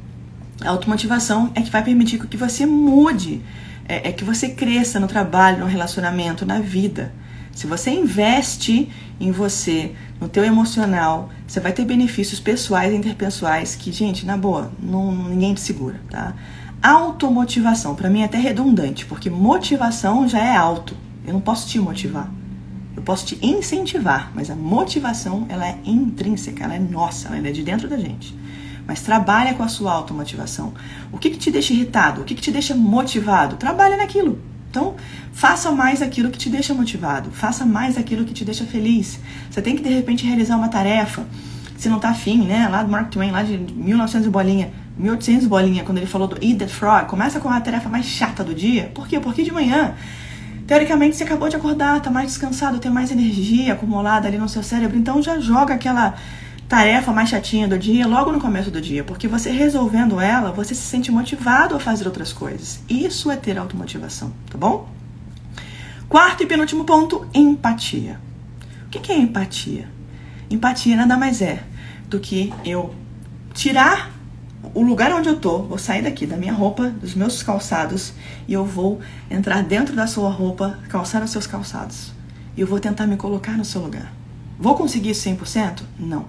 A 0.60 0.68
automotivação 0.68 1.50
é 1.54 1.62
que 1.62 1.70
vai 1.70 1.82
permitir 1.82 2.18
que 2.18 2.36
você 2.36 2.66
mude, 2.66 3.40
é, 3.88 4.08
é 4.08 4.12
que 4.12 4.24
você 4.24 4.50
cresça 4.50 5.00
no 5.00 5.08
trabalho, 5.08 5.60
no 5.60 5.66
relacionamento, 5.66 6.44
na 6.44 6.60
vida. 6.60 7.12
Se 7.52 7.66
você 7.66 7.90
investe 7.90 8.88
em 9.18 9.32
você, 9.32 9.92
no 10.20 10.28
teu 10.28 10.44
emocional, 10.44 11.30
você 11.46 11.58
vai 11.58 11.72
ter 11.72 11.84
benefícios 11.84 12.38
pessoais 12.38 12.92
e 12.92 12.96
interpessoais 12.96 13.74
que, 13.74 13.90
gente, 13.90 14.26
na 14.26 14.36
boa, 14.36 14.70
não, 14.80 15.10
ninguém 15.12 15.54
te 15.54 15.60
segura, 15.60 16.00
tá? 16.10 16.34
Automotivação, 16.82 17.94
para 17.94 18.10
mim 18.10 18.20
é 18.20 18.24
até 18.26 18.38
redundante, 18.38 19.06
porque 19.06 19.30
motivação 19.30 20.28
já 20.28 20.38
é 20.38 20.54
alto. 20.54 20.96
Eu 21.26 21.32
não 21.32 21.40
posso 21.40 21.66
te 21.68 21.80
motivar. 21.80 22.30
Eu 22.98 23.02
posso 23.02 23.26
te 23.26 23.38
incentivar, 23.40 24.32
mas 24.34 24.50
a 24.50 24.56
motivação 24.56 25.46
ela 25.48 25.64
é 25.64 25.78
intrínseca, 25.84 26.64
ela 26.64 26.74
é 26.74 26.80
nossa, 26.80 27.28
ela 27.28 27.46
é 27.46 27.52
de 27.52 27.62
dentro 27.62 27.88
da 27.88 27.96
gente. 27.96 28.36
Mas 28.88 29.02
trabalha 29.02 29.54
com 29.54 29.62
a 29.62 29.68
sua 29.68 29.92
automotivação. 29.92 30.74
O 31.12 31.16
que, 31.16 31.30
que 31.30 31.38
te 31.38 31.48
deixa 31.48 31.72
irritado? 31.72 32.22
O 32.22 32.24
que, 32.24 32.34
que 32.34 32.42
te 32.42 32.50
deixa 32.50 32.74
motivado? 32.74 33.54
Trabalha 33.54 33.96
naquilo. 33.96 34.40
Então, 34.68 34.96
faça 35.32 35.70
mais 35.70 36.02
aquilo 36.02 36.28
que 36.28 36.38
te 36.38 36.50
deixa 36.50 36.74
motivado. 36.74 37.30
Faça 37.30 37.64
mais 37.64 37.96
aquilo 37.96 38.24
que 38.24 38.34
te 38.34 38.44
deixa 38.44 38.64
feliz. 38.64 39.20
Você 39.48 39.62
tem 39.62 39.76
que, 39.76 39.82
de 39.82 39.90
repente, 39.90 40.26
realizar 40.26 40.56
uma 40.56 40.68
tarefa. 40.68 41.24
Se 41.76 41.88
não 41.88 42.00
tá 42.00 42.08
afim, 42.08 42.48
né? 42.48 42.66
Lá 42.66 42.82
do 42.82 42.90
Mark 42.90 43.10
Twain, 43.12 43.30
lá 43.30 43.44
de 43.44 43.56
1900 43.58 44.26
bolinha, 44.26 44.72
1800 44.96 45.46
bolinha, 45.46 45.84
quando 45.84 45.98
ele 45.98 46.06
falou 46.06 46.26
do 46.26 46.34
Eat 46.44 46.58
the 46.58 46.66
Frog. 46.66 47.06
Começa 47.06 47.38
com 47.38 47.48
a 47.48 47.60
tarefa 47.60 47.88
mais 47.88 48.06
chata 48.06 48.42
do 48.42 48.52
dia. 48.52 48.90
Por 48.92 49.06
quê? 49.06 49.20
Porque 49.20 49.44
de 49.44 49.52
manhã 49.52 49.94
Teoricamente, 50.68 51.16
você 51.16 51.24
acabou 51.24 51.48
de 51.48 51.56
acordar, 51.56 52.02
tá 52.02 52.10
mais 52.10 52.26
descansado, 52.26 52.78
tem 52.78 52.90
mais 52.90 53.10
energia 53.10 53.72
acumulada 53.72 54.28
ali 54.28 54.36
no 54.36 54.50
seu 54.50 54.62
cérebro, 54.62 54.98
então 54.98 55.22
já 55.22 55.40
joga 55.40 55.72
aquela 55.72 56.14
tarefa 56.68 57.10
mais 57.10 57.30
chatinha 57.30 57.66
do 57.66 57.78
dia 57.78 58.06
logo 58.06 58.30
no 58.30 58.38
começo 58.38 58.70
do 58.70 58.78
dia, 58.78 59.02
porque 59.02 59.26
você 59.26 59.50
resolvendo 59.50 60.20
ela, 60.20 60.52
você 60.52 60.74
se 60.74 60.82
sente 60.82 61.10
motivado 61.10 61.74
a 61.74 61.80
fazer 61.80 62.06
outras 62.06 62.34
coisas. 62.34 62.82
Isso 62.86 63.30
é 63.30 63.36
ter 63.36 63.56
automotivação, 63.56 64.30
tá 64.50 64.58
bom? 64.58 64.86
Quarto 66.06 66.42
e 66.42 66.46
penúltimo 66.46 66.84
ponto: 66.84 67.26
empatia. 67.32 68.20
O 68.84 68.90
que 68.90 69.10
é 69.10 69.16
empatia? 69.16 69.88
Empatia 70.50 70.96
nada 70.96 71.16
mais 71.16 71.40
é 71.40 71.62
do 72.10 72.20
que 72.20 72.52
eu 72.62 72.94
tirar 73.54 74.10
o 74.74 74.82
lugar 74.82 75.12
onde 75.12 75.28
eu 75.28 75.38
tô, 75.38 75.62
vou 75.62 75.78
sair 75.78 76.02
daqui 76.02 76.26
da 76.26 76.36
minha 76.36 76.52
roupa, 76.52 76.88
dos 76.88 77.14
meus 77.14 77.42
calçados, 77.42 78.12
e 78.46 78.52
eu 78.52 78.64
vou 78.64 79.00
entrar 79.30 79.62
dentro 79.62 79.94
da 79.94 80.06
sua 80.06 80.30
roupa, 80.30 80.78
calçar 80.88 81.22
os 81.22 81.30
seus 81.30 81.46
calçados. 81.46 82.12
E 82.56 82.60
eu 82.60 82.66
vou 82.66 82.80
tentar 82.80 83.06
me 83.06 83.16
colocar 83.16 83.52
no 83.52 83.64
seu 83.64 83.80
lugar. 83.80 84.12
Vou 84.58 84.74
conseguir 84.74 85.10
isso 85.10 85.28
100%? 85.28 85.82
Não. 85.98 86.24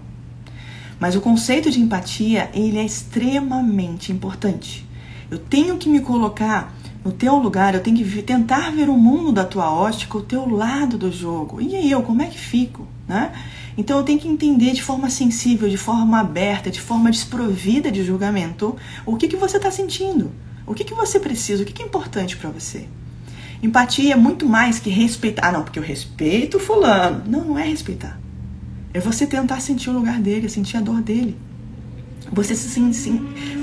Mas 0.99 1.15
o 1.15 1.21
conceito 1.21 1.71
de 1.71 1.79
empatia, 1.79 2.49
ele 2.53 2.77
é 2.77 2.85
extremamente 2.85 4.11
importante. 4.11 4.85
Eu 5.31 5.39
tenho 5.39 5.77
que 5.77 5.89
me 5.89 6.01
colocar 6.01 6.73
no 7.03 7.11
teu 7.11 7.35
lugar, 7.37 7.73
eu 7.73 7.81
tenho 7.81 7.97
que 7.97 8.21
tentar 8.21 8.71
ver 8.71 8.89
o 8.89 8.97
mundo 8.97 9.31
da 9.31 9.45
tua 9.45 9.71
ótica, 9.71 10.17
o 10.17 10.21
teu 10.21 10.47
lado 10.49 10.97
do 10.97 11.11
jogo. 11.11 11.61
E 11.61 11.89
eu, 11.89 12.03
como 12.03 12.21
é 12.21 12.25
que 12.25 12.37
fico, 12.37 12.85
né? 13.07 13.31
Então 13.79 13.97
eu 13.97 14.03
tenho 14.03 14.19
que 14.19 14.27
entender 14.27 14.73
de 14.73 14.83
forma 14.83 15.09
sensível, 15.09 15.69
de 15.69 15.77
forma 15.77 16.19
aberta, 16.19 16.69
de 16.69 16.81
forma 16.81 17.09
desprovida 17.09 17.89
de 17.89 18.03
julgamento, 18.03 18.75
o 19.05 19.15
que, 19.15 19.25
que 19.25 19.37
você 19.37 19.55
está 19.55 19.71
sentindo, 19.71 20.33
o 20.67 20.73
que, 20.73 20.83
que 20.83 20.93
você 20.93 21.17
precisa, 21.17 21.63
o 21.63 21.65
que, 21.65 21.71
que 21.71 21.81
é 21.81 21.85
importante 21.85 22.35
para 22.35 22.49
você. 22.49 22.87
Empatia 23.63 24.11
é 24.11 24.17
muito 24.17 24.45
mais 24.45 24.79
que 24.79 24.89
respeitar. 24.89 25.47
Ah, 25.47 25.51
não, 25.53 25.63
porque 25.63 25.79
eu 25.79 25.83
respeito 25.83 26.59
fulano. 26.59 27.23
Não, 27.25 27.45
não 27.45 27.57
é 27.57 27.63
respeitar. 27.63 28.19
É 28.93 28.99
você 28.99 29.25
tentar 29.25 29.61
sentir 29.61 29.89
o 29.89 29.93
lugar 29.93 30.19
dele, 30.19 30.49
sentir 30.49 30.75
a 30.75 30.81
dor 30.81 31.01
dele. 31.01 31.37
Você 32.33 32.55
se, 32.55 32.93
se, 32.93 33.11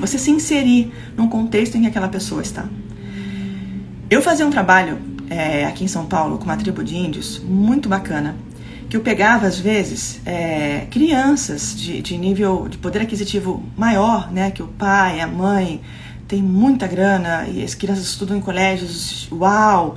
você 0.01 0.19
se 0.19 0.31
inserir 0.31 0.95
num 1.15 1.29
contexto 1.29 1.77
em 1.77 1.83
que 1.83 1.89
aquela 1.89 2.09
pessoa 2.09 2.41
está. 2.41 2.67
Eu 4.09 4.23
fazia 4.23 4.47
um 4.47 4.51
trabalho 4.51 4.99
é, 5.29 5.67
aqui 5.67 5.85
em 5.85 5.89
São 5.89 6.07
Paulo 6.07 6.39
com 6.39 6.45
uma 6.45 6.57
tribo 6.57 6.83
de 6.83 6.97
índios 6.97 7.39
muito 7.39 7.87
bacana 7.87 8.35
que 8.89 8.97
eu 8.97 9.01
pegava 9.01 9.47
às 9.47 9.59
vezes 9.59 10.21
é, 10.25 10.87
crianças 10.91 11.75
de, 11.77 12.01
de 12.01 12.17
nível 12.17 12.69
de 12.69 12.79
poder 12.79 13.03
aquisitivo 13.03 13.63
maior, 13.77 14.31
né, 14.33 14.51
que 14.51 14.63
o 14.63 14.69
pai, 14.69 15.21
a 15.21 15.27
mãe 15.27 15.81
tem 16.29 16.43
muita 16.43 16.87
grana 16.87 17.47
e 17.49 17.63
as 17.63 17.75
crianças 17.75 18.05
estudam 18.05 18.37
em 18.37 18.41
colégios, 18.41 19.29
uau! 19.31 19.97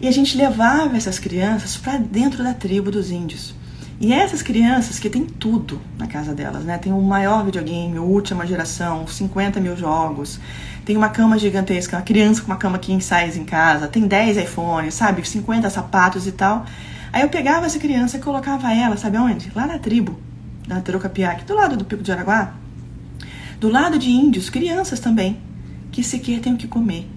E 0.00 0.06
a 0.06 0.12
gente 0.12 0.36
levava 0.36 0.96
essas 0.96 1.18
crianças 1.18 1.76
para 1.76 1.98
dentro 1.98 2.42
da 2.44 2.54
tribo 2.54 2.90
dos 2.90 3.10
índios. 3.10 3.54
E 4.00 4.12
essas 4.12 4.42
crianças 4.42 5.00
que 5.00 5.10
tem 5.10 5.24
tudo 5.24 5.80
na 5.98 6.06
casa 6.06 6.32
delas, 6.32 6.62
né? 6.62 6.78
Tem 6.78 6.92
o 6.92 7.02
maior 7.02 7.44
videogame, 7.44 7.98
última 7.98 8.46
geração, 8.46 9.04
50 9.08 9.58
mil 9.58 9.76
jogos, 9.76 10.38
tem 10.84 10.96
uma 10.96 11.08
cama 11.08 11.36
gigantesca, 11.36 11.96
uma 11.96 12.02
criança 12.02 12.40
com 12.40 12.46
uma 12.46 12.56
cama 12.56 12.78
king 12.78 13.02
size 13.02 13.38
em 13.38 13.44
casa, 13.44 13.88
tem 13.88 14.06
10 14.06 14.36
iPhones, 14.36 14.94
sabe? 14.94 15.28
50 15.28 15.68
sapatos 15.68 16.28
e 16.28 16.32
tal. 16.32 16.64
Aí 17.12 17.22
eu 17.22 17.28
pegava 17.28 17.66
essa 17.66 17.78
criança 17.78 18.16
e 18.16 18.20
colocava 18.20 18.72
ela, 18.72 18.96
sabe 18.96 19.16
aonde? 19.16 19.50
Lá 19.54 19.66
na 19.66 19.78
tribo, 19.78 20.18
na 20.66 20.80
Terocapiaque, 20.80 21.44
do 21.44 21.54
lado 21.54 21.76
do 21.76 21.84
Pico 21.84 22.02
de 22.02 22.12
Araguá. 22.12 22.54
Do 23.58 23.68
lado 23.68 23.98
de 23.98 24.10
índios, 24.10 24.50
crianças 24.50 25.00
também, 25.00 25.38
que 25.90 26.02
sequer 26.02 26.40
têm 26.40 26.54
o 26.54 26.56
que 26.56 26.68
comer. 26.68 27.08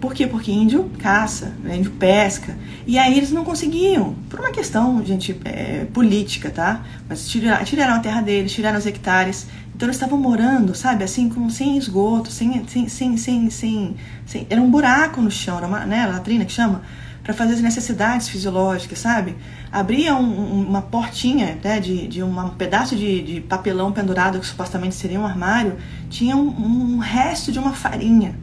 Por 0.00 0.14
quê? 0.14 0.26
Porque 0.26 0.52
índio 0.52 0.90
caça, 0.98 1.54
né? 1.62 1.76
índio 1.76 1.90
pesca. 1.92 2.56
E 2.86 2.98
aí 2.98 3.16
eles 3.16 3.32
não 3.32 3.44
conseguiam, 3.44 4.14
por 4.30 4.38
uma 4.38 4.50
questão, 4.50 5.04
gente, 5.04 5.38
é, 5.44 5.86
política, 5.92 6.50
tá? 6.50 6.84
Mas 7.08 7.28
tiraram, 7.28 7.64
tiraram 7.64 7.94
a 7.94 7.98
terra 7.98 8.20
deles, 8.20 8.52
tiraram 8.52 8.78
os 8.78 8.86
hectares. 8.86 9.46
Então 9.74 9.86
eles 9.86 9.96
estavam 9.96 10.18
morando, 10.18 10.74
sabe, 10.74 11.04
assim, 11.04 11.28
com, 11.28 11.50
sem 11.50 11.76
esgoto, 11.76 12.30
sem, 12.30 12.66
sem, 12.68 12.88
sem, 12.88 13.16
sem, 13.16 13.50
sem, 13.50 13.96
sem 14.26 14.46
Era 14.48 14.60
um 14.60 14.70
buraco 14.70 15.20
no 15.20 15.30
chão, 15.30 15.56
era 15.58 15.66
uma 15.66 15.84
né, 15.84 16.06
latrina 16.06 16.44
que 16.44 16.52
chama 16.52 16.82
para 17.28 17.36
fazer 17.36 17.52
as 17.52 17.60
necessidades 17.60 18.26
fisiológicas, 18.26 19.00
sabe? 19.00 19.36
Abria 19.70 20.14
um, 20.14 20.66
uma 20.66 20.80
portinha 20.80 21.58
né, 21.62 21.78
de, 21.78 22.08
de 22.08 22.22
um 22.22 22.48
pedaço 22.48 22.96
de, 22.96 23.20
de, 23.20 23.40
papelão 23.42 23.92
pendurado 23.92 24.40
que 24.40 24.46
supostamente 24.46 24.94
seria 24.94 25.20
um 25.20 25.26
armário, 25.26 25.76
tinha 26.08 26.34
um, 26.34 26.94
um 26.94 26.96
resto 26.96 27.52
de 27.52 27.58
uma 27.58 27.74
farinha, 27.74 28.34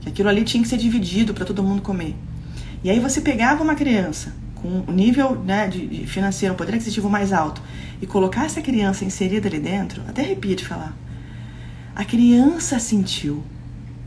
que 0.00 0.08
aquilo 0.08 0.30
ali 0.30 0.42
tinha 0.42 0.62
que 0.62 0.68
ser 0.70 0.78
dividido 0.78 1.34
para 1.34 1.44
todo 1.44 1.62
mundo 1.62 1.82
comer. 1.82 2.16
E 2.82 2.88
aí 2.88 2.98
você 2.98 3.20
pegava 3.20 3.62
uma 3.62 3.74
criança 3.74 4.32
com 4.54 4.84
um 4.88 4.90
nível 4.90 5.34
né, 5.34 5.68
de, 5.68 5.86
de 5.86 6.06
financeiro, 6.06 6.54
um 6.54 6.56
poder 6.56 6.76
aquisitivo 6.76 7.10
mais 7.10 7.34
alto, 7.34 7.60
e 8.00 8.06
colocar 8.06 8.46
essa 8.46 8.62
criança 8.62 9.04
inserida 9.04 9.48
ali 9.48 9.60
dentro, 9.60 10.00
até 10.08 10.22
arrepia 10.22 10.56
de 10.56 10.66
falar. 10.66 10.96
A 11.94 12.06
criança 12.06 12.78
sentiu. 12.78 13.44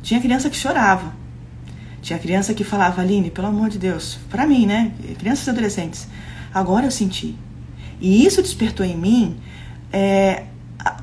Tinha 0.02 0.20
criança 0.20 0.50
que 0.50 0.58
chorava, 0.58 1.14
tinha 2.04 2.20
criança 2.20 2.54
que 2.54 2.66
falava, 2.66 3.02
Aline, 3.02 3.32
pelo 3.32 3.48
amor 3.48 3.70
de 3.70 3.80
Deus, 3.80 4.20
para 4.30 4.46
mim, 4.46 4.66
né? 4.66 4.92
Crianças 5.18 5.48
e 5.48 5.50
adolescentes. 5.50 6.08
Agora 6.54 6.86
eu 6.86 6.92
senti. 6.92 7.36
E 8.02 8.26
isso 8.26 8.42
despertou 8.42 8.86
em 8.86 8.98
mim 8.98 9.38
é, 9.92 10.44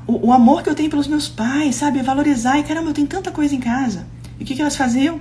o, 0.05 0.27
o, 0.27 0.31
amor 0.31 0.61
que 0.61 0.69
eu 0.69 0.75
tenho 0.75 0.91
pelos 0.91 1.07
meus 1.07 1.27
pais, 1.27 1.75
sabe? 1.75 2.03
Valorizar. 2.03 2.59
E 2.59 2.63
caramba, 2.63 2.91
eu 2.91 2.93
tenho 2.93 3.07
tanta 3.07 3.31
coisa 3.31 3.55
em 3.55 3.59
casa. 3.59 4.05
E 4.39 4.43
o 4.43 4.45
que, 4.45 4.53
que 4.53 4.61
elas 4.61 4.75
faziam? 4.75 5.19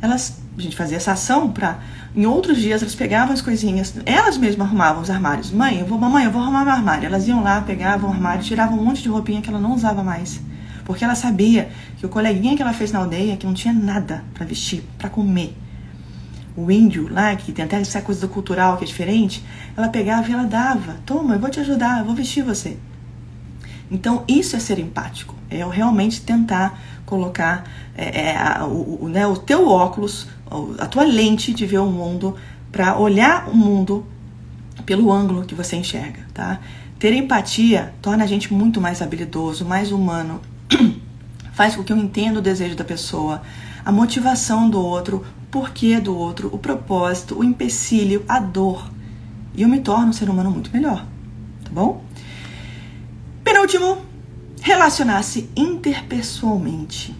Elas, 0.00 0.40
a 0.58 0.60
gente 0.60 0.74
fazia 0.74 0.96
essa 0.96 1.12
ação 1.12 1.52
para 1.52 1.78
em 2.16 2.26
outros 2.26 2.58
dias 2.58 2.82
elas 2.82 2.96
pegavam 2.96 3.32
as 3.32 3.40
coisinhas, 3.40 3.94
elas 4.04 4.36
mesmas 4.36 4.66
arrumavam 4.66 5.02
os 5.02 5.08
armários. 5.08 5.52
Mãe, 5.52 5.78
eu 5.78 5.86
vou, 5.86 5.98
mamãe, 5.98 6.24
eu 6.24 6.32
vou 6.32 6.42
arrumar 6.42 6.64
meu 6.64 6.74
armário. 6.74 7.06
Elas 7.06 7.28
iam 7.28 7.44
lá, 7.44 7.60
pegavam 7.60 8.10
o 8.10 8.12
armário, 8.12 8.42
tiravam 8.42 8.76
um 8.76 8.84
monte 8.84 9.02
de 9.02 9.08
roupinha 9.08 9.40
que 9.40 9.48
ela 9.48 9.60
não 9.60 9.72
usava 9.72 10.02
mais. 10.02 10.40
Porque 10.84 11.04
ela 11.04 11.14
sabia 11.14 11.70
que 11.98 12.06
o 12.06 12.08
coleguinha 12.08 12.56
que 12.56 12.62
ela 12.62 12.72
fez 12.72 12.92
na 12.92 12.98
aldeia, 12.98 13.36
que 13.36 13.46
não 13.46 13.54
tinha 13.54 13.72
nada 13.72 14.24
para 14.34 14.44
vestir, 14.44 14.82
para 14.98 15.08
comer, 15.08 15.56
o 16.56 16.70
índio 16.70 17.08
lá, 17.10 17.34
que 17.34 17.52
tem 17.52 17.64
até 17.64 17.80
essa 17.80 18.02
coisa 18.02 18.28
cultural 18.28 18.76
que 18.76 18.84
é 18.84 18.86
diferente, 18.86 19.42
ela 19.76 19.88
pegava 19.88 20.28
e 20.28 20.32
ela 20.32 20.44
dava. 20.44 20.96
Toma, 21.06 21.34
eu 21.34 21.40
vou 21.40 21.50
te 21.50 21.60
ajudar, 21.60 22.00
eu 22.00 22.04
vou 22.04 22.14
vestir 22.14 22.42
você. 22.42 22.76
Então, 23.90 24.24
isso 24.26 24.56
é 24.56 24.58
ser 24.58 24.78
empático. 24.78 25.34
É 25.50 25.58
eu 25.58 25.68
realmente 25.68 26.22
tentar 26.22 26.78
colocar 27.04 27.64
é, 27.94 28.22
é, 28.22 28.36
a, 28.36 28.66
o, 28.66 29.04
o, 29.04 29.08
né, 29.08 29.26
o 29.26 29.36
teu 29.36 29.68
óculos, 29.68 30.26
a 30.78 30.86
tua 30.86 31.04
lente 31.04 31.52
de 31.52 31.66
ver 31.66 31.78
o 31.78 31.86
mundo, 31.86 32.36
para 32.70 32.98
olhar 32.98 33.48
o 33.48 33.54
mundo 33.54 34.06
pelo 34.86 35.12
ângulo 35.12 35.44
que 35.44 35.54
você 35.54 35.76
enxerga, 35.76 36.26
tá? 36.32 36.58
Ter 36.98 37.12
empatia 37.12 37.92
torna 38.00 38.24
a 38.24 38.26
gente 38.26 38.52
muito 38.52 38.80
mais 38.80 39.02
habilidoso, 39.02 39.64
mais 39.64 39.92
humano, 39.92 40.40
faz 41.52 41.76
com 41.76 41.82
que 41.82 41.92
eu 41.92 41.96
entenda 41.96 42.38
o 42.38 42.42
desejo 42.42 42.76
da 42.76 42.84
pessoa, 42.84 43.42
a 43.84 43.92
motivação 43.92 44.68
do 44.68 44.80
outro, 44.80 45.18
o 45.18 45.46
porquê 45.50 46.00
do 46.00 46.16
outro, 46.16 46.48
o 46.52 46.58
propósito, 46.58 47.38
o 47.38 47.44
empecilho, 47.44 48.24
a 48.28 48.38
dor. 48.38 48.90
E 49.54 49.62
eu 49.62 49.68
me 49.68 49.80
torno 49.80 50.08
um 50.08 50.12
ser 50.12 50.30
humano 50.30 50.50
muito 50.50 50.70
melhor, 50.72 51.04
tá 51.64 51.70
bom? 51.70 52.02
Penúltimo, 53.44 53.98
relacionar-se 54.62 55.50
interpessoalmente. 55.56 57.14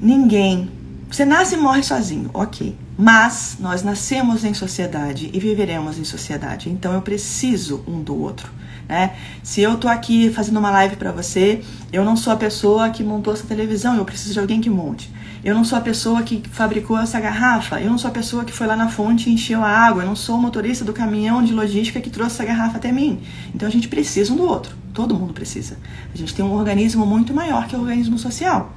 Ninguém. 0.00 0.70
Você 1.10 1.24
nasce 1.24 1.54
e 1.54 1.58
morre 1.58 1.82
sozinho, 1.82 2.30
ok. 2.34 2.76
Mas 2.96 3.56
nós 3.60 3.82
nascemos 3.82 4.44
em 4.44 4.52
sociedade 4.52 5.30
e 5.32 5.38
viveremos 5.38 5.98
em 5.98 6.04
sociedade. 6.04 6.68
Então 6.68 6.92
eu 6.92 7.02
preciso 7.02 7.84
um 7.86 8.02
do 8.02 8.20
outro. 8.20 8.50
Né? 8.88 9.12
Se 9.42 9.60
eu 9.60 9.76
tô 9.76 9.86
aqui 9.86 10.30
fazendo 10.30 10.58
uma 10.58 10.70
live 10.70 10.96
para 10.96 11.12
você, 11.12 11.62
eu 11.92 12.04
não 12.04 12.16
sou 12.16 12.32
a 12.32 12.36
pessoa 12.36 12.88
que 12.90 13.04
montou 13.04 13.34
essa 13.34 13.46
televisão, 13.46 13.96
eu 13.96 14.04
preciso 14.04 14.32
de 14.32 14.40
alguém 14.40 14.60
que 14.60 14.70
monte. 14.70 15.10
Eu 15.44 15.54
não 15.54 15.62
sou 15.62 15.78
a 15.78 15.80
pessoa 15.80 16.22
que 16.22 16.42
fabricou 16.50 16.98
essa 16.98 17.20
garrafa, 17.20 17.80
eu 17.80 17.88
não 17.88 17.98
sou 17.98 18.08
a 18.08 18.12
pessoa 18.12 18.44
que 18.44 18.52
foi 18.52 18.66
lá 18.66 18.74
na 18.74 18.88
fonte 18.88 19.30
e 19.30 19.32
encheu 19.32 19.62
a 19.62 19.68
água, 19.68 20.02
eu 20.02 20.06
não 20.06 20.16
sou 20.16 20.36
o 20.36 20.40
motorista 20.40 20.84
do 20.84 20.92
caminhão 20.92 21.44
de 21.44 21.52
logística 21.52 22.00
que 22.00 22.10
trouxe 22.10 22.34
essa 22.34 22.44
garrafa 22.44 22.78
até 22.78 22.90
mim. 22.90 23.20
Então 23.54 23.68
a 23.68 23.70
gente 23.70 23.88
precisa 23.88 24.32
um 24.32 24.36
do 24.36 24.42
outro, 24.42 24.74
todo 24.92 25.14
mundo 25.14 25.32
precisa. 25.32 25.76
A 26.12 26.16
gente 26.16 26.34
tem 26.34 26.44
um 26.44 26.52
organismo 26.52 27.06
muito 27.06 27.32
maior 27.32 27.68
que 27.68 27.76
o 27.76 27.80
organismo 27.80 28.18
social. 28.18 28.72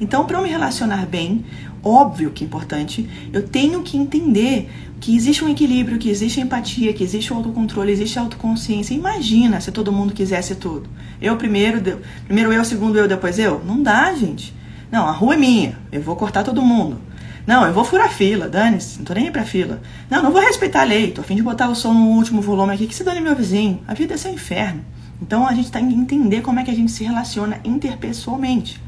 Então, 0.00 0.24
para 0.24 0.38
eu 0.38 0.42
me 0.42 0.48
relacionar 0.48 1.06
bem, 1.06 1.44
óbvio 1.82 2.30
que 2.30 2.44
é 2.44 2.46
importante, 2.46 3.08
eu 3.32 3.46
tenho 3.46 3.82
que 3.82 3.96
entender 3.96 4.70
que 5.00 5.14
existe 5.14 5.44
um 5.44 5.48
equilíbrio, 5.48 5.98
que 5.98 6.08
existe 6.08 6.40
empatia, 6.40 6.92
que 6.92 7.04
existe 7.04 7.32
o 7.32 7.36
autocontrole, 7.36 7.92
existe 7.92 8.18
a 8.18 8.22
autoconsciência. 8.22 8.94
Imagina 8.94 9.60
se 9.60 9.70
todo 9.70 9.92
mundo 9.92 10.14
quisesse 10.14 10.54
tudo. 10.54 10.88
Eu 11.20 11.36
primeiro, 11.36 11.80
primeiro 12.24 12.52
eu, 12.52 12.64
segundo 12.64 12.98
eu, 12.98 13.06
depois 13.06 13.38
eu. 13.38 13.62
Não 13.64 13.82
dá, 13.82 14.14
gente. 14.14 14.54
Não, 14.90 15.06
a 15.06 15.12
rua 15.12 15.34
é 15.34 15.36
minha, 15.36 15.78
eu 15.92 16.00
vou 16.00 16.16
cortar 16.16 16.42
todo 16.42 16.62
mundo. 16.62 17.00
Não, 17.46 17.66
eu 17.66 17.74
vou 17.74 17.84
furar 17.84 18.08
fila, 18.08 18.48
dane-se, 18.48 18.96
não 18.96 19.04
tô 19.04 19.12
nem 19.12 19.26
aí 19.26 19.30
pra 19.30 19.44
fila. 19.44 19.82
Não, 20.08 20.22
não 20.22 20.32
vou 20.32 20.40
respeitar 20.40 20.80
a 20.80 20.84
lei, 20.84 21.10
tô 21.10 21.20
a 21.20 21.24
fim 21.24 21.36
de 21.36 21.42
botar 21.42 21.68
o 21.68 21.74
som 21.74 21.92
no 21.92 22.06
último 22.06 22.40
volume 22.40 22.72
aqui, 22.72 22.86
que 22.86 22.94
se 22.94 23.04
dane 23.04 23.20
meu 23.20 23.36
vizinho. 23.36 23.80
A 23.86 23.92
vida 23.92 24.14
é 24.14 24.16
seu 24.16 24.32
inferno. 24.32 24.82
Então 25.20 25.46
a 25.46 25.52
gente 25.52 25.70
tem 25.70 25.86
que 25.86 25.94
entender 25.94 26.40
como 26.40 26.58
é 26.58 26.64
que 26.64 26.70
a 26.70 26.74
gente 26.74 26.90
se 26.90 27.04
relaciona 27.04 27.60
interpessoalmente. 27.64 28.80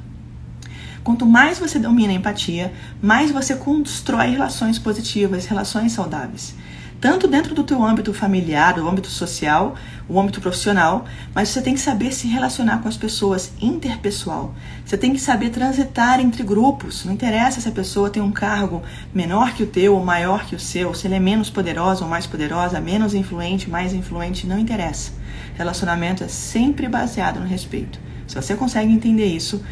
Quanto 1.06 1.24
mais 1.24 1.60
você 1.60 1.78
domina 1.78 2.12
a 2.12 2.16
empatia, 2.16 2.72
mais 3.00 3.30
você 3.30 3.54
constrói 3.54 4.30
relações 4.30 4.76
positivas, 4.76 5.46
relações 5.46 5.92
saudáveis. 5.92 6.52
Tanto 7.00 7.28
dentro 7.28 7.54
do 7.54 7.62
teu 7.62 7.80
âmbito 7.84 8.12
familiar, 8.12 8.76
o 8.76 8.88
âmbito 8.88 9.06
social, 9.06 9.76
o 10.08 10.18
âmbito 10.18 10.40
profissional, 10.40 11.04
mas 11.32 11.50
você 11.50 11.62
tem 11.62 11.74
que 11.74 11.80
saber 11.80 12.12
se 12.12 12.26
relacionar 12.26 12.78
com 12.78 12.88
as 12.88 12.96
pessoas 12.96 13.52
interpessoal. 13.62 14.52
Você 14.84 14.98
tem 14.98 15.12
que 15.12 15.20
saber 15.20 15.50
transitar 15.50 16.18
entre 16.18 16.42
grupos. 16.42 17.04
Não 17.04 17.12
interessa 17.12 17.60
se 17.60 17.68
a 17.68 17.72
pessoa 17.72 18.10
tem 18.10 18.20
um 18.20 18.32
cargo 18.32 18.82
menor 19.14 19.52
que 19.52 19.62
o 19.62 19.66
teu 19.68 19.94
ou 19.94 20.04
maior 20.04 20.44
que 20.44 20.56
o 20.56 20.60
seu, 20.60 20.92
se 20.92 21.06
ela 21.06 21.14
é 21.14 21.20
menos 21.20 21.48
poderosa 21.48 22.02
ou 22.02 22.10
mais 22.10 22.26
poderosa, 22.26 22.80
menos 22.80 23.14
influente, 23.14 23.70
mais 23.70 23.92
influente, 23.92 24.44
não 24.44 24.58
interessa. 24.58 25.12
Relacionamento 25.54 26.24
é 26.24 26.28
sempre 26.28 26.88
baseado 26.88 27.38
no 27.38 27.46
respeito. 27.46 28.00
Se 28.26 28.34
você 28.34 28.56
consegue 28.56 28.92
entender 28.92 29.26
isso, 29.26 29.62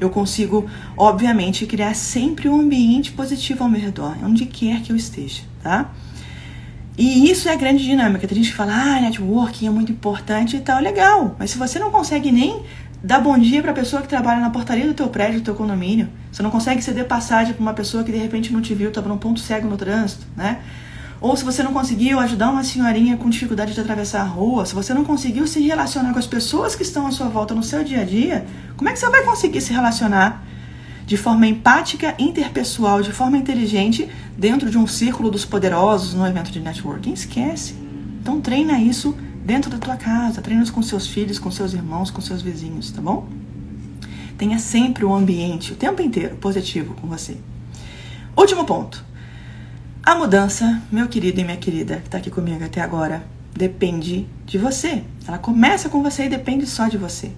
eu 0.00 0.10
consigo, 0.10 0.68
obviamente, 0.96 1.66
criar 1.66 1.94
sempre 1.94 2.48
um 2.48 2.60
ambiente 2.60 3.12
positivo 3.12 3.62
ao 3.62 3.70
meu 3.70 3.80
redor, 3.80 4.16
onde 4.24 4.46
quer 4.46 4.80
que 4.80 4.92
eu 4.92 4.96
esteja, 4.96 5.42
tá? 5.62 5.90
E 6.96 7.30
isso 7.30 7.48
é 7.48 7.52
a 7.52 7.56
grande 7.56 7.84
dinâmica. 7.84 8.28
Tem 8.28 8.36
gente 8.36 8.50
que 8.50 8.56
fala, 8.56 8.74
ah, 8.74 9.00
networking 9.00 9.66
é 9.66 9.70
muito 9.70 9.90
importante 9.90 10.56
e 10.56 10.60
tal, 10.60 10.80
legal. 10.80 11.34
Mas 11.38 11.50
se 11.50 11.58
você 11.58 11.78
não 11.78 11.90
consegue 11.90 12.30
nem 12.30 12.62
dar 13.02 13.20
bom 13.20 13.38
dia 13.38 13.62
para 13.62 13.70
a 13.70 13.74
pessoa 13.74 14.02
que 14.02 14.08
trabalha 14.08 14.40
na 14.40 14.50
portaria 14.50 14.86
do 14.86 14.92
teu 14.92 15.08
prédio, 15.08 15.40
do 15.40 15.44
teu 15.44 15.54
condomínio, 15.54 16.08
você 16.30 16.42
não 16.42 16.50
consegue 16.50 16.82
ceder 16.82 17.06
passagem 17.06 17.54
para 17.54 17.62
uma 17.62 17.72
pessoa 17.72 18.04
que 18.04 18.12
de 18.12 18.18
repente 18.18 18.52
não 18.52 18.60
te 18.60 18.74
viu, 18.74 18.88
estava 18.88 19.08
num 19.08 19.16
ponto 19.16 19.40
cego 19.40 19.66
no 19.66 19.76
trânsito, 19.76 20.26
né? 20.36 20.58
Ou 21.20 21.36
se 21.36 21.44
você 21.44 21.62
não 21.62 21.72
conseguiu 21.72 22.18
ajudar 22.18 22.50
uma 22.50 22.64
senhorinha 22.64 23.16
com 23.16 23.28
dificuldade 23.28 23.74
de 23.74 23.80
atravessar 23.80 24.22
a 24.22 24.24
rua, 24.24 24.64
se 24.64 24.74
você 24.74 24.94
não 24.94 25.04
conseguiu 25.04 25.46
se 25.46 25.60
relacionar 25.60 26.14
com 26.14 26.18
as 26.18 26.26
pessoas 26.26 26.74
que 26.74 26.82
estão 26.82 27.06
à 27.06 27.10
sua 27.10 27.28
volta 27.28 27.54
no 27.54 27.62
seu 27.62 27.84
dia 27.84 28.00
a 28.00 28.04
dia, 28.04 28.46
como 28.74 28.88
é 28.88 28.92
que 28.92 28.98
você 28.98 29.10
vai 29.10 29.22
conseguir 29.22 29.60
se 29.60 29.72
relacionar 29.72 30.42
de 31.04 31.18
forma 31.18 31.46
empática, 31.46 32.14
interpessoal, 32.18 33.02
de 33.02 33.12
forma 33.12 33.36
inteligente, 33.36 34.08
dentro 34.38 34.70
de 34.70 34.78
um 34.78 34.86
círculo 34.86 35.30
dos 35.30 35.44
poderosos 35.44 36.14
no 36.14 36.26
evento 36.26 36.50
de 36.50 36.60
networking? 36.60 37.12
Esquece. 37.12 37.74
Então 38.22 38.40
treina 38.40 38.80
isso 38.80 39.14
dentro 39.44 39.70
da 39.70 39.76
tua 39.76 39.96
casa, 39.96 40.40
treina 40.40 40.62
isso 40.62 40.72
com 40.72 40.82
seus 40.82 41.06
filhos, 41.06 41.38
com 41.38 41.50
seus 41.50 41.74
irmãos, 41.74 42.10
com 42.10 42.22
seus 42.22 42.40
vizinhos, 42.40 42.90
tá 42.90 43.02
bom? 43.02 43.28
Tenha 44.38 44.58
sempre 44.58 45.04
um 45.04 45.14
ambiente 45.14 45.74
o 45.74 45.76
tempo 45.76 46.00
inteiro 46.00 46.36
positivo 46.36 46.94
com 46.94 47.06
você. 47.06 47.36
Último 48.34 48.64
ponto. 48.64 49.09
A 50.02 50.14
mudança, 50.14 50.82
meu 50.90 51.08
querido 51.08 51.40
e 51.40 51.44
minha 51.44 51.58
querida, 51.58 51.96
que 51.96 52.06
está 52.06 52.16
aqui 52.16 52.30
comigo 52.30 52.64
até 52.64 52.80
agora, 52.80 53.22
depende 53.54 54.26
de 54.46 54.56
você. 54.56 55.04
Ela 55.28 55.36
começa 55.36 55.90
com 55.90 56.02
você 56.02 56.24
e 56.24 56.28
depende 56.28 56.66
só 56.66 56.88
de 56.88 56.96
você. 56.96 57.30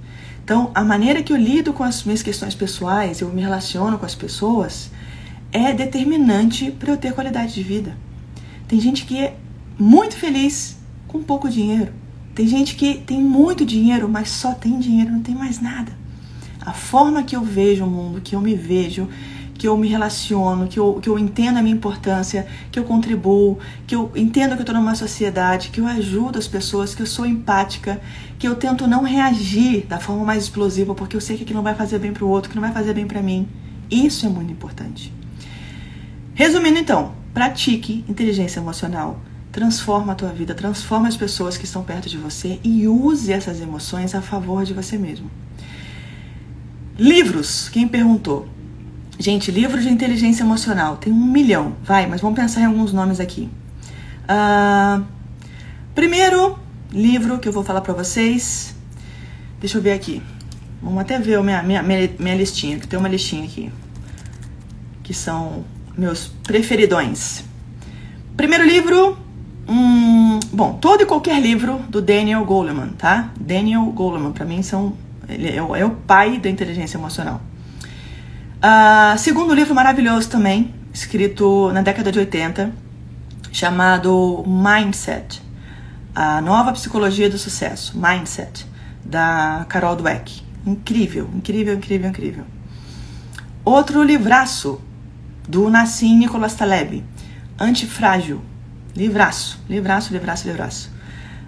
Então, 0.45 0.71
a 0.73 0.85
maneira 0.85 1.25
que 1.25 1.33
eu 1.33 1.37
lido 1.37 1.73
com 1.73 1.83
as 1.83 2.05
minhas 2.05 2.23
questões 2.23 2.55
pessoais, 2.55 3.21
eu 3.21 3.29
me 3.31 3.43
relaciono 3.43 3.99
com 3.99 4.07
as 4.07 4.15
pessoas, 4.15 4.93
é 5.51 5.73
determinante 5.73 6.71
para 6.71 6.93
eu 6.93 6.97
ter 6.97 7.13
qualidade 7.13 7.53
de 7.53 7.65
vida. 7.65 7.97
Tem 8.69 8.79
gente 8.81 9.07
que 9.07 9.19
é 9.19 9.37
muito 9.77 10.15
feliz 10.15 10.79
com 11.09 11.21
pouco 11.21 11.49
dinheiro. 11.49 11.93
Tem 12.33 12.47
gente 12.47 12.77
que 12.77 12.95
tem 12.95 13.21
muito 13.21 13.67
dinheiro, 13.67 14.09
mas 14.09 14.31
só 14.31 14.55
tem 14.55 14.79
dinheiro, 14.79 15.11
não 15.11 15.21
tem 15.21 15.35
mais 15.35 15.61
nada. 15.61 15.93
A 16.61 16.73
forma 16.73 17.25
que 17.25 17.35
eu 17.35 17.43
vejo 17.43 17.85
o 17.85 17.91
mundo, 17.91 18.21
que 18.21 18.37
eu 18.37 18.41
me 18.41 18.55
vejo, 18.55 19.09
que 19.63 19.69
eu 19.69 19.77
me 19.77 19.87
relaciono, 19.87 20.67
que 20.67 20.77
eu, 20.77 20.95
que 21.01 21.09
eu 21.09 21.17
entendo 21.17 21.57
a 21.57 21.63
minha 21.63 21.77
importância, 21.77 22.49
que 22.73 22.81
eu 22.81 22.83
contribuo, 22.83 23.61
que 23.87 23.95
eu 23.95 24.11
entendo 24.17 24.55
que 24.55 24.57
eu 24.57 24.63
estou 24.63 24.75
numa 24.75 24.97
sociedade, 24.97 25.69
que 25.69 25.81
eu 25.81 25.87
ajudo 25.87 26.37
as 26.37 26.49
pessoas, 26.49 26.97
que 26.97 27.03
eu 27.03 27.07
sou 27.07 27.25
empática, 27.25 28.01
que 28.41 28.49
eu 28.49 28.57
tento 28.57 28.89
não 28.89 29.05
reagir 29.05 29.87
da 29.87 30.01
forma 30.01 30.25
mais 30.25 30.43
explosiva, 30.43 30.97
porque 30.97 31.15
eu 31.15 31.21
sei 31.21 31.37
que 31.37 31.45
aquilo 31.45 31.59
não 31.59 31.63
vai 31.63 31.77
fazer 31.77 32.01
bem 32.01 32.13
para 32.13 32.25
o 32.25 32.29
outro, 32.29 32.51
que 32.51 32.57
não 32.57 32.61
vai 32.61 32.73
fazer 32.73 32.93
bem 32.93 33.07
para 33.07 33.23
mim. 33.23 33.47
Isso 33.89 34.27
é 34.27 34.29
muito 34.29 34.51
importante. 34.51 35.15
Resumindo 36.35 36.81
então, 36.81 37.13
pratique 37.33 38.05
inteligência 38.09 38.59
emocional. 38.59 39.21
Transforma 39.53 40.11
a 40.11 40.17
tua 40.17 40.31
vida, 40.31 40.57
transforma 40.57 41.07
as 41.07 41.17
pessoas 41.17 41.57
que 41.57 41.67
estão 41.67 41.85
perto 41.85 42.09
de 42.09 42.19
você 42.19 42.59
e 42.65 42.89
use 42.89 43.33
essas 43.33 43.61
emoções 43.61 44.13
a 44.13 44.21
favor 44.21 44.65
de 44.65 44.75
você 44.75 44.99
mesmo. 44.99 45.31
Livros, 46.99 47.69
quem 47.69 47.87
perguntou? 47.87 48.49
Gente, 49.19 49.51
livro 49.51 49.81
de 49.81 49.89
inteligência 49.89 50.43
emocional. 50.43 50.97
Tem 50.97 51.13
um 51.13 51.25
milhão. 51.27 51.77
Vai, 51.85 52.07
mas 52.07 52.21
vamos 52.21 52.39
pensar 52.39 52.63
em 52.63 52.65
alguns 52.65 52.93
nomes 52.93 53.21
aqui. 53.21 53.49
Uh, 54.25 55.05
primeiro 55.95 56.59
livro 56.91 57.39
que 57.39 57.49
eu 57.49 57.53
vou 57.53 57.63
falar 57.63 57.81
para 57.81 57.95
vocês. 57.95 58.75
Deixa 59.61 59.79
eu 59.79 59.83
ver 59.83 59.93
aqui. 59.93 60.23
Vamos 60.83 61.01
até 61.01 61.19
ver 61.19 61.37
a 61.37 61.43
minha, 61.43 61.63
minha, 61.63 61.83
minha, 61.83 62.11
minha 62.19 62.35
listinha, 62.35 62.79
que 62.79 62.89
tem 62.89 62.99
uma 62.99 63.09
listinha 63.09 63.45
aqui. 63.45 63.71
Que 65.03 65.15
são 65.15 65.65
meus 65.97 66.27
preferidões. 66.27 67.45
Primeiro 68.37 68.65
livro, 68.65 69.17
hum, 69.69 70.41
bom, 70.53 70.75
todo 70.75 71.03
e 71.03 71.07
qualquer 71.07 71.41
livro 71.41 71.79
do 71.89 72.01
Daniel 72.01 72.45
Goleman, 72.45 72.89
tá? 72.99 73.31
Daniel 73.39 73.85
Goleman, 73.93 74.33
para 74.33 74.45
mim 74.45 74.63
são 74.63 74.95
ele 75.29 75.49
é 75.49 75.57
é 75.57 75.85
o 75.85 75.91
pai 75.91 76.39
da 76.39 76.49
inteligência 76.51 76.97
emocional. 76.97 77.41
Uh, 78.63 79.19
segundo 79.19 79.53
livro 79.53 79.75
maravilhoso 79.75 80.31
também, 80.31 80.73
escrito 80.95 81.73
na 81.73 81.83
década 81.83 82.13
de 82.13 82.21
80, 82.21 82.73
chamado 83.51 84.45
Mindset, 84.47 85.43
a 86.15 86.41
nova 86.41 86.71
psicologia 86.73 87.29
do 87.29 87.37
sucesso, 87.37 87.99
Mindset, 87.99 88.65
da 89.05 89.67
Carol 89.69 89.97
Dweck. 89.97 90.45
Incrível, 90.65 91.29
incrível, 91.35 91.75
incrível, 91.75 92.09
incrível. 92.09 92.45
Outro 93.65 94.01
livraço 94.01 94.81
do 95.49 95.69
Nassim 95.69 96.17
Nicolas 96.17 96.55
Taleb, 96.55 97.05
Antifrágil. 97.59 98.41
Livraço, 98.95 99.59
livraço, 99.69 100.13
livraço, 100.13 100.47
livraço. 100.47 100.91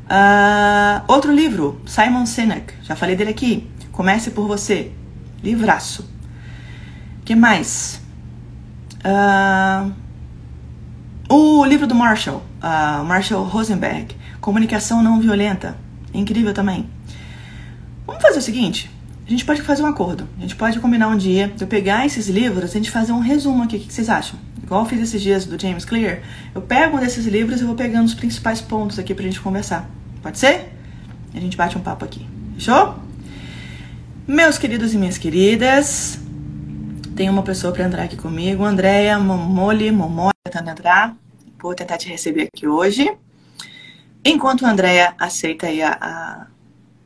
Uh, 0.06 1.04
outro 1.06 1.32
livro, 1.32 1.80
Simon 1.86 2.26
Sinek, 2.26 2.74
já 2.82 2.96
falei 2.96 3.14
dele 3.14 3.30
aqui. 3.30 3.70
Comece 3.92 4.32
por 4.32 4.48
você. 4.48 4.90
Livraço. 5.44 6.13
Que 7.24 7.34
mais? 7.34 8.00
Uh, 9.04 9.92
o 11.28 11.64
livro 11.64 11.86
do 11.86 11.94
Marshall, 11.94 12.42
uh, 12.62 13.04
Marshall 13.04 13.44
Rosenberg, 13.44 14.14
Comunicação 14.40 15.02
Não 15.02 15.20
Violenta. 15.20 15.76
Incrível 16.12 16.52
também. 16.52 16.88
Vamos 18.06 18.22
fazer 18.22 18.38
o 18.38 18.42
seguinte: 18.42 18.90
a 19.26 19.30
gente 19.30 19.44
pode 19.44 19.62
fazer 19.62 19.82
um 19.82 19.86
acordo. 19.86 20.28
A 20.38 20.42
gente 20.42 20.54
pode 20.54 20.78
combinar 20.78 21.08
um 21.08 21.16
dia 21.16 21.48
de 21.48 21.64
eu 21.64 21.66
pegar 21.66 22.04
esses 22.04 22.28
livros 22.28 22.72
e 22.72 22.76
a 22.76 22.80
gente 22.80 22.90
fazer 22.90 23.12
um 23.12 23.20
resumo 23.20 23.62
aqui. 23.62 23.76
O 23.76 23.80
que 23.80 23.92
vocês 23.92 24.08
acham? 24.08 24.38
Igual 24.62 24.82
eu 24.82 24.86
fiz 24.86 25.00
esses 25.00 25.20
dias 25.20 25.44
do 25.46 25.60
James 25.60 25.84
Clear. 25.84 26.20
Eu 26.54 26.62
pego 26.62 26.96
um 26.96 27.00
desses 27.00 27.26
livros 27.26 27.60
e 27.60 27.64
vou 27.64 27.74
pegando 27.74 28.06
os 28.06 28.14
principais 28.14 28.60
pontos 28.60 28.98
aqui 28.98 29.14
pra 29.14 29.24
gente 29.24 29.40
conversar. 29.40 29.88
Pode 30.22 30.38
ser? 30.38 30.72
A 31.34 31.40
gente 31.40 31.56
bate 31.56 31.76
um 31.76 31.80
papo 31.80 32.04
aqui. 32.04 32.26
Fechou? 32.54 32.98
Meus 34.26 34.56
queridos 34.56 34.94
e 34.94 34.96
minhas 34.96 35.18
queridas, 35.18 36.18
tem 37.14 37.30
uma 37.30 37.42
pessoa 37.42 37.72
para 37.72 37.84
entrar 37.84 38.04
aqui 38.04 38.16
comigo, 38.16 38.64
Andréia 38.64 39.18
Momoli, 39.18 39.90
Momoli, 39.92 40.34
tentando 40.44 40.70
entrar. 40.70 41.16
Vou 41.60 41.74
tentar 41.74 41.96
te 41.96 42.08
receber 42.08 42.48
aqui 42.52 42.66
hoje. 42.66 43.16
Enquanto 44.24 44.66
a 44.66 44.70
Andréia 44.70 45.14
aceita 45.18 45.68
aí 45.68 45.80
a, 45.80 45.96
a 46.00 46.46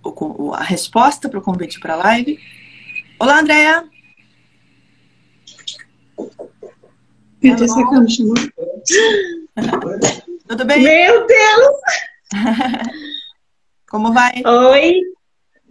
o, 0.02 0.54
a 0.54 0.62
resposta 0.62 1.28
para 1.28 1.38
o 1.38 1.42
convite 1.42 1.78
para 1.78 1.92
a 1.94 1.96
live. 1.96 2.38
Olá, 3.20 3.40
Andréia! 3.40 3.84
Chamou. 8.09 8.34
Tudo 10.48 10.64
bem? 10.64 10.82
Meu 10.82 11.26
Deus! 11.26 11.76
Como 13.90 14.12
vai? 14.12 14.42
Oi! 14.44 15.00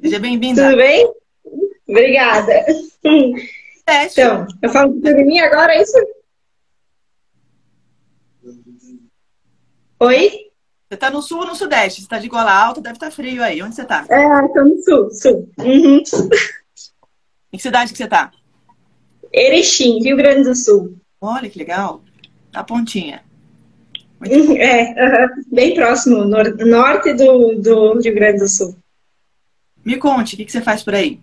Seja 0.02 0.20
bem-vinda. 0.20 0.66
Tudo 0.66 0.78
bem? 0.78 1.12
Obrigada. 1.88 2.66
Teste. 3.88 4.20
Então, 4.20 4.46
eu 4.62 4.70
falo 4.70 5.00
de 5.00 5.14
mim 5.24 5.40
agora, 5.40 5.74
é 5.74 5.82
isso? 5.82 5.98
Oi? 10.02 10.52
Você 10.90 10.98
tá 10.98 11.10
no 11.10 11.22
sul 11.22 11.40
ou 11.40 11.48
no 11.48 11.56
sudeste? 11.56 12.02
Você 12.02 12.08
tá 12.08 12.20
de 12.20 12.28
gola 12.28 12.52
alta, 12.52 12.82
deve 12.82 12.98
estar 12.98 13.08
tá 13.08 13.12
frio 13.14 13.42
aí. 13.42 13.62
Onde 13.62 13.76
você 13.76 13.86
tá? 13.86 14.06
É, 14.10 14.48
tô 14.50 14.66
no 14.66 14.78
sul, 14.84 15.10
sul. 15.12 15.50
Uhum. 15.58 16.04
Em 17.54 17.58
que 17.58 17.64
cidade 17.64 17.94
que 17.94 17.98
você 17.98 18.08
tá? 18.08 18.30
Erechim, 19.32 20.04
Rio 20.04 20.18
Grande 20.18 20.44
do 20.44 20.56
Sul. 20.56 20.98
Olha 21.22 21.50
que 21.50 21.58
legal. 21.58 22.04
Na 22.52 22.66
pontinha. 22.66 23.24
Muito 24.20 24.52
é, 24.58 24.90
uhum. 24.90 25.44
bem 25.50 25.74
próximo, 25.76 26.26
nor 26.26 26.58
norte 26.58 27.14
do, 27.14 27.56
do 27.56 28.00
Rio 28.00 28.14
Grande 28.14 28.40
do 28.40 28.50
Sul. 28.50 28.78
Me 29.86 29.96
conte, 29.98 30.34
o 30.34 30.38
que, 30.38 30.46
que 30.46 30.52
você 30.52 30.62
faz 30.62 30.84
por 30.84 30.94
aí? 30.94 31.22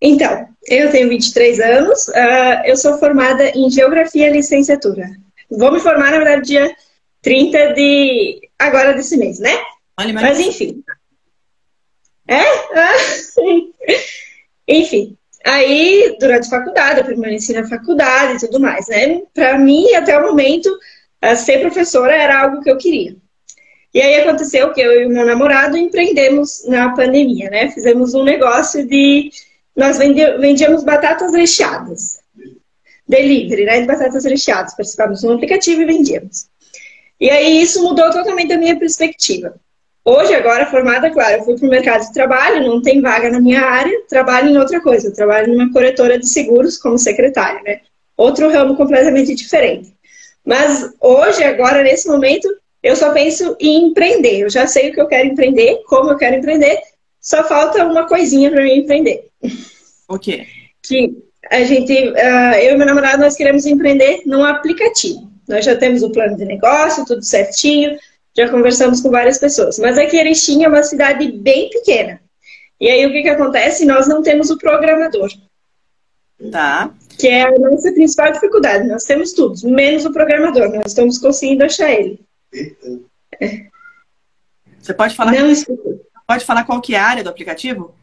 Então, 0.00 0.48
eu 0.66 0.90
tenho 0.90 1.08
23 1.08 1.60
anos, 1.60 2.08
uh, 2.08 2.62
eu 2.64 2.76
sou 2.76 2.98
formada 2.98 3.50
em 3.50 3.70
Geografia 3.70 4.28
e 4.28 4.32
Licenciatura. 4.32 5.10
Vou 5.50 5.72
me 5.72 5.80
formar, 5.80 6.10
na 6.10 6.18
verdade, 6.18 6.46
dia 6.46 6.74
30 7.22 7.74
de. 7.74 8.48
agora 8.58 8.94
desse 8.94 9.16
mês, 9.16 9.38
né? 9.38 9.56
Olha, 9.98 10.12
mas... 10.12 10.22
mas 10.22 10.40
enfim. 10.40 10.82
É? 12.26 12.42
Ah, 12.42 12.96
enfim. 14.68 15.16
Aí, 15.44 16.16
durante 16.20 16.46
a 16.46 16.50
faculdade, 16.50 17.00
eu 17.00 17.06
permaneci 17.06 17.52
na 17.52 17.66
faculdade 17.66 18.36
e 18.36 18.40
tudo 18.40 18.60
mais, 18.60 18.88
né? 18.88 19.22
Para 19.34 19.58
mim, 19.58 19.92
até 19.94 20.18
o 20.18 20.22
momento, 20.22 20.70
ser 21.36 21.60
professora 21.60 22.14
era 22.14 22.42
algo 22.42 22.62
que 22.62 22.70
eu 22.70 22.76
queria. 22.76 23.16
E 23.92 24.00
aí 24.00 24.20
aconteceu 24.20 24.72
que 24.72 24.80
eu 24.80 25.02
e 25.02 25.06
o 25.06 25.08
meu 25.08 25.26
namorado 25.26 25.76
empreendemos 25.76 26.64
na 26.66 26.94
pandemia, 26.94 27.50
né? 27.50 27.70
Fizemos 27.70 28.14
um 28.14 28.22
negócio 28.22 28.86
de. 28.86 29.30
Nós 29.80 29.96
vendíamos 29.96 30.84
batatas 30.84 31.32
recheadas. 31.32 32.20
Delivery, 33.08 33.64
né? 33.64 33.80
De 33.80 33.86
batatas 33.86 34.26
recheadas. 34.26 34.76
Participávamos 34.76 35.20
de 35.20 35.26
um 35.26 35.32
aplicativo 35.32 35.80
e 35.80 35.86
vendíamos. 35.86 36.50
E 37.18 37.30
aí 37.30 37.62
isso 37.62 37.82
mudou 37.82 38.10
totalmente 38.10 38.52
a 38.52 38.58
minha 38.58 38.78
perspectiva. 38.78 39.54
Hoje, 40.04 40.34
agora, 40.34 40.66
formada, 40.66 41.10
claro, 41.10 41.38
eu 41.38 41.44
fui 41.44 41.58
para 41.58 41.66
o 41.66 41.70
mercado 41.70 42.02
de 42.02 42.12
trabalho, 42.12 42.68
não 42.68 42.82
tem 42.82 43.00
vaga 43.00 43.30
na 43.30 43.40
minha 43.40 43.62
área, 43.62 44.02
trabalho 44.06 44.50
em 44.50 44.58
outra 44.58 44.82
coisa, 44.82 45.08
eu 45.08 45.14
trabalho 45.14 45.50
numa 45.50 45.72
corretora 45.72 46.18
de 46.18 46.28
seguros 46.28 46.76
como 46.76 46.98
secretária, 46.98 47.62
né? 47.62 47.80
Outro 48.18 48.50
ramo 48.50 48.76
completamente 48.76 49.34
diferente. 49.34 49.94
Mas 50.44 50.92
hoje, 51.00 51.42
agora, 51.42 51.82
nesse 51.82 52.06
momento, 52.06 52.46
eu 52.82 52.94
só 52.96 53.12
penso 53.14 53.56
em 53.58 53.86
empreender. 53.86 54.40
Eu 54.40 54.50
já 54.50 54.66
sei 54.66 54.90
o 54.90 54.92
que 54.92 55.00
eu 55.00 55.08
quero 55.08 55.28
empreender, 55.28 55.82
como 55.86 56.10
eu 56.10 56.18
quero 56.18 56.36
empreender, 56.36 56.78
só 57.18 57.42
falta 57.44 57.82
uma 57.86 58.06
coisinha 58.06 58.50
para 58.50 58.62
mim 58.62 58.80
empreender. 58.80 59.29
O 60.08 60.18
quê? 60.18 60.46
Que 60.82 61.16
a 61.50 61.62
gente, 61.64 61.92
uh, 61.92 62.54
eu 62.60 62.74
e 62.74 62.76
meu 62.76 62.86
namorado, 62.86 63.22
nós 63.22 63.36
queremos 63.36 63.66
empreender 63.66 64.22
num 64.26 64.44
aplicativo. 64.44 65.30
Nós 65.48 65.64
já 65.64 65.76
temos 65.76 66.02
o 66.02 66.12
plano 66.12 66.36
de 66.36 66.44
negócio, 66.44 67.04
tudo 67.04 67.24
certinho, 67.24 67.98
já 68.36 68.48
conversamos 68.48 69.00
com 69.00 69.10
várias 69.10 69.38
pessoas. 69.38 69.78
Mas 69.78 69.98
aqui 69.98 70.16
Erechim 70.16 70.64
é 70.64 70.68
uma 70.68 70.82
cidade 70.82 71.30
bem 71.32 71.68
pequena. 71.70 72.20
E 72.80 72.88
aí 72.88 73.04
o 73.04 73.12
que, 73.12 73.22
que 73.22 73.28
acontece? 73.28 73.84
Nós 73.84 74.06
não 74.06 74.22
temos 74.22 74.50
o 74.50 74.56
programador. 74.56 75.28
Tá. 76.50 76.94
Que 77.18 77.28
é 77.28 77.42
a 77.42 77.50
nossa 77.50 77.92
principal 77.92 78.32
dificuldade. 78.32 78.88
Nós 78.88 79.04
temos 79.04 79.32
tudo, 79.32 79.54
menos 79.68 80.06
o 80.06 80.12
programador. 80.12 80.70
Nós 80.70 80.86
estamos 80.86 81.18
conseguindo 81.18 81.64
achar 81.64 81.92
ele. 81.92 82.20
Você 84.80 84.94
pode 84.94 85.14
falar? 85.14 85.32
Não 85.32 85.50
escuta. 85.50 86.00
Pode 86.26 86.44
falar 86.44 86.64
qual 86.64 86.80
que 86.80 86.94
é 86.94 86.98
a 86.98 87.04
área 87.04 87.24
do 87.24 87.28
aplicativo? 87.28 87.94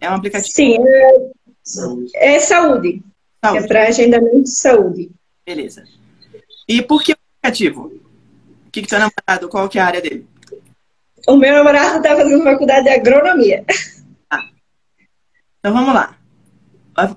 É 0.00 0.10
um 0.10 0.14
aplicativo? 0.14 0.52
Sim, 0.52 0.76
é 0.78 1.08
saúde. 1.62 2.10
É 2.14 2.38
saúde. 2.40 3.02
saúde. 3.44 3.64
É 3.64 3.66
para 3.66 3.88
agendamento 3.88 4.42
de 4.42 4.50
saúde. 4.50 5.10
Beleza. 5.44 5.84
E 6.68 6.82
por 6.82 7.02
que 7.02 7.12
o 7.12 7.16
aplicativo? 7.38 7.86
O 8.66 8.70
que, 8.70 8.82
que 8.82 8.88
teu 8.88 8.98
namorado, 8.98 9.48
qual 9.48 9.68
que 9.68 9.78
é 9.78 9.82
a 9.82 9.86
área 9.86 10.00
dele? 10.00 10.26
O 11.26 11.36
meu 11.36 11.52
namorado 11.52 11.98
está 11.98 12.16
fazendo 12.16 12.44
faculdade 12.44 12.84
de 12.84 12.90
agronomia. 12.90 13.64
Ah. 14.30 14.48
Então 15.58 15.72
vamos 15.72 15.94
lá. 15.94 16.16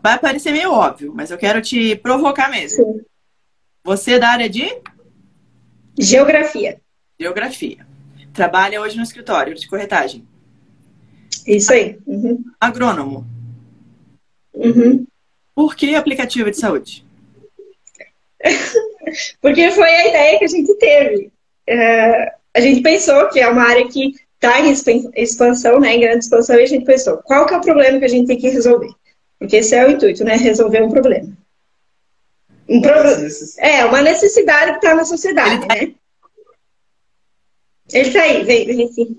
Vai 0.02 0.20
parecer 0.20 0.52
meio 0.52 0.72
óbvio, 0.72 1.12
mas 1.16 1.32
eu 1.32 1.38
quero 1.38 1.62
te 1.62 1.96
provocar 1.96 2.50
mesmo. 2.50 2.86
Sim. 2.86 3.02
Você 3.84 4.14
é 4.14 4.20
da 4.20 4.30
área 4.30 4.50
de? 4.50 4.70
Geografia. 5.98 6.80
Geografia. 7.20 7.86
Trabalha 8.32 8.80
hoje 8.80 8.96
no 8.96 9.04
escritório 9.04 9.56
de 9.56 9.68
corretagem. 9.68 10.26
Isso 11.46 11.74
aí. 11.74 11.98
Uhum. 12.06 12.44
Agrônomo. 12.60 13.26
Uhum. 14.54 15.06
Por 15.56 15.76
que 15.76 15.96
aplicativo 15.96 16.50
de 16.52 16.58
saúde? 16.58 17.06
Porque 19.42 19.72
foi 19.72 19.90
a 19.90 20.08
ideia 20.08 20.40
que 20.40 20.46
a 20.46 20.48
gente 20.48 20.74
teve. 20.76 21.32
É, 21.68 22.34
a 22.54 22.60
gente 22.60 22.82
pensou 22.82 23.28
que 23.30 23.40
é 23.40 23.48
uma 23.48 23.64
área 23.64 23.88
que 23.88 24.14
está 24.36 24.60
em 24.60 24.74
expansão, 25.16 25.80
né, 25.80 25.96
em 25.96 26.00
grande 26.00 26.26
expansão, 26.26 26.56
e 26.58 26.64
a 26.64 26.68
gente 26.68 26.86
pensou, 26.86 27.18
qual 27.18 27.46
que 27.46 27.54
é 27.54 27.58
o 27.58 27.62
problema 27.62 28.00
que 28.00 28.06
a 28.06 28.10
gente 28.10 28.28
tem 28.28 28.38
que 28.38 28.50
resolver? 28.50 28.90
Porque 29.38 29.58
esse 29.58 29.76
é 29.76 29.86
o 29.86 29.92
intuito, 29.92 30.24
né? 30.24 30.36
Resolver 30.36 30.84
um 30.84 30.90
problema. 30.90 31.36
Um 32.70 32.82
pro... 32.82 32.94
É, 33.58 33.86
uma 33.86 34.02
necessidade 34.02 34.72
que 34.72 34.78
está 34.78 34.96
na 34.96 35.04
sociedade, 35.04 35.68
tá 35.68 35.76
né? 35.76 35.94
Ele 37.94 38.08
está 38.08 38.22
aí, 38.22 38.44
vem, 38.46 38.66
vem 38.66 38.86
aqui. 38.86 39.16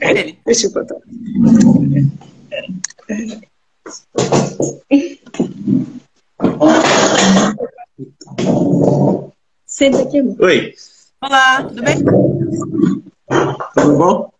Ele. 0.00 0.38
Deixa 0.46 0.68
eu 0.68 0.72
botar. 0.72 0.96
Senta 9.66 10.02
aqui, 10.02 10.20
amor. 10.20 10.40
Oi. 10.42 10.74
Olá, 11.20 11.64
tudo 11.64 11.82
bem? 11.82 11.96
Tudo 13.74 13.98
bom? 13.98 14.32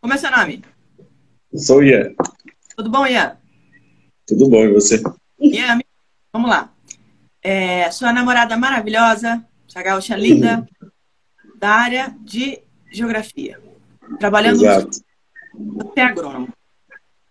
Como 0.00 0.14
é 0.14 0.16
seu 0.16 0.30
nome? 0.30 0.62
Sou 1.56 1.78
o 1.78 1.82
Ian. 1.82 2.14
Tudo 2.76 2.90
bom, 2.90 3.04
Ian? 3.04 3.36
Tudo 4.24 4.48
bom, 4.48 4.64
e 4.64 4.72
você? 4.72 5.02
Ian, 5.40 5.80
vamos 6.32 6.48
lá. 6.48 6.72
É, 7.42 7.90
sua 7.90 8.12
namorada 8.12 8.56
maravilhosa, 8.56 9.44
essa 9.68 9.82
gaúcha 9.82 10.16
linda, 10.16 10.64
da 11.58 11.70
área 11.70 12.14
de 12.20 12.67
geografia. 12.90 13.58
Trabalhando 14.18 14.64
Exato. 14.64 15.00
no... 15.54 15.84
Você 15.84 16.00
é 16.00 16.02
agrônomo. 16.02 16.48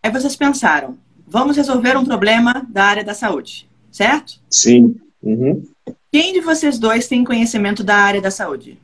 Aí 0.01 0.11
vocês 0.11 0.35
pensaram, 0.35 0.97
vamos 1.27 1.57
resolver 1.57 1.97
um 1.97 2.05
problema 2.05 2.65
da 2.69 2.83
área 2.83 3.03
da 3.03 3.13
saúde, 3.13 3.67
certo? 3.91 4.39
Sim. 4.49 4.95
Uhum. 5.21 5.63
Quem 6.11 6.33
de 6.33 6.41
vocês 6.41 6.79
dois 6.79 7.07
tem 7.07 7.23
conhecimento 7.23 7.83
da 7.83 7.95
área 7.95 8.21
da 8.21 8.31
saúde? 8.31 8.79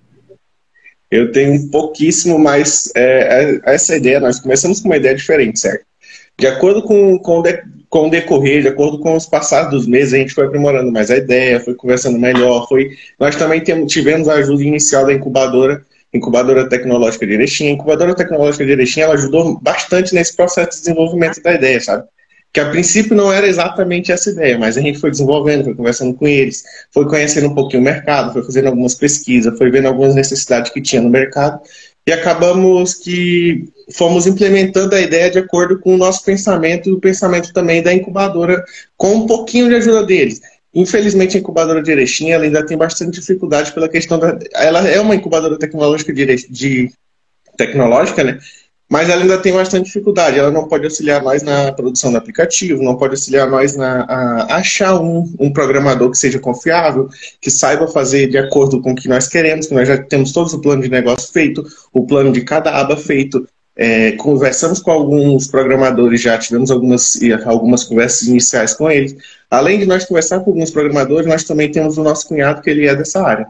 Eu 1.09 1.31
tenho 1.31 1.69
pouquíssimo 1.69 2.39
mais 2.39 2.91
é, 2.95 3.59
é, 3.61 3.61
essa 3.65 3.95
ideia. 3.95 4.19
Nós 4.19 4.39
começamos 4.39 4.81
com 4.81 4.89
uma 4.89 4.97
ideia 4.97 5.15
diferente, 5.15 5.59
certo? 5.59 5.85
De 6.37 6.47
acordo 6.47 6.81
com, 6.81 7.19
com, 7.19 7.41
de, 7.43 7.63
com 7.87 8.07
o 8.07 8.09
decorrer, 8.09 8.63
de 8.63 8.67
acordo 8.67 8.97
com 8.97 9.15
os 9.15 9.27
passados 9.27 9.71
dos 9.71 9.87
meses, 9.87 10.13
a 10.13 10.17
gente 10.17 10.33
foi 10.33 10.47
aprimorando 10.47 10.91
mais 10.91 11.11
a 11.11 11.17
ideia, 11.17 11.59
foi 11.59 11.75
conversando 11.75 12.17
melhor. 12.17 12.67
Foi... 12.67 12.97
Nós 13.19 13.35
também 13.35 13.61
temos, 13.61 13.93
tivemos 13.93 14.27
a 14.27 14.33
ajuda 14.33 14.63
inicial 14.63 15.05
da 15.05 15.13
incubadora, 15.13 15.85
incubadora 16.13 16.69
tecnológica 16.69 17.25
de 17.25 17.33
Erechim. 17.33 17.67
A 17.67 17.71
incubadora 17.71 18.15
tecnológica 18.15 18.65
de 18.65 18.71
Erechim 18.71 19.01
ela 19.01 19.15
ajudou 19.15 19.59
bastante 19.59 20.13
nesse 20.13 20.35
processo 20.35 20.71
de 20.71 20.79
desenvolvimento 20.79 21.41
da 21.41 21.53
ideia, 21.53 21.79
sabe? 21.81 22.03
que 22.53 22.59
a 22.59 22.69
princípio 22.69 23.15
não 23.15 23.33
era 23.33 23.47
exatamente 23.47 24.11
essa 24.11 24.29
ideia, 24.29 24.59
mas 24.59 24.77
a 24.77 24.81
gente 24.81 24.99
foi 24.99 25.09
desenvolvendo, 25.09 25.63
foi 25.63 25.73
conversando 25.73 26.13
com 26.13 26.27
eles, 26.27 26.63
foi 26.91 27.07
conhecendo 27.07 27.47
um 27.47 27.55
pouquinho 27.55 27.81
o 27.81 27.83
mercado, 27.83 28.31
foi 28.31 28.43
fazendo 28.43 28.67
algumas 28.67 28.93
pesquisas, 28.93 29.57
foi 29.57 29.71
vendo 29.71 29.87
algumas 29.87 30.13
necessidades 30.13 30.71
que 30.71 30.79
tinha 30.79 31.01
no 31.01 31.09
mercado 31.09 31.59
e 32.05 32.11
acabamos 32.11 32.93
que 32.93 33.65
fomos 33.91 34.27
implementando 34.27 34.93
a 34.93 35.01
ideia 35.01 35.31
de 35.31 35.39
acordo 35.39 35.79
com 35.79 35.95
o 35.95 35.97
nosso 35.97 36.23
pensamento 36.23 36.89
e 36.89 36.93
o 36.93 36.99
pensamento 36.99 37.51
também 37.51 37.81
da 37.81 37.91
incubadora, 37.91 38.63
com 38.95 39.15
um 39.15 39.25
pouquinho 39.25 39.69
de 39.69 39.75
ajuda 39.75 40.05
deles. 40.05 40.39
Infelizmente, 40.73 41.37
a 41.37 41.39
incubadora 41.39 41.83
de 41.83 41.91
Erechim 41.91 42.31
ela 42.31 42.45
ainda 42.45 42.65
tem 42.65 42.77
bastante 42.77 43.19
dificuldade 43.19 43.71
pela 43.71 43.87
questão 43.87 44.17
da. 44.17 44.37
Ela 44.53 44.87
é 44.87 44.99
uma 44.99 45.15
incubadora 45.15 45.57
tecnológica 45.57 46.11
de, 46.11 46.25
de 46.49 46.91
tecnológica, 47.55 48.23
né? 48.23 48.39
mas 48.93 49.09
ela 49.09 49.23
ainda 49.23 49.39
tem 49.39 49.51
bastante 49.51 49.85
dificuldade. 49.85 50.37
Ela 50.37 50.51
não 50.51 50.67
pode 50.67 50.83
auxiliar 50.85 51.23
nós 51.23 51.41
na 51.41 51.71
produção 51.71 52.11
do 52.11 52.17
aplicativo, 52.19 52.83
não 52.83 52.95
pode 52.95 53.13
auxiliar 53.13 53.49
nós 53.49 53.75
na 53.75 54.03
a 54.03 54.57
achar 54.57 54.99
um, 54.99 55.33
um 55.39 55.51
programador 55.51 56.11
que 56.11 56.17
seja 56.17 56.37
confiável, 56.37 57.09
que 57.41 57.49
saiba 57.49 57.87
fazer 57.87 58.27
de 58.27 58.37
acordo 58.37 58.79
com 58.81 58.91
o 58.91 58.95
que 58.95 59.07
nós 59.07 59.27
queremos, 59.27 59.65
que 59.65 59.73
nós 59.73 59.87
já 59.87 59.97
temos 59.97 60.31
todos 60.31 60.53
o 60.53 60.61
plano 60.61 60.83
de 60.83 60.91
negócio 60.91 61.33
feito, 61.33 61.65
o 61.91 62.05
plano 62.05 62.31
de 62.31 62.41
cada 62.41 62.69
aba 62.79 62.95
feito. 62.95 63.47
É, 63.75 64.11
conversamos 64.11 64.79
com 64.79 64.91
alguns 64.91 65.47
programadores, 65.47 66.21
já 66.21 66.37
tivemos 66.37 66.69
algumas, 66.69 67.19
algumas 67.45 67.83
conversas 67.83 68.27
iniciais 68.27 68.75
com 68.75 68.91
eles. 68.91 69.15
Além 69.53 69.77
de 69.77 69.85
nós 69.85 70.03
conversar 70.03 70.39
com 70.39 70.49
alguns 70.49 70.71
programadores, 70.71 71.27
nós 71.27 71.43
também 71.43 71.69
temos 71.69 71.95
o 71.99 72.03
nosso 72.03 72.27
cunhado, 72.27 72.59
que 72.59 72.71
ele 72.71 72.87
é 72.87 72.95
dessa 72.95 73.21
área. 73.21 73.45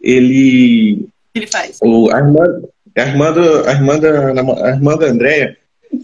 Ele. 0.00 1.06
Ele 1.32 1.46
faz. 1.46 1.78
O 1.80 2.10
Armando, 2.10 2.68
a 2.96 3.00
irmã, 3.02 3.30
do, 3.30 3.68
a, 3.68 3.70
irmã 3.70 3.98
da, 4.00 4.66
a 4.66 4.70
irmã 4.70 4.96
da 4.96 5.06
Andrea, 5.06 5.56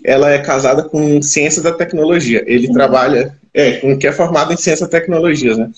ela 0.05 0.31
é 0.31 0.39
casada 0.39 0.85
com 0.85 1.21
ciência 1.21 1.61
da 1.61 1.73
tecnologia. 1.73 2.45
Ele 2.47 2.69
uhum. 2.69 2.75
trabalha, 2.75 3.37
é, 3.53 3.97
que 3.97 4.07
é 4.07 4.13
formado 4.13 4.53
em 4.53 4.57
ciência 4.57 4.87
da 4.87 4.91
tecnologia, 4.93 5.57
né? 5.57 5.69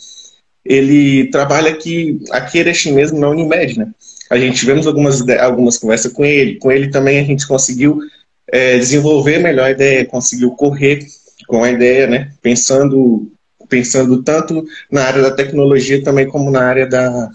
Ele 0.62 1.31
trabalha 1.31 1.70
aqui, 1.70 2.20
aqui 2.31 2.61
em 2.61 2.93
mesmo, 2.93 3.18
na 3.18 3.31
Unimed, 3.31 3.79
né? 3.79 3.89
A 4.29 4.37
gente 4.37 4.59
tivemos 4.59 4.87
algumas, 4.87 5.27
algumas 5.41 5.79
conversas 5.79 6.12
com 6.12 6.27
ele. 6.27 6.59
Com 6.59 6.70
ele 6.70 6.91
também 6.91 7.18
a 7.18 7.25
gente 7.25 7.49
conseguiu 7.49 8.01
é, 8.49 8.77
desenvolver 8.77 9.39
melhor 9.39 9.64
a 9.64 9.70
ideia, 9.70 10.05
conseguiu 10.05 10.51
correr 10.51 11.07
com 11.47 11.64
a 11.64 11.70
ideia, 11.70 12.07
né? 12.07 12.33
Pensando, 12.43 13.33
pensando 13.73 14.23
tanto 14.23 14.66
na 14.91 15.03
área 15.05 15.23
da 15.23 15.31
tecnologia 15.31 16.05
também 16.05 16.29
como 16.29 16.51
na 16.51 16.62
área 16.62 16.87
da, 16.87 17.31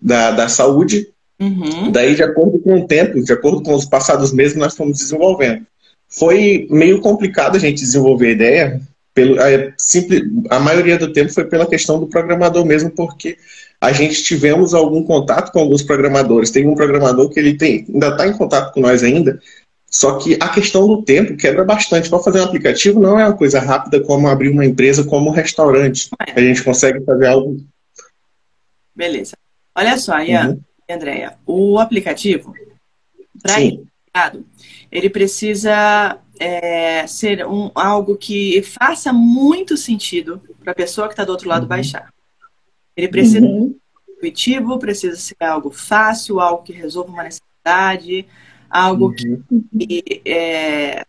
da, 0.00 0.30
da 0.30 0.48
saúde 0.48 1.08
Uhum. 1.38 1.92
Daí, 1.92 2.14
de 2.14 2.22
acordo 2.22 2.58
com 2.60 2.80
o 2.80 2.86
tempo, 2.86 3.22
de 3.22 3.32
acordo 3.32 3.62
com 3.62 3.74
os 3.74 3.84
passados 3.84 4.32
meses, 4.32 4.56
nós 4.56 4.74
fomos 4.74 4.98
desenvolvendo. 4.98 5.66
Foi 6.08 6.66
meio 6.70 7.00
complicado 7.00 7.56
a 7.56 7.58
gente 7.58 7.80
desenvolver 7.80 8.28
a 8.28 8.30
ideia, 8.30 8.80
pelo, 9.12 9.38
a, 9.40 9.46
simples, 9.76 10.22
a 10.48 10.58
maioria 10.58 10.98
do 10.98 11.12
tempo 11.12 11.32
foi 11.32 11.44
pela 11.44 11.66
questão 11.66 12.00
do 12.00 12.06
programador 12.06 12.64
mesmo, 12.64 12.90
porque 12.90 13.36
a 13.80 13.92
gente 13.92 14.22
tivemos 14.22 14.72
algum 14.72 15.02
contato 15.02 15.52
com 15.52 15.58
alguns 15.58 15.82
programadores. 15.82 16.50
Tem 16.50 16.66
um 16.66 16.74
programador 16.74 17.28
que 17.28 17.38
ele 17.38 17.54
tem, 17.54 17.84
ainda 17.92 18.08
está 18.08 18.26
em 18.26 18.32
contato 18.32 18.72
com 18.72 18.80
nós 18.80 19.02
ainda, 19.02 19.38
só 19.96 20.18
que 20.18 20.34
a 20.38 20.50
questão 20.50 20.86
do 20.86 21.02
tempo 21.02 21.38
quebra 21.38 21.64
bastante. 21.64 22.10
Para 22.10 22.18
fazer 22.18 22.40
um 22.40 22.44
aplicativo 22.44 23.00
não 23.00 23.18
é 23.18 23.24
uma 23.24 23.34
coisa 23.34 23.58
rápida 23.58 23.98
como 24.02 24.28
abrir 24.28 24.50
uma 24.50 24.66
empresa, 24.66 25.02
como 25.02 25.30
um 25.30 25.32
restaurante. 25.32 26.10
É. 26.26 26.32
A 26.32 26.40
gente 26.40 26.62
consegue 26.62 27.02
fazer 27.02 27.26
algo. 27.28 27.56
Beleza. 28.94 29.38
Olha 29.74 29.96
só, 29.96 30.20
Ian. 30.20 30.50
Uhum. 30.50 30.60
Andréia, 30.88 31.38
o 31.46 31.78
aplicativo, 31.78 32.54
para 33.42 33.58
ele 34.92 35.08
precisa 35.08 36.18
é, 36.38 37.06
ser 37.06 37.46
um, 37.46 37.70
algo 37.74 38.16
que 38.16 38.62
faça 38.62 39.14
muito 39.14 39.78
sentido 39.78 40.42
para 40.62 40.72
a 40.72 40.76
pessoa 40.76 41.08
que 41.08 41.14
está 41.14 41.24
do 41.24 41.32
outro 41.32 41.48
lado 41.48 41.62
uhum. 41.62 41.68
baixar. 41.68 42.12
Ele 42.94 43.08
precisa 43.08 43.40
uhum. 43.40 43.74
ser 44.06 44.12
intuitivo, 44.12 44.78
precisa 44.78 45.16
ser 45.16 45.36
algo 45.40 45.70
fácil, 45.70 46.38
algo 46.38 46.62
que 46.62 46.72
resolva 46.74 47.10
uma 47.10 47.22
necessidade, 47.22 48.26
algo 48.76 49.08
uhum. 49.08 49.64
que 49.78 50.22
é, 50.24 51.04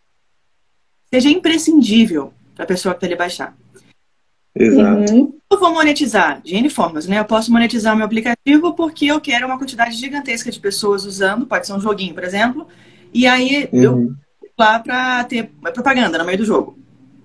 seja 1.14 1.30
imprescindível 1.30 2.34
para 2.56 2.64
a 2.64 2.68
pessoa 2.68 2.94
que 2.94 2.98
está 2.98 3.08
ali 3.08 3.16
baixar. 3.16 3.56
Exato. 4.56 5.14
Uhum. 5.14 5.34
Eu 5.52 5.60
vou 5.60 5.74
monetizar 5.74 6.42
de 6.42 6.56
N 6.56 6.70
formas, 6.70 7.08
né? 7.08 7.20
Eu 7.20 7.26
posso 7.26 7.52
monetizar 7.52 7.96
meu 7.96 8.06
aplicativo 8.06 8.74
porque 8.74 9.06
eu 9.06 9.22
quero 9.22 9.46
uma 9.46 9.58
quantidade 9.58 9.96
gigantesca 9.96 10.52
de 10.52 10.60
pessoas 10.60 11.06
usando, 11.06 11.46
pode 11.46 11.68
ser 11.68 11.74
um 11.74 11.80
joguinho, 11.80 12.14
por 12.14 12.24
exemplo, 12.24 12.68
e 13.14 13.28
aí 13.28 13.70
uhum. 13.72 13.82
eu 13.82 14.16
lá 14.60 14.80
para 14.80 15.24
ter 15.26 15.52
propaganda 15.74 16.18
no 16.18 16.26
meio 16.26 16.40
do 16.40 16.46
jogo. 16.46 16.78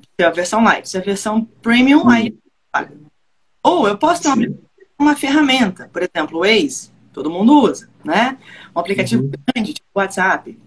Se 0.02 0.24
é 0.24 0.26
a 0.26 0.30
versão 0.30 0.62
light, 0.62 0.88
se 0.88 0.96
é 0.98 1.00
a 1.00 1.04
versão 1.04 1.44
premium, 1.62 2.02
uhum. 2.02 2.10
aí 2.10 2.36
paga. 2.70 2.92
Ou 3.62 3.88
eu 3.88 3.96
posso 3.96 4.22
ter 4.22 4.28
uma, 4.28 4.54
uma, 4.98 5.16
ferramenta, 5.16 5.88
por 5.90 6.02
exemplo, 6.02 6.38
o 6.38 6.40
Waze, 6.40 6.90
todo 7.12 7.30
mundo 7.30 7.60
usa, 7.60 7.88
né? 8.04 8.38
Um 8.74 8.80
aplicativo 8.80 9.22
uhum. 9.22 9.30
grande, 9.52 9.74
tipo 9.74 9.88
WhatsApp. 9.94 10.58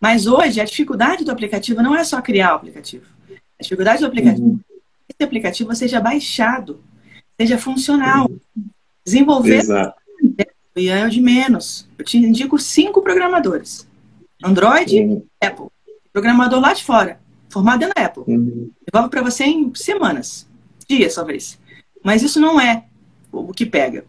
Mas 0.00 0.26
hoje 0.26 0.60
a 0.60 0.64
dificuldade 0.64 1.24
do 1.24 1.30
aplicativo 1.30 1.82
não 1.82 1.94
é 1.94 2.02
só 2.04 2.20
criar 2.22 2.52
o 2.52 2.56
aplicativo. 2.56 3.04
A 3.30 3.62
dificuldade 3.62 4.00
do 4.00 4.06
aplicativo 4.06 4.46
uhum 4.46 4.60
esse 5.20 5.24
aplicativo 5.24 5.74
seja 5.74 6.00
baixado, 6.00 6.80
seja 7.38 7.58
funcional. 7.58 8.30
Desenvolver 9.04 9.58
Exato. 9.58 10.00
e 10.76 10.88
é 10.88 11.06
de 11.08 11.20
menos. 11.20 11.88
Eu 11.98 12.04
te 12.04 12.16
indico 12.16 12.58
cinco 12.58 13.02
programadores. 13.02 13.86
Android, 14.42 15.00
uhum. 15.00 15.22
Apple. 15.40 15.66
Programador 16.12 16.60
lá 16.60 16.72
de 16.72 16.82
fora, 16.82 17.20
formado 17.50 17.86
na 17.86 18.04
Apple. 18.04 18.24
Uhum. 18.26 18.70
Devolve 18.90 19.10
para 19.10 19.22
você 19.22 19.44
em 19.44 19.72
semanas, 19.74 20.48
dias 20.88 21.14
talvez. 21.14 21.58
Mas 22.02 22.22
isso 22.22 22.40
não 22.40 22.60
é 22.60 22.84
o 23.30 23.52
que 23.52 23.66
pega. 23.66 24.04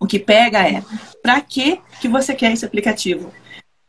O 0.00 0.06
que 0.06 0.18
pega 0.18 0.66
é 0.66 0.82
para 1.22 1.40
que 1.42 1.78
que 2.00 2.08
você 2.08 2.34
quer 2.34 2.52
esse 2.52 2.64
aplicativo? 2.64 3.30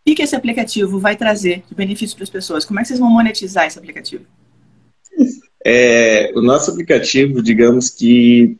O 0.05 0.13
que, 0.13 0.21
esse 0.21 0.35
aplicativo 0.35 0.99
vai 0.99 1.15
trazer 1.15 1.63
de 1.69 1.75
benefício 1.75 2.17
para 2.17 2.23
as 2.23 2.29
pessoas? 2.29 2.65
Como 2.65 2.79
é 2.79 2.81
que 2.81 2.89
vocês 2.89 2.99
vão 2.99 3.09
monetizar 3.09 3.65
esse 3.67 3.79
aplicativo? 3.79 4.25
É, 5.63 6.31
o 6.35 6.41
nosso 6.41 6.71
aplicativo, 6.71 7.41
digamos 7.41 7.89
que 7.89 8.57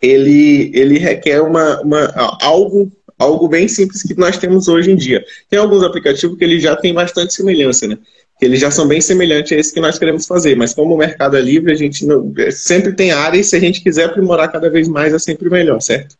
ele, 0.00 0.72
ele 0.74 0.98
requer 0.98 1.40
uma, 1.40 1.80
uma, 1.82 2.38
algo, 2.40 2.90
algo 3.18 3.48
bem 3.48 3.68
simples 3.68 4.02
que 4.02 4.18
nós 4.18 4.38
temos 4.38 4.66
hoje 4.66 4.90
em 4.90 4.96
dia. 4.96 5.24
Tem 5.48 5.58
alguns 5.58 5.84
aplicativos 5.84 6.38
que 6.38 6.44
ele 6.44 6.58
já 6.58 6.74
tem 6.74 6.94
bastante 6.94 7.34
semelhança, 7.34 7.86
né? 7.86 7.98
Que 8.38 8.46
eles 8.46 8.58
já 8.58 8.70
são 8.70 8.88
bem 8.88 9.00
semelhantes 9.00 9.52
a 9.52 9.56
esse 9.56 9.74
que 9.74 9.80
nós 9.80 9.98
queremos 9.98 10.26
fazer, 10.26 10.56
mas 10.56 10.72
como 10.72 10.94
o 10.94 10.98
mercado 10.98 11.36
é 11.36 11.40
livre, 11.40 11.70
a 11.70 11.76
gente 11.76 12.06
não, 12.06 12.32
é, 12.38 12.50
sempre 12.50 12.92
tem 12.92 13.12
área 13.12 13.38
e 13.38 13.44
se 13.44 13.54
a 13.54 13.60
gente 13.60 13.82
quiser 13.82 14.06
aprimorar 14.06 14.50
cada 14.50 14.70
vez 14.70 14.88
mais 14.88 15.12
é 15.12 15.18
sempre 15.18 15.50
melhor, 15.50 15.80
certo? 15.80 16.16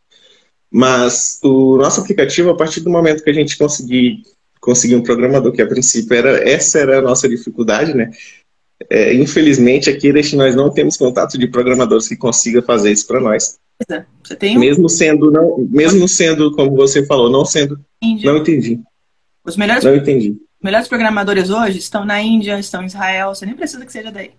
Mas 0.70 1.38
o 1.42 1.76
nosso 1.76 2.00
aplicativo, 2.00 2.50
a 2.50 2.56
partir 2.56 2.80
do 2.80 2.90
momento 2.90 3.22
que 3.22 3.30
a 3.30 3.34
gente 3.34 3.56
conseguir 3.56 4.22
conseguir 4.60 4.96
um 4.96 5.02
programador, 5.02 5.52
que 5.52 5.62
a 5.62 5.66
princípio 5.66 6.14
era 6.16 6.48
essa 6.48 6.78
era 6.78 6.98
a 6.98 7.02
nossa 7.02 7.28
dificuldade, 7.28 7.94
né? 7.94 8.10
É, 8.90 9.14
infelizmente, 9.14 9.90
aqui 9.90 10.12
nós 10.12 10.54
não 10.54 10.70
temos 10.70 10.96
contato 10.96 11.38
de 11.38 11.48
programadores 11.48 12.08
que 12.08 12.16
consiga 12.16 12.62
fazer 12.62 12.92
isso 12.92 13.06
para 13.06 13.20
nós. 13.20 13.58
Você 14.22 14.36
tem 14.36 14.56
um... 14.56 14.60
Mesmo 14.60 14.88
sendo, 14.88 15.30
não, 15.30 15.58
mesmo 15.70 16.08
sendo, 16.08 16.54
como 16.54 16.74
você 16.76 17.04
falou, 17.06 17.30
não 17.30 17.44
sendo. 17.44 17.80
Índia. 18.02 18.30
Não 18.30 18.38
entendi. 18.40 18.80
Os 19.44 19.56
melhores, 19.56 19.84
não 19.84 19.96
entendi. 19.96 20.30
Os 20.30 20.64
melhores 20.64 20.88
programadores 20.88 21.50
hoje 21.50 21.78
estão 21.78 22.04
na 22.04 22.20
Índia, 22.20 22.58
estão 22.58 22.82
em 22.82 22.86
Israel. 22.86 23.34
Você 23.34 23.46
nem 23.46 23.54
precisa 23.54 23.84
que 23.84 23.92
seja 23.92 24.10
daí. 24.10 24.32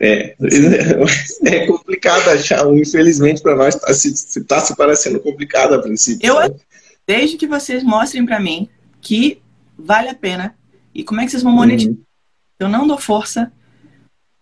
É, 0.00 0.34
é 1.44 1.66
complicado 1.66 2.30
achar 2.30 2.66
um, 2.66 2.76
infelizmente 2.76 3.42
para 3.42 3.54
nós 3.54 3.74
está 3.74 3.92
se, 3.92 4.44
tá 4.44 4.60
se 4.60 4.74
parecendo 4.74 5.20
complicado 5.20 5.74
a 5.74 5.82
princípio. 5.82 6.26
Eu, 6.26 6.60
desde 7.06 7.36
que 7.36 7.46
vocês 7.46 7.82
mostrem 7.82 8.24
para 8.24 8.40
mim 8.40 8.68
que 9.00 9.42
vale 9.78 10.08
a 10.08 10.14
pena 10.14 10.54
e 10.94 11.04
como 11.04 11.20
é 11.20 11.24
que 11.24 11.30
vocês 11.30 11.42
vão 11.42 11.52
monetizar. 11.52 11.92
Uhum 11.92 12.04
eu 12.60 12.68
não 12.68 12.86
dou 12.86 12.98
força, 12.98 13.50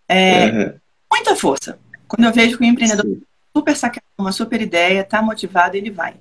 é, 0.07 0.51
uhum. 0.51 0.73
muita 1.11 1.35
força. 1.37 1.79
Quando 2.05 2.25
eu 2.25 2.33
vejo 2.33 2.57
que 2.57 2.63
o 2.63 2.67
empreendedor 2.67 3.05
Sim. 3.05 3.21
super 3.55 3.75
sacado, 3.75 4.03
uma 4.17 4.33
super 4.33 4.61
ideia, 4.61 5.01
está 5.01 5.21
motivado, 5.21 5.77
ele 5.77 5.89
vai. 5.89 6.15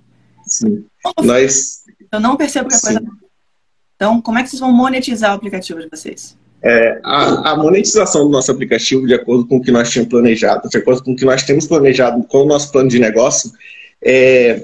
Sim. 0.47 0.87
Nós... 1.21 1.83
Eu 2.13 2.21
não 2.21 2.37
percebo 2.37 2.69
que 2.69 2.77
a 2.77 2.81
coisa. 2.81 3.03
Então, 3.97 4.23
como 4.23 4.39
é 4.39 4.45
que 4.45 4.51
vocês 4.51 4.61
vão 4.61 4.73
monetizar 4.73 5.33
o 5.33 5.35
aplicativo 5.35 5.81
de 5.81 5.89
vocês? 5.89 6.38
É, 6.63 6.99
a, 7.05 7.53
a, 7.53 7.57
monetização 7.57 8.25
do 8.25 8.31
nosso 8.31 8.51
aplicativo, 8.51 9.07
de 9.07 9.15
acordo 9.15 9.47
com 9.47 9.59
o 9.59 9.63
que 9.63 9.71
nós 9.71 9.91
tínhamos 9.91 10.11
planejado, 10.11 10.69
de 10.69 10.77
acordo 10.77 11.05
com 11.05 11.13
o 11.13 11.17
que 11.17 11.25
nós 11.25 11.45
temos 11.45 11.67
planejado 11.67 12.23
com 12.25 12.43
o 12.43 12.47
nosso 12.47 12.73
plano 12.73 12.89
de 12.89 12.99
negócio, 12.99 13.53
é, 14.03 14.63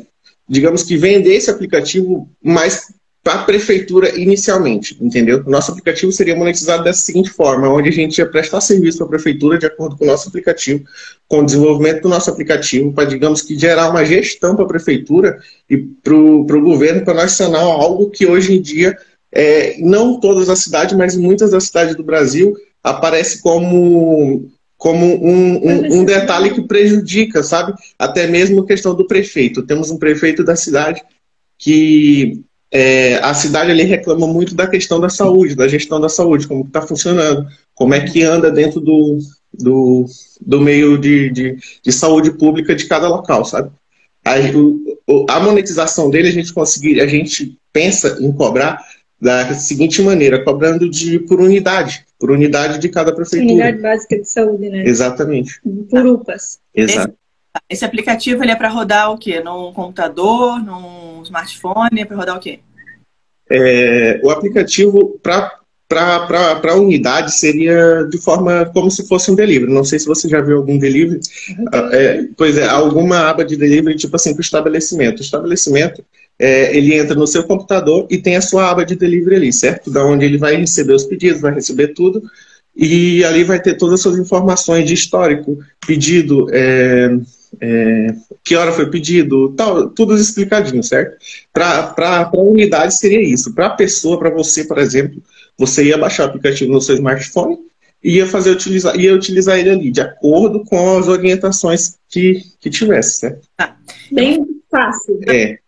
digamos 0.49 0.82
que 0.82 0.97
vender 0.97 1.34
esse 1.34 1.51
aplicativo 1.51 2.28
mais 2.42 2.92
para 3.24 3.40
a 3.40 3.45
prefeitura 3.45 4.14
inicialmente, 4.18 4.99
entendeu? 5.01 5.42
O 5.47 5.51
nosso 5.51 5.70
aplicativo 5.70 6.12
seria 6.12 6.36
monetizado 6.36 6.84
dessa 6.84 7.01
seguinte 7.01 7.30
forma, 7.30 7.72
onde 7.72 7.88
a 7.88 7.92
gente 7.92 8.18
ia 8.18 8.26
prestar 8.26 8.61
serviço 8.61 8.99
para 8.99 9.07
a 9.07 9.11
prefeitura 9.11 9.59
de 9.59 9.64
acordo 9.64 9.97
com 9.97 10.05
o 10.05 10.07
nosso 10.07 10.28
aplicativo, 10.28 10.84
com 11.26 11.38
o 11.38 11.45
desenvolvimento 11.47 12.03
do 12.03 12.11
nosso 12.11 12.28
aplicativo, 12.28 12.92
para, 12.92 13.07
digamos 13.07 13.40
que, 13.40 13.59
gerar 13.59 13.88
uma 13.88 14.05
gestão 14.05 14.55
para 14.55 14.66
a 14.66 14.68
prefeitura 14.68 15.38
e 15.70 15.78
para 15.78 16.14
o 16.14 16.45
governo, 16.45 17.03
para 17.03 17.14
nacional, 17.14 17.80
algo 17.80 18.11
que 18.11 18.26
hoje 18.26 18.55
em 18.55 18.61
dia, 18.61 18.95
é, 19.35 19.76
não 19.80 20.20
todas 20.20 20.49
as 20.49 20.61
cidades, 20.61 20.97
mas 20.97 21.16
muitas 21.16 21.51
das 21.51 21.64
cidades 21.64 21.97
do 21.97 22.05
Brasil, 22.05 22.55
aparece 22.82 23.43
como 23.43 24.51
como 24.76 25.07
um, 25.07 25.66
um, 25.66 26.01
um, 26.01 26.05
detalhe 26.05 26.51
que 26.51 26.61
prejudica, 26.61 27.43
sabe? 27.43 27.72
Até 27.99 28.26
mesmo 28.26 28.61
a 28.61 28.66
questão 28.66 28.95
do 28.95 29.07
prefeito. 29.07 29.62
Temos 29.62 29.91
um 29.91 29.97
prefeito 29.97 30.45
da 30.45 30.55
cidade 30.55 31.03
que 31.57 32.43
é, 32.70 33.14
a 33.22 33.32
cidade 33.32 33.70
ali 33.70 33.85
reclama 33.85 34.26
muito 34.26 34.55
da 34.55 34.66
questão 34.66 35.01
da 35.01 35.09
saúde, 35.09 35.55
da 35.55 35.66
gestão 35.66 35.99
da 35.99 36.11
saúde, 36.11 36.47
como 36.47 36.64
está 36.64 36.82
funcionando, 36.82 37.47
como 37.72 37.95
é 37.95 38.01
que 38.01 38.24
anda 38.24 38.51
dentro 38.51 38.78
do, 38.78 39.18
do, 39.55 40.05
do 40.45 40.61
meio 40.61 40.99
de, 40.99 41.30
de, 41.30 41.57
de 41.82 41.93
saúde 41.93 42.32
pública 42.32 42.74
de 42.74 42.85
cada 42.85 43.09
local, 43.09 43.45
sabe? 43.45 43.70
A, 44.22 44.35
o, 45.09 45.24
a 45.30 45.41
monetização 45.41 46.11
dele 46.11 46.28
a 46.28 46.32
gente 46.32 46.53
conseguir, 46.53 47.01
a 47.01 47.07
gente 47.07 47.57
pensa 47.72 48.18
em 48.20 48.32
cobrar 48.32 48.85
da 49.21 49.55
seguinte 49.55 50.03
maneira, 50.03 50.45
cobrando 50.45 50.89
de 50.89 51.19
por 51.19 51.41
unidade, 51.41 52.05
por 52.19 52.31
unidade 52.31 52.79
de 52.79 52.89
cada 52.89 53.15
prefeitura. 53.15 53.53
Unidade 53.53 53.79
básica 53.79 54.19
de 54.19 54.29
saúde, 54.29 54.69
né? 54.69 54.85
Exatamente. 54.87 55.61
Por 55.89 56.07
UPAs. 56.07 56.61
Exato. 56.75 57.15
Esse 57.71 57.85
aplicativo 57.85 58.43
ele 58.43 58.51
é 58.51 58.57
para 58.57 58.69
rodar 58.69 59.12
o 59.12 59.19
quê? 59.19 59.41
Num 59.41 59.73
computador, 59.73 60.59
num 60.62 61.23
smartphone? 61.23 62.01
É 62.01 62.05
para 62.05 62.17
rodar 62.17 62.37
o 62.37 62.41
quê? 62.41 62.61
É, 63.51 64.21
o 64.23 64.31
aplicativo 64.31 65.19
para 65.23 65.61
para 65.87 66.73
a 66.73 66.77
unidade 66.77 67.33
seria 67.33 68.03
de 68.11 68.19
forma 68.19 68.69
como 68.73 68.91
se 68.91 69.07
fosse 69.07 69.31
um 69.31 69.35
delivery. 69.35 69.73
Não 69.73 69.85
sei 69.85 69.99
se 69.99 70.07
você 70.07 70.29
já 70.29 70.41
viu 70.41 70.57
algum 70.57 70.79
delivery. 70.79 71.21
Uhum. 71.57 71.67
É, 71.93 72.27
pois 72.37 72.59
é, 72.59 72.67
alguma 72.67 73.29
aba 73.29 73.45
de 73.45 73.57
delivery, 73.57 73.97
tipo 73.97 74.17
assim, 74.17 74.33
para 74.33 74.41
o 74.41 74.43
estabelecimento. 74.43 75.19
O 75.19 75.23
estabelecimento, 75.23 76.05
é, 76.39 76.76
ele 76.76 76.95
entra 76.95 77.14
no 77.14 77.26
seu 77.26 77.45
computador 77.45 78.07
e 78.11 78.18
tem 78.18 78.37
a 78.37 78.41
sua 78.41 78.70
aba 78.70 78.85
de 78.85 78.97
delivery 78.97 79.37
ali, 79.37 79.53
certo? 79.53 79.91
Da 79.91 80.05
onde 80.05 80.24
ele 80.24 80.39
vai 80.39 80.57
receber 80.57 80.95
os 80.95 81.05
pedidos, 81.05 81.41
vai 81.41 81.55
receber 81.55 81.89
tudo. 81.89 82.22
E 82.76 83.24
ali 83.24 83.45
vai 83.45 83.61
ter 83.61 83.76
todas 83.76 83.95
as 83.95 84.01
suas 84.01 84.18
informações 84.18 84.87
de 84.87 84.95
histórico, 84.95 85.59
pedido, 85.87 86.49
é, 86.53 87.16
é, 87.61 88.14
que 88.43 88.57
hora 88.57 88.72
foi 88.72 88.91
pedido, 88.91 89.51
tal, 89.51 89.89
tudo 89.91 90.16
explicadinho, 90.16 90.82
certo? 90.82 91.16
Para 91.53 91.95
a 91.97 92.37
unidade 92.37 92.99
seria 92.99 93.22
isso. 93.22 93.55
Para 93.55 93.66
a 93.66 93.70
pessoa, 93.70 94.18
para 94.18 94.30
você, 94.30 94.64
por 94.64 94.78
exemplo, 94.78 95.22
você 95.57 95.85
ia 95.85 95.97
baixar 95.97 96.24
o 96.24 96.26
aplicativo 96.26 96.72
no 96.72 96.80
seu 96.80 96.97
smartphone 96.97 97.59
e 98.03 98.16
ia 98.16 98.26
fazer 98.26 98.51
utilizar, 98.51 98.99
ia 98.99 99.14
utilizar 99.14 99.57
ele 99.57 99.70
ali, 99.70 99.91
de 99.93 100.01
acordo 100.01 100.64
com 100.64 100.99
as 100.99 101.07
orientações 101.07 101.97
que, 102.09 102.43
que 102.61 102.68
tivesse, 102.68 103.20
certo? 103.20 103.49
Tá. 103.57 103.76
Bem 104.11 104.45
fácil. 104.68 105.20
É. 105.28 105.59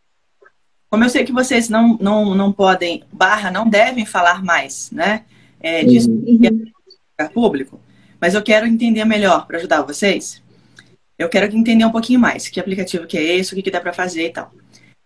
Como 0.97 1.05
eu 1.05 1.11
sei 1.11 1.25
que 1.25 1.33
vocês 1.33 1.69
não, 1.69 1.99
não, 2.01 2.35
não 2.35 2.51
podem, 2.51 3.03
barra, 3.13 3.51
não 3.51 3.69
devem 3.69 4.07
falar 4.07 4.43
mais, 4.43 4.91
né? 4.91 5.25
É, 5.61 5.85
disso 5.85 6.11
uhum. 6.11 6.41
é 7.19 7.25
público, 7.29 7.81
mas 8.21 8.35
eu 8.35 8.43
quero 8.43 8.67
entender 8.67 9.05
melhor 9.05 9.47
para 9.47 9.59
ajudar 9.59 9.83
vocês 9.83 10.43
eu 11.19 11.29
quero 11.29 11.55
entender 11.57 11.85
um 11.85 11.91
pouquinho 11.91 12.21
mais 12.21 12.49
que 12.49 12.61
aplicativo 12.61 13.07
que 13.07 13.17
é 13.17 13.23
esse, 13.23 13.53
o 13.53 13.57
que, 13.57 13.63
que 13.63 13.71
dá 13.71 13.81
para 13.81 13.93
fazer 13.93 14.27
e 14.27 14.31
tal. 14.31 14.53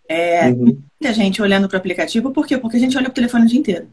É, 0.08 0.48
uhum. 0.48 0.82
Muita 1.00 1.14
gente 1.14 1.40
olhando 1.40 1.68
para 1.68 1.76
o 1.76 1.78
aplicativo, 1.78 2.32
por 2.32 2.46
quê? 2.46 2.58
Porque 2.58 2.76
a 2.76 2.80
gente 2.80 2.96
olha 2.96 3.04
para 3.04 3.12
o 3.12 3.14
telefone 3.14 3.44
o 3.44 3.48
dia 3.48 3.60
inteiro. 3.60 3.88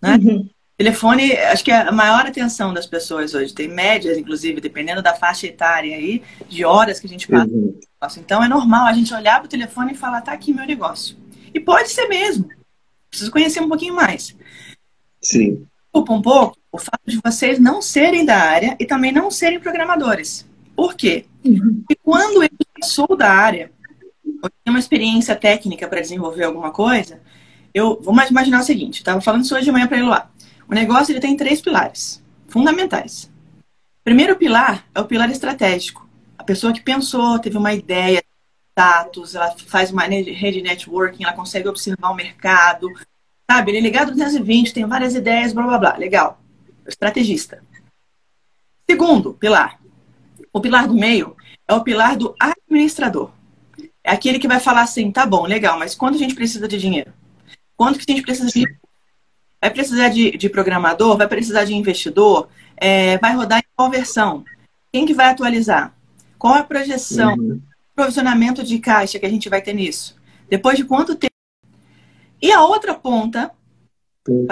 Né? 0.00 0.16
Uhum. 0.16 0.48
Telefone, 0.76 1.32
acho 1.36 1.62
que 1.62 1.70
é 1.70 1.76
a 1.76 1.92
maior 1.92 2.26
atenção 2.26 2.74
das 2.74 2.86
pessoas 2.86 3.34
hoje. 3.34 3.54
Tem 3.54 3.68
médias, 3.68 4.18
inclusive, 4.18 4.60
dependendo 4.60 5.00
da 5.00 5.14
faixa 5.14 5.46
etária 5.46 5.96
aí, 5.96 6.22
de 6.48 6.64
horas 6.64 6.98
que 6.98 7.06
a 7.06 7.10
gente 7.10 7.28
passa. 7.28 7.48
Uhum. 7.48 7.78
Então 8.20 8.42
é 8.42 8.48
normal 8.48 8.86
a 8.86 8.92
gente 8.92 9.12
olhar 9.14 9.38
para 9.38 9.46
o 9.46 9.50
telefone 9.50 9.92
e 9.92 9.96
falar, 9.96 10.20
tá 10.20 10.32
aqui 10.32 10.52
meu 10.52 10.66
negócio. 10.66 11.16
E 11.54 11.60
pode 11.60 11.90
ser 11.90 12.08
mesmo. 12.08 12.48
Preciso 13.10 13.30
conhecer 13.30 13.60
um 13.60 13.68
pouquinho 13.68 13.94
mais. 13.94 14.36
Sim. 15.20 15.66
Preocupa 15.90 16.12
um 16.12 16.22
pouco 16.22 16.58
o 16.72 16.78
fato 16.78 17.02
de 17.06 17.20
vocês 17.22 17.58
não 17.58 17.82
serem 17.82 18.24
da 18.24 18.38
área 18.38 18.74
e 18.80 18.86
também 18.86 19.12
não 19.12 19.30
serem 19.30 19.60
programadores. 19.60 20.48
Por 20.74 20.94
quê? 20.94 21.26
Porque 21.42 21.96
quando 22.02 22.42
eu 22.42 22.48
sou 22.82 23.14
da 23.14 23.30
área, 23.30 23.70
eu 24.24 24.50
tenho 24.64 24.74
uma 24.74 24.78
experiência 24.78 25.36
técnica 25.36 25.86
para 25.86 26.00
desenvolver 26.00 26.44
alguma 26.44 26.70
coisa, 26.70 27.20
eu 27.74 28.00
vou 28.00 28.14
mais 28.14 28.30
imaginar 28.30 28.60
o 28.60 28.64
seguinte, 28.64 28.98
estava 28.98 29.20
falando 29.20 29.44
isso 29.44 29.54
hoje 29.54 29.66
de 29.66 29.72
manhã 29.72 29.86
para 29.86 29.98
ele 29.98 30.06
lá. 30.06 30.30
O 30.68 30.74
negócio 30.74 31.12
ele 31.12 31.20
tem 31.20 31.36
três 31.36 31.60
pilares 31.60 32.22
fundamentais. 32.48 33.30
Primeiro 34.02 34.36
pilar 34.36 34.86
é 34.94 35.00
o 35.00 35.04
pilar 35.04 35.30
estratégico. 35.30 36.08
A 36.42 36.44
pessoa 36.44 36.72
que 36.72 36.80
pensou, 36.80 37.38
teve 37.38 37.56
uma 37.56 37.72
ideia, 37.72 38.20
status, 38.72 39.36
ela 39.36 39.54
faz 39.68 39.92
uma 39.92 40.02
rede 40.02 40.60
networking, 40.60 41.22
ela 41.22 41.34
consegue 41.34 41.68
observar 41.68 42.10
o 42.10 42.16
mercado, 42.16 42.88
sabe? 43.48 43.70
Ele 43.70 43.78
é 43.78 43.80
ligado 43.80 44.10
220, 44.10 44.74
tem 44.74 44.84
várias 44.84 45.14
ideias, 45.14 45.52
blá 45.52 45.62
blá 45.62 45.78
blá. 45.78 45.96
Legal. 45.96 46.42
Estrategista. 46.84 47.62
Segundo 48.90 49.34
pilar, 49.34 49.78
o 50.52 50.60
pilar 50.60 50.88
do 50.88 50.96
meio 50.96 51.36
é 51.68 51.74
o 51.74 51.84
pilar 51.84 52.16
do 52.16 52.34
administrador. 52.40 53.30
É 54.02 54.10
aquele 54.10 54.40
que 54.40 54.48
vai 54.48 54.58
falar 54.58 54.82
assim, 54.82 55.12
tá 55.12 55.24
bom, 55.24 55.46
legal, 55.46 55.78
mas 55.78 55.94
quanto 55.94 56.16
a 56.16 56.18
gente 56.18 56.34
precisa 56.34 56.66
de 56.66 56.76
dinheiro? 56.76 57.12
Quanto 57.76 58.00
que 58.00 58.10
a 58.10 58.16
gente 58.16 58.24
precisa 58.24 58.48
de... 58.48 58.64
Vai 59.60 59.70
precisar 59.70 60.08
de, 60.08 60.36
de 60.36 60.48
programador? 60.48 61.16
Vai 61.16 61.28
precisar 61.28 61.64
de 61.64 61.72
investidor? 61.72 62.48
É, 62.76 63.16
vai 63.18 63.32
rodar 63.32 63.60
em 63.60 63.64
qual 63.76 63.88
versão? 63.88 64.44
Quem 64.92 65.06
que 65.06 65.14
vai 65.14 65.26
atualizar? 65.26 65.94
Qual 66.42 66.54
a 66.54 66.64
projeção? 66.64 67.36
Uhum. 67.36 67.62
Provisionamento 67.94 68.64
de 68.64 68.80
caixa 68.80 69.16
que 69.16 69.24
a 69.24 69.30
gente 69.30 69.48
vai 69.48 69.62
ter 69.62 69.72
nisso? 69.72 70.16
Depois 70.50 70.76
de 70.76 70.82
quanto 70.82 71.14
tempo? 71.14 71.32
E 72.42 72.50
a 72.50 72.64
outra 72.64 72.96
ponta... 72.96 73.52
Uhum. 74.28 74.48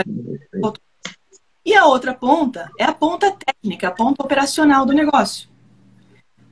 E 1.64 1.74
a 1.74 1.86
outra 1.86 2.14
ponta 2.14 2.70
é 2.78 2.84
a 2.84 2.94
ponta 2.94 3.32
técnica, 3.32 3.88
a 3.88 3.90
ponta 3.90 4.22
operacional 4.22 4.86
do 4.86 4.92
negócio. 4.92 5.48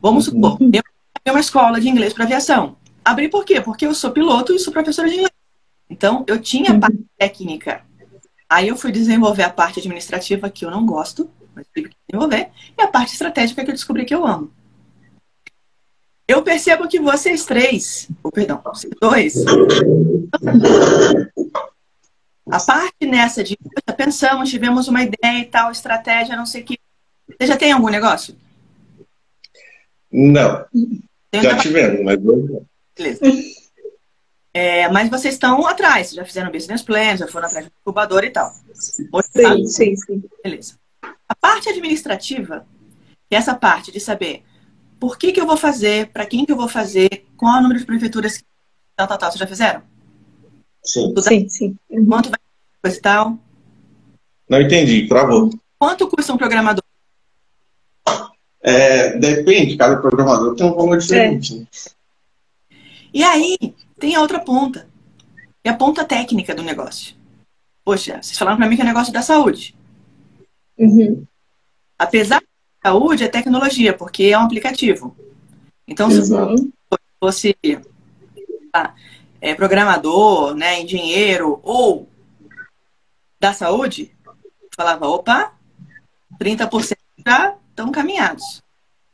Vamos 0.02 0.26
uhum. 0.26 0.34
supor, 0.34 0.58
eu 0.60 0.82
tenho 1.22 1.36
uma 1.36 1.40
escola 1.40 1.80
de 1.80 1.88
inglês 1.88 2.12
para 2.12 2.24
aviação. 2.24 2.76
Abri 3.04 3.28
por 3.28 3.44
quê? 3.44 3.60
Porque 3.60 3.86
eu 3.86 3.94
sou 3.94 4.10
piloto 4.10 4.52
e 4.52 4.58
sou 4.58 4.72
professora 4.72 5.06
de 5.06 5.14
inglês. 5.14 5.32
Então, 5.88 6.24
eu 6.26 6.40
tinha 6.40 6.72
a 6.72 6.74
uhum. 6.74 6.80
parte 6.80 7.06
técnica. 7.16 7.84
Aí 8.48 8.66
eu 8.66 8.76
fui 8.76 8.90
desenvolver 8.90 9.44
a 9.44 9.50
parte 9.50 9.78
administrativa 9.78 10.50
que 10.50 10.64
eu 10.64 10.70
não 10.72 10.84
gosto, 10.84 11.30
mas 11.54 11.64
tive 11.72 11.90
que 11.90 11.96
desenvolver, 12.08 12.50
e 12.76 12.82
a 12.82 12.88
parte 12.88 13.12
estratégica 13.12 13.64
que 13.64 13.70
eu 13.70 13.74
descobri 13.74 14.04
que 14.04 14.14
eu 14.14 14.26
amo. 14.26 14.57
Eu 16.28 16.42
percebo 16.42 16.86
que 16.86 17.00
vocês 17.00 17.46
três, 17.46 18.06
ou 18.22 18.30
perdão, 18.30 18.60
vocês 18.62 18.92
dois, 19.00 19.34
a 22.50 22.60
parte 22.60 23.06
nessa 23.06 23.42
de 23.42 23.58
pensamos, 23.96 24.50
tivemos 24.50 24.88
uma 24.88 25.02
ideia 25.02 25.40
e 25.40 25.46
tal, 25.46 25.72
estratégia, 25.72 26.36
não 26.36 26.44
sei 26.44 26.60
o 26.60 26.64
que. 26.66 26.78
Você 27.26 27.46
já 27.46 27.56
tem 27.56 27.72
algum 27.72 27.88
negócio? 27.88 28.36
Não. 30.12 30.66
já 31.32 31.56
tivemos, 31.56 32.04
mas 32.04 32.22
não. 32.22 32.66
Beleza. 32.96 33.20
É, 34.52 34.88
mas 34.88 35.08
vocês 35.08 35.34
estão 35.34 35.66
atrás, 35.66 36.10
já 36.12 36.24
fizeram 36.24 36.52
business 36.52 36.82
plan, 36.82 37.16
já 37.16 37.26
foram 37.26 37.46
atrás 37.46 37.66
do 37.66 37.72
incubador 37.80 38.24
e 38.24 38.30
tal. 38.30 38.52
sim, 38.52 39.66
sim, 39.66 39.96
sim. 39.96 40.22
Beleza. 40.44 40.74
A 41.28 41.34
parte 41.34 41.70
administrativa, 41.70 42.66
que 43.28 43.34
é 43.34 43.38
essa 43.38 43.54
parte 43.54 43.90
de 43.90 44.00
saber 44.00 44.42
por 44.98 45.16
que, 45.16 45.32
que 45.32 45.40
eu 45.40 45.46
vou 45.46 45.56
fazer, 45.56 46.08
para 46.08 46.26
quem 46.26 46.44
que 46.44 46.52
eu 46.52 46.56
vou 46.56 46.68
fazer, 46.68 47.26
qual 47.36 47.56
é 47.56 47.58
o 47.58 47.62
número 47.62 47.80
de 47.80 47.86
prefeituras, 47.86 48.42
tal, 48.96 49.06
tal, 49.06 49.18
tal. 49.18 49.30
Vocês 49.30 49.40
já 49.40 49.46
fizeram? 49.46 49.82
Sim. 50.82 51.14
sim, 51.20 51.48
sim. 51.48 51.78
Quanto 52.08 52.30
vai 52.30 52.38
coisa 52.82 52.96
e 52.96 53.00
tal? 53.00 53.38
Não 54.48 54.60
entendi, 54.60 55.06
travou. 55.06 55.50
Quanto 55.78 56.08
custa 56.08 56.32
um 56.32 56.38
programador? 56.38 56.82
É, 58.60 59.16
depende, 59.16 59.76
cada 59.76 59.98
programador 59.98 60.54
tem 60.56 60.66
um 60.66 60.74
valor 60.74 60.98
diferente. 60.98 61.66
É. 62.70 62.74
E 63.14 63.22
aí, 63.22 63.56
tem 63.98 64.14
a 64.14 64.20
outra 64.20 64.40
ponta. 64.40 64.88
É 65.62 65.70
a 65.70 65.76
ponta 65.76 66.04
técnica 66.04 66.54
do 66.54 66.62
negócio. 66.62 67.14
Poxa, 67.84 68.20
vocês 68.22 68.36
falaram 68.36 68.58
para 68.58 68.68
mim 68.68 68.76
que 68.76 68.82
é 68.82 68.84
negócio 68.84 69.12
da 69.12 69.22
saúde. 69.22 69.74
Uhum. 70.76 71.24
Apesar 71.98 72.40
da 72.40 72.47
saúde, 72.82 73.24
é 73.24 73.28
tecnologia, 73.28 73.92
porque 73.92 74.24
é 74.24 74.38
um 74.38 74.42
aplicativo. 74.42 75.16
Então, 75.86 76.10
se 76.10 76.32
uhum. 76.32 76.70
fosse 77.18 77.56
ah, 78.72 78.94
é, 79.40 79.54
programador, 79.54 80.54
né, 80.54 80.80
engenheiro 80.80 81.60
ou 81.62 82.08
da 83.40 83.52
saúde, 83.52 84.12
falava, 84.76 85.08
opa, 85.08 85.52
30% 86.40 86.96
já 87.26 87.56
estão 87.70 87.90
caminhados. 87.90 88.62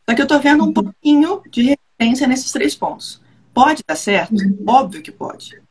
Só 0.09 0.15
que 0.15 0.21
eu 0.21 0.25
estou 0.25 0.41
vendo 0.41 0.65
um 0.65 0.73
pouquinho 0.73 1.43
de 1.51 1.77
referência 1.99 2.27
nesses 2.27 2.53
três 2.53 2.75
pontos. 2.75 3.21
Pode 3.53 3.83
dar 3.87 3.97
certo? 3.97 4.35
Óbvio 4.67 5.03
que 5.03 5.12
pode. 5.12 5.62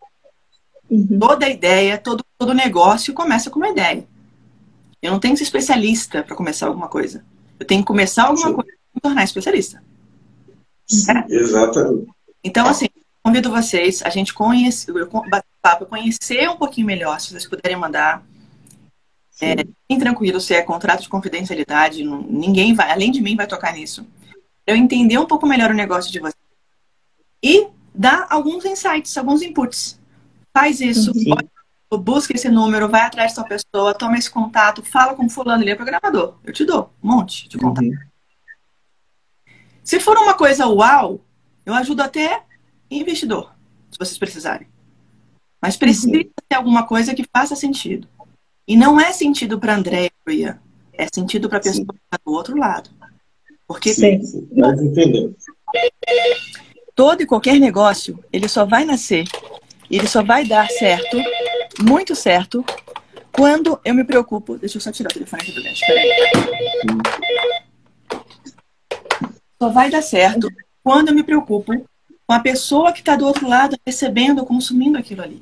Uhum. 0.89 1.19
Toda 1.19 1.49
ideia, 1.49 1.97
todo, 1.97 2.23
todo 2.37 2.53
negócio 2.53 3.13
começa 3.13 3.49
com 3.49 3.59
uma 3.59 3.69
ideia. 3.69 4.07
Eu 5.01 5.11
não 5.11 5.19
tenho 5.19 5.33
que 5.33 5.39
ser 5.39 5.43
especialista 5.43 6.23
para 6.23 6.35
começar 6.35 6.67
alguma 6.67 6.87
coisa. 6.87 7.25
Eu 7.59 7.65
tenho 7.65 7.81
que 7.81 7.87
começar 7.87 8.23
alguma 8.23 8.47
Sim. 8.47 8.53
coisa 8.53 8.71
e 8.71 8.95
me 8.95 9.01
tornar 9.01 9.23
especialista. 9.23 9.83
Exatamente. 11.29 12.07
Então, 12.43 12.67
assim, 12.67 12.87
convido 13.23 13.49
vocês 13.49 14.01
a 14.03 14.09
gente 14.09 14.33
conhecer, 14.33 14.91
eu 14.91 15.07
con- 15.07 15.27
bater 15.29 15.47
papo, 15.61 15.85
conhecer 15.85 16.49
um 16.49 16.57
pouquinho 16.57 16.85
melhor, 16.87 17.19
se 17.19 17.29
vocês 17.29 17.47
puderem 17.47 17.77
mandar. 17.77 18.23
É, 19.41 19.55
bem 19.55 19.97
tranquilo, 19.99 20.39
se 20.39 20.53
é 20.53 20.61
contrato 20.61 21.01
de 21.01 21.09
confidencialidade, 21.09 22.03
não- 22.03 22.21
ninguém 22.21 22.73
vai, 22.73 22.91
além 22.91 23.11
de 23.11 23.21
mim, 23.21 23.35
vai 23.35 23.47
tocar 23.47 23.73
nisso. 23.73 24.05
Eu 24.67 24.75
entender 24.75 25.17
um 25.17 25.25
pouco 25.25 25.47
melhor 25.47 25.71
o 25.71 25.73
negócio 25.73 26.11
de 26.11 26.19
vocês. 26.19 26.35
E 27.41 27.67
dar 27.93 28.27
alguns 28.29 28.63
insights, 28.63 29.17
alguns 29.17 29.41
inputs. 29.41 29.99
Faz 30.53 30.79
isso, 30.79 31.13
Sim. 31.13 31.31
olha, 31.31 31.49
busca 31.97 32.33
esse 32.33 32.49
número, 32.49 32.89
vai 32.89 33.01
atrás 33.01 33.33
dessa 33.33 33.43
pessoa, 33.43 33.93
toma 33.93 34.17
esse 34.17 34.29
contato, 34.29 34.83
fala 34.83 35.15
com 35.15 35.29
fulano, 35.29 35.63
ele 35.63 35.71
é 35.71 35.75
programador. 35.75 36.35
Eu 36.43 36.53
te 36.53 36.65
dou 36.65 36.93
um 37.03 37.15
monte 37.15 37.47
de 37.47 37.57
contato. 37.57 37.85
Uhum. 37.85 37.97
Se 39.83 39.99
for 39.99 40.17
uma 40.17 40.33
coisa 40.33 40.67
uau, 40.67 41.19
eu 41.65 41.73
ajudo 41.73 42.01
até 42.01 42.43
investidor, 42.89 43.53
se 43.91 43.97
vocês 43.97 44.17
precisarem. 44.17 44.67
Mas 45.61 45.77
precisa 45.77 46.11
ter 46.11 46.55
alguma 46.55 46.85
coisa 46.85 47.13
que 47.13 47.25
faça 47.35 47.55
sentido. 47.55 48.07
E 48.67 48.75
não 48.75 48.99
é 48.99 49.11
sentido 49.11 49.59
para 49.59 49.75
André 49.75 50.09
e 50.27 50.33
Ian. 50.33 50.59
É 50.93 51.07
sentido 51.13 51.49
para 51.49 51.57
a 51.57 51.61
pessoa 51.61 51.87
que 51.87 51.95
está 51.95 52.19
do 52.25 52.33
outro 52.33 52.57
lado. 52.57 52.89
Porque 53.67 53.93
Sim. 53.93 54.21
Sim, 54.21 54.47
nós 54.51 54.79
entendemos. 54.81 55.35
todo 56.95 57.21
e 57.21 57.25
qualquer 57.25 57.59
negócio, 57.59 58.23
ele 58.31 58.47
só 58.47 58.65
vai 58.65 58.85
nascer, 58.85 59.25
ele 59.89 60.07
só 60.07 60.23
vai 60.23 60.45
dar 60.45 60.69
certo, 60.69 61.17
muito 61.79 62.15
certo, 62.15 62.63
quando 63.31 63.79
eu 63.83 63.93
me 63.93 64.03
preocupo. 64.03 64.57
Deixa 64.57 64.77
eu 64.77 64.81
só 64.81 64.91
tirar 64.91 65.09
o 65.09 65.13
telefone 65.13 65.41
aqui 65.41 65.51
do 65.51 65.63
gancho. 65.63 65.83
Só 69.61 69.69
vai 69.69 69.89
dar 69.89 70.01
certo 70.01 70.47
quando 70.83 71.09
eu 71.09 71.15
me 71.15 71.23
preocupo 71.23 71.73
com 72.25 72.33
a 72.33 72.39
pessoa 72.39 72.91
que 72.91 72.99
está 72.99 73.15
do 73.15 73.25
outro 73.25 73.47
lado 73.47 73.77
recebendo, 73.85 74.45
consumindo 74.45 74.97
aquilo 74.97 75.21
ali. 75.21 75.41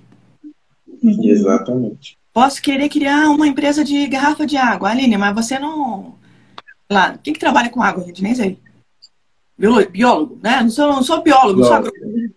Exatamente. 1.04 2.18
Posso 2.34 2.62
querer 2.62 2.88
criar 2.90 3.30
uma 3.30 3.48
empresa 3.48 3.84
de 3.84 4.08
garrafa 4.08 4.46
de 4.46 4.56
água, 4.56 4.90
Aline, 4.90 5.18
mas 5.18 5.36
você 5.36 5.60
não. 5.60 6.16
Lá, 6.90 7.18
quem 7.22 7.34
que 7.34 7.40
trabalha 7.40 7.70
com 7.70 7.82
água, 7.82 8.04
gente? 8.06 8.22
Nem 8.24 8.36
sei. 8.36 8.58
Biolo- 9.58 9.90
Biólogo, 9.90 10.40
né? 10.42 10.62
Não 10.62 10.70
sou, 10.70 10.88
não 10.88 11.04
sou 11.04 11.22
biólogo, 11.22 11.60
não 11.60 11.68
sou 11.68 11.76
agrônomo, 11.76 12.34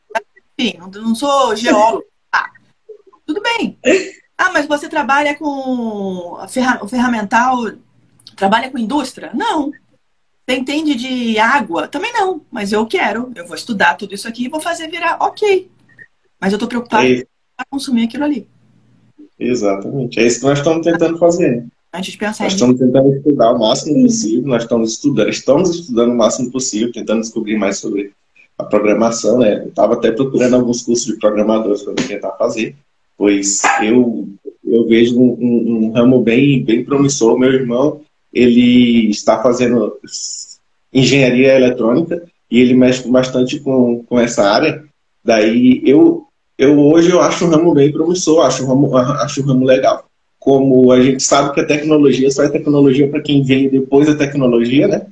enfim, 0.59 0.79
não 0.95 1.15
sou 1.15 1.55
geólogo. 1.57 2.05
Tudo 3.27 3.41
bem. 3.43 3.79
Ah, 4.37 4.51
mas 4.53 4.67
você 4.67 4.89
trabalha 4.89 5.35
com 5.37 6.37
a 6.39 6.49
ferra- 6.49 6.81
o 6.83 6.89
ferramental, 6.89 7.57
trabalha 8.37 8.71
com 8.71 8.79
indústria? 8.79 9.31
Não. 9.35 9.71
Você 10.47 10.57
entende 10.59 10.95
de 10.95 11.39
água? 11.39 11.89
Também 11.89 12.13
não. 12.13 12.43
Mas 12.51 12.73
eu 12.73 12.85
quero, 12.87 13.33
eu 13.35 13.47
vou 13.47 13.57
estudar 13.57 13.95
tudo 13.95 14.15
isso 14.15 14.29
aqui 14.29 14.45
e 14.45 14.49
vou 14.49 14.61
fazer 14.61 14.89
virar 14.91 15.17
ok. 15.21 15.71
Mas 16.41 16.53
eu 16.53 16.59
tô 16.59 16.67
preocupada 16.67 17.07
É, 17.07 17.21
em 17.21 17.25
consumir 17.71 18.05
aquilo 18.05 18.25
ali. 18.25 18.47
exatamente. 19.39 20.19
É 20.21 20.27
isso 20.27 20.41
que 20.41 20.47
nós 20.47 20.59
estamos 20.59 20.85
tentando 20.85 21.19
fazer. 21.19 21.65
Antes 21.93 22.13
de 22.13 22.19
pensar 22.19 22.45
Nós 22.45 22.53
em 22.53 22.57
estamos 22.57 22.79
tentando 22.79 23.15
estudar 23.15 23.53
o 23.53 23.59
máximo 23.59 24.03
possível, 24.03 24.49
nós 24.49 24.63
estamos 24.65 24.91
estudando, 24.93 25.29
estamos 25.31 25.71
estudando 25.71 26.11
o 26.11 26.17
máximo 26.17 26.51
possível, 26.51 26.93
tentando 26.93 27.21
descobrir 27.21 27.57
mais 27.57 27.79
sobre 27.79 28.13
a 28.59 28.65
programação, 28.65 29.39
né? 29.39 29.61
Eu 29.63 29.69
estava 29.69 29.95
até 29.95 30.11
procurando 30.11 30.55
alguns 30.57 30.83
cursos 30.83 31.07
de 31.07 31.19
programadores 31.19 31.83
para 31.83 31.95
tentar 31.95 32.33
fazer, 32.33 32.77
pois 33.17 33.63
eu, 33.83 34.29
eu 34.65 34.87
vejo 34.87 35.19
um, 35.19 35.37
um- 35.41 35.85
um 35.87 35.93
ramo 35.93 36.21
bem, 36.21 36.65
bem 36.65 36.85
promissor. 36.85 37.39
Meu 37.39 37.53
irmão, 37.53 38.01
ele 38.33 39.11
está 39.11 39.43
fazendo 39.43 39.99
engenharia 40.93 41.55
eletrônica 41.55 42.23
e 42.51 42.61
ele 42.61 42.75
mexe 42.75 43.09
bastante 43.09 43.59
com, 43.61 44.03
com 44.05 44.19
essa 44.19 44.43
área. 44.51 44.85
Daí 45.25 45.81
eu, 45.85 46.27
eu 46.59 46.79
hoje 46.79 47.11
eu 47.11 47.21
acho 47.21 47.45
um 47.45 47.49
ramo 47.51 47.73
bem 47.75 47.91
promissor, 47.91 48.45
acho 48.45 48.65
um 48.65 48.67
ramo, 48.67 48.97
acho 48.97 49.43
um 49.43 49.47
ramo 49.47 49.65
legal 49.65 50.05
como 50.39 50.93
a 50.93 51.01
gente 51.01 51.23
sabe 51.23 51.55
que 51.55 51.61
a 51.61 51.67
tecnologia 51.67 52.31
só 52.31 52.43
é 52.43 52.51
tecnologia 52.51 53.09
para 53.09 53.23
quem 53.23 53.43
vem 53.43 53.67
depois 53.71 54.07
da 54.07 54.15
tecnologia, 54.15 54.87
né? 54.87 55.07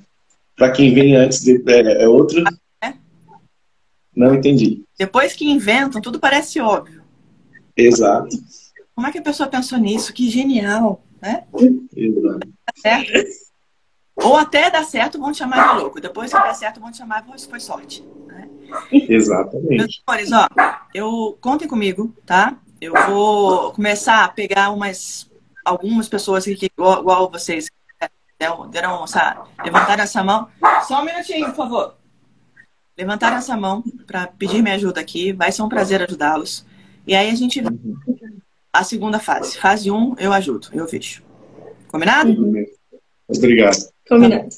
Para 0.55 0.71
quem 0.71 0.93
vem 0.93 1.17
antes 1.17 1.43
de, 1.43 1.63
é, 1.69 2.03
é 2.05 2.07
outra. 2.07 2.45
É? 2.85 2.93
Não 4.15 4.35
entendi. 4.35 4.83
Depois 4.99 5.33
que 5.33 5.49
inventam, 5.49 6.03
tudo 6.03 6.21
parece 6.21 6.61
óbvio. 6.61 7.02
Exato. 7.77 8.37
Como 8.95 9.07
é 9.07 9.13
que 9.13 9.19
a 9.19 9.23
pessoa 9.23 9.49
pensou 9.49 9.79
nisso? 9.79 10.13
Que 10.13 10.29
genial, 10.31 11.03
né? 11.21 11.45
Exato. 11.97 12.49
Dá. 12.85 13.03
Ou 14.17 14.37
até 14.37 14.71
dá 14.71 14.83
certo, 14.85 15.19
vão 15.19 15.33
te 15.33 15.39
chamar 15.39 15.75
de 15.75 15.81
louco. 15.81 16.01
Depois 16.01 16.33
que 16.33 16.41
der 16.41 16.55
certo, 16.55 16.81
vão 16.81 16.91
te 16.91 16.99
chamar, 16.99 17.25
"Pô, 17.25 17.35
isso 17.35 17.49
foi 17.49 17.61
sorte. 17.61 18.05
Né? 18.27 18.49
Meus 18.93 19.11
Exatamente. 19.11 20.03
senhores, 20.05 20.33
ó, 20.33 20.47
eu 20.95 21.37
contem 21.41 21.67
comigo, 21.67 22.15
tá? 22.27 22.57
Eu 22.81 22.93
vou 23.07 23.73
começar 23.73 24.25
a 24.25 24.29
pegar 24.29 24.71
umas 24.71 25.31
algumas 25.65 26.09
pessoas 26.09 26.47
aqui, 26.47 26.67
igual, 26.67 27.01
igual 27.01 27.31
vocês, 27.31 27.69
né, 28.01 28.09
deram, 28.39 28.69
deram 28.69 29.05
essa, 29.05 29.45
levantaram 29.65 30.03
essa 30.03 30.23
mão. 30.25 30.49
Só 30.87 31.01
um 31.01 31.05
minutinho, 31.05 31.47
por 31.47 31.57
favor. 31.57 31.95
Levantaram 32.99 33.37
essa 33.37 33.57
mão 33.57 33.83
para 34.07 34.27
pedir 34.27 34.63
minha 34.63 34.75
ajuda 34.75 35.01
aqui. 35.01 35.33
Vai 35.33 35.51
ser 35.53 35.63
um 35.63 35.69
prazer 35.69 36.03
ajudá-los. 36.03 36.67
E 37.07 37.15
aí 37.15 37.31
a 37.31 37.35
gente 37.35 37.61
vai 37.61 37.73
a 38.73 38.85
segunda 38.85 39.19
fase. 39.19 39.59
Fase 39.59 39.91
1, 39.91 39.95
um, 39.97 40.15
eu 40.19 40.33
ajudo, 40.33 40.69
eu 40.73 40.87
vejo. 40.87 41.23
Combinado? 41.89 42.33
Obrigado. 43.29 43.77
Combinado. 44.09 44.49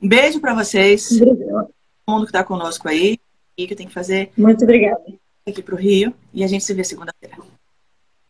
Um 0.00 0.08
beijo 0.08 0.40
para 0.40 0.54
vocês, 0.54 1.10
Obrigada. 1.12 1.68
todo 2.06 2.14
mundo 2.14 2.26
que 2.26 2.32
tá 2.32 2.44
conosco 2.44 2.88
aí. 2.88 3.18
E 3.56 3.66
que 3.66 3.72
eu 3.72 3.76
tenho 3.76 3.88
que 3.88 3.94
fazer 3.94 4.30
Muito 4.36 4.62
obrigada. 4.62 5.02
aqui 5.46 5.62
pro 5.62 5.74
Rio. 5.76 6.14
E 6.32 6.44
a 6.44 6.46
gente 6.46 6.62
se 6.62 6.72
vê 6.74 6.84
segunda-feira. 6.84 7.36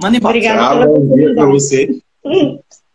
Manda 0.00 0.16
embora. 0.16 0.36
Obrigada 0.36 0.84
Tchau, 0.86 0.94
bom 1.00 1.14
dia 1.16 1.34
para 1.34 1.46
você. 1.46 2.00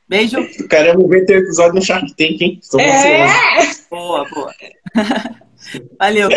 Beijo. 0.10 0.38
Queremos 0.68 1.08
ver 1.10 1.26
teu 1.26 1.38
episódio 1.40 1.76
no 1.76 1.82
Shark 1.82 2.08
Tank, 2.16 2.42
hein? 2.42 2.60
Estou 2.62 2.80
É. 2.80 3.26
ansioso. 3.26 3.86
Boa, 3.92 4.28
boa. 4.30 4.54
Valeu. 6.00 6.30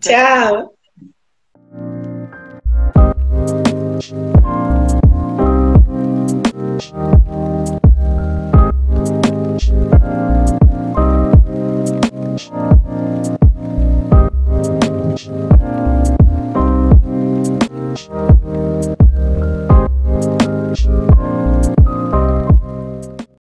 Tchau. 0.00 0.75
Thank 3.98 4.10
you. 6.92 7.25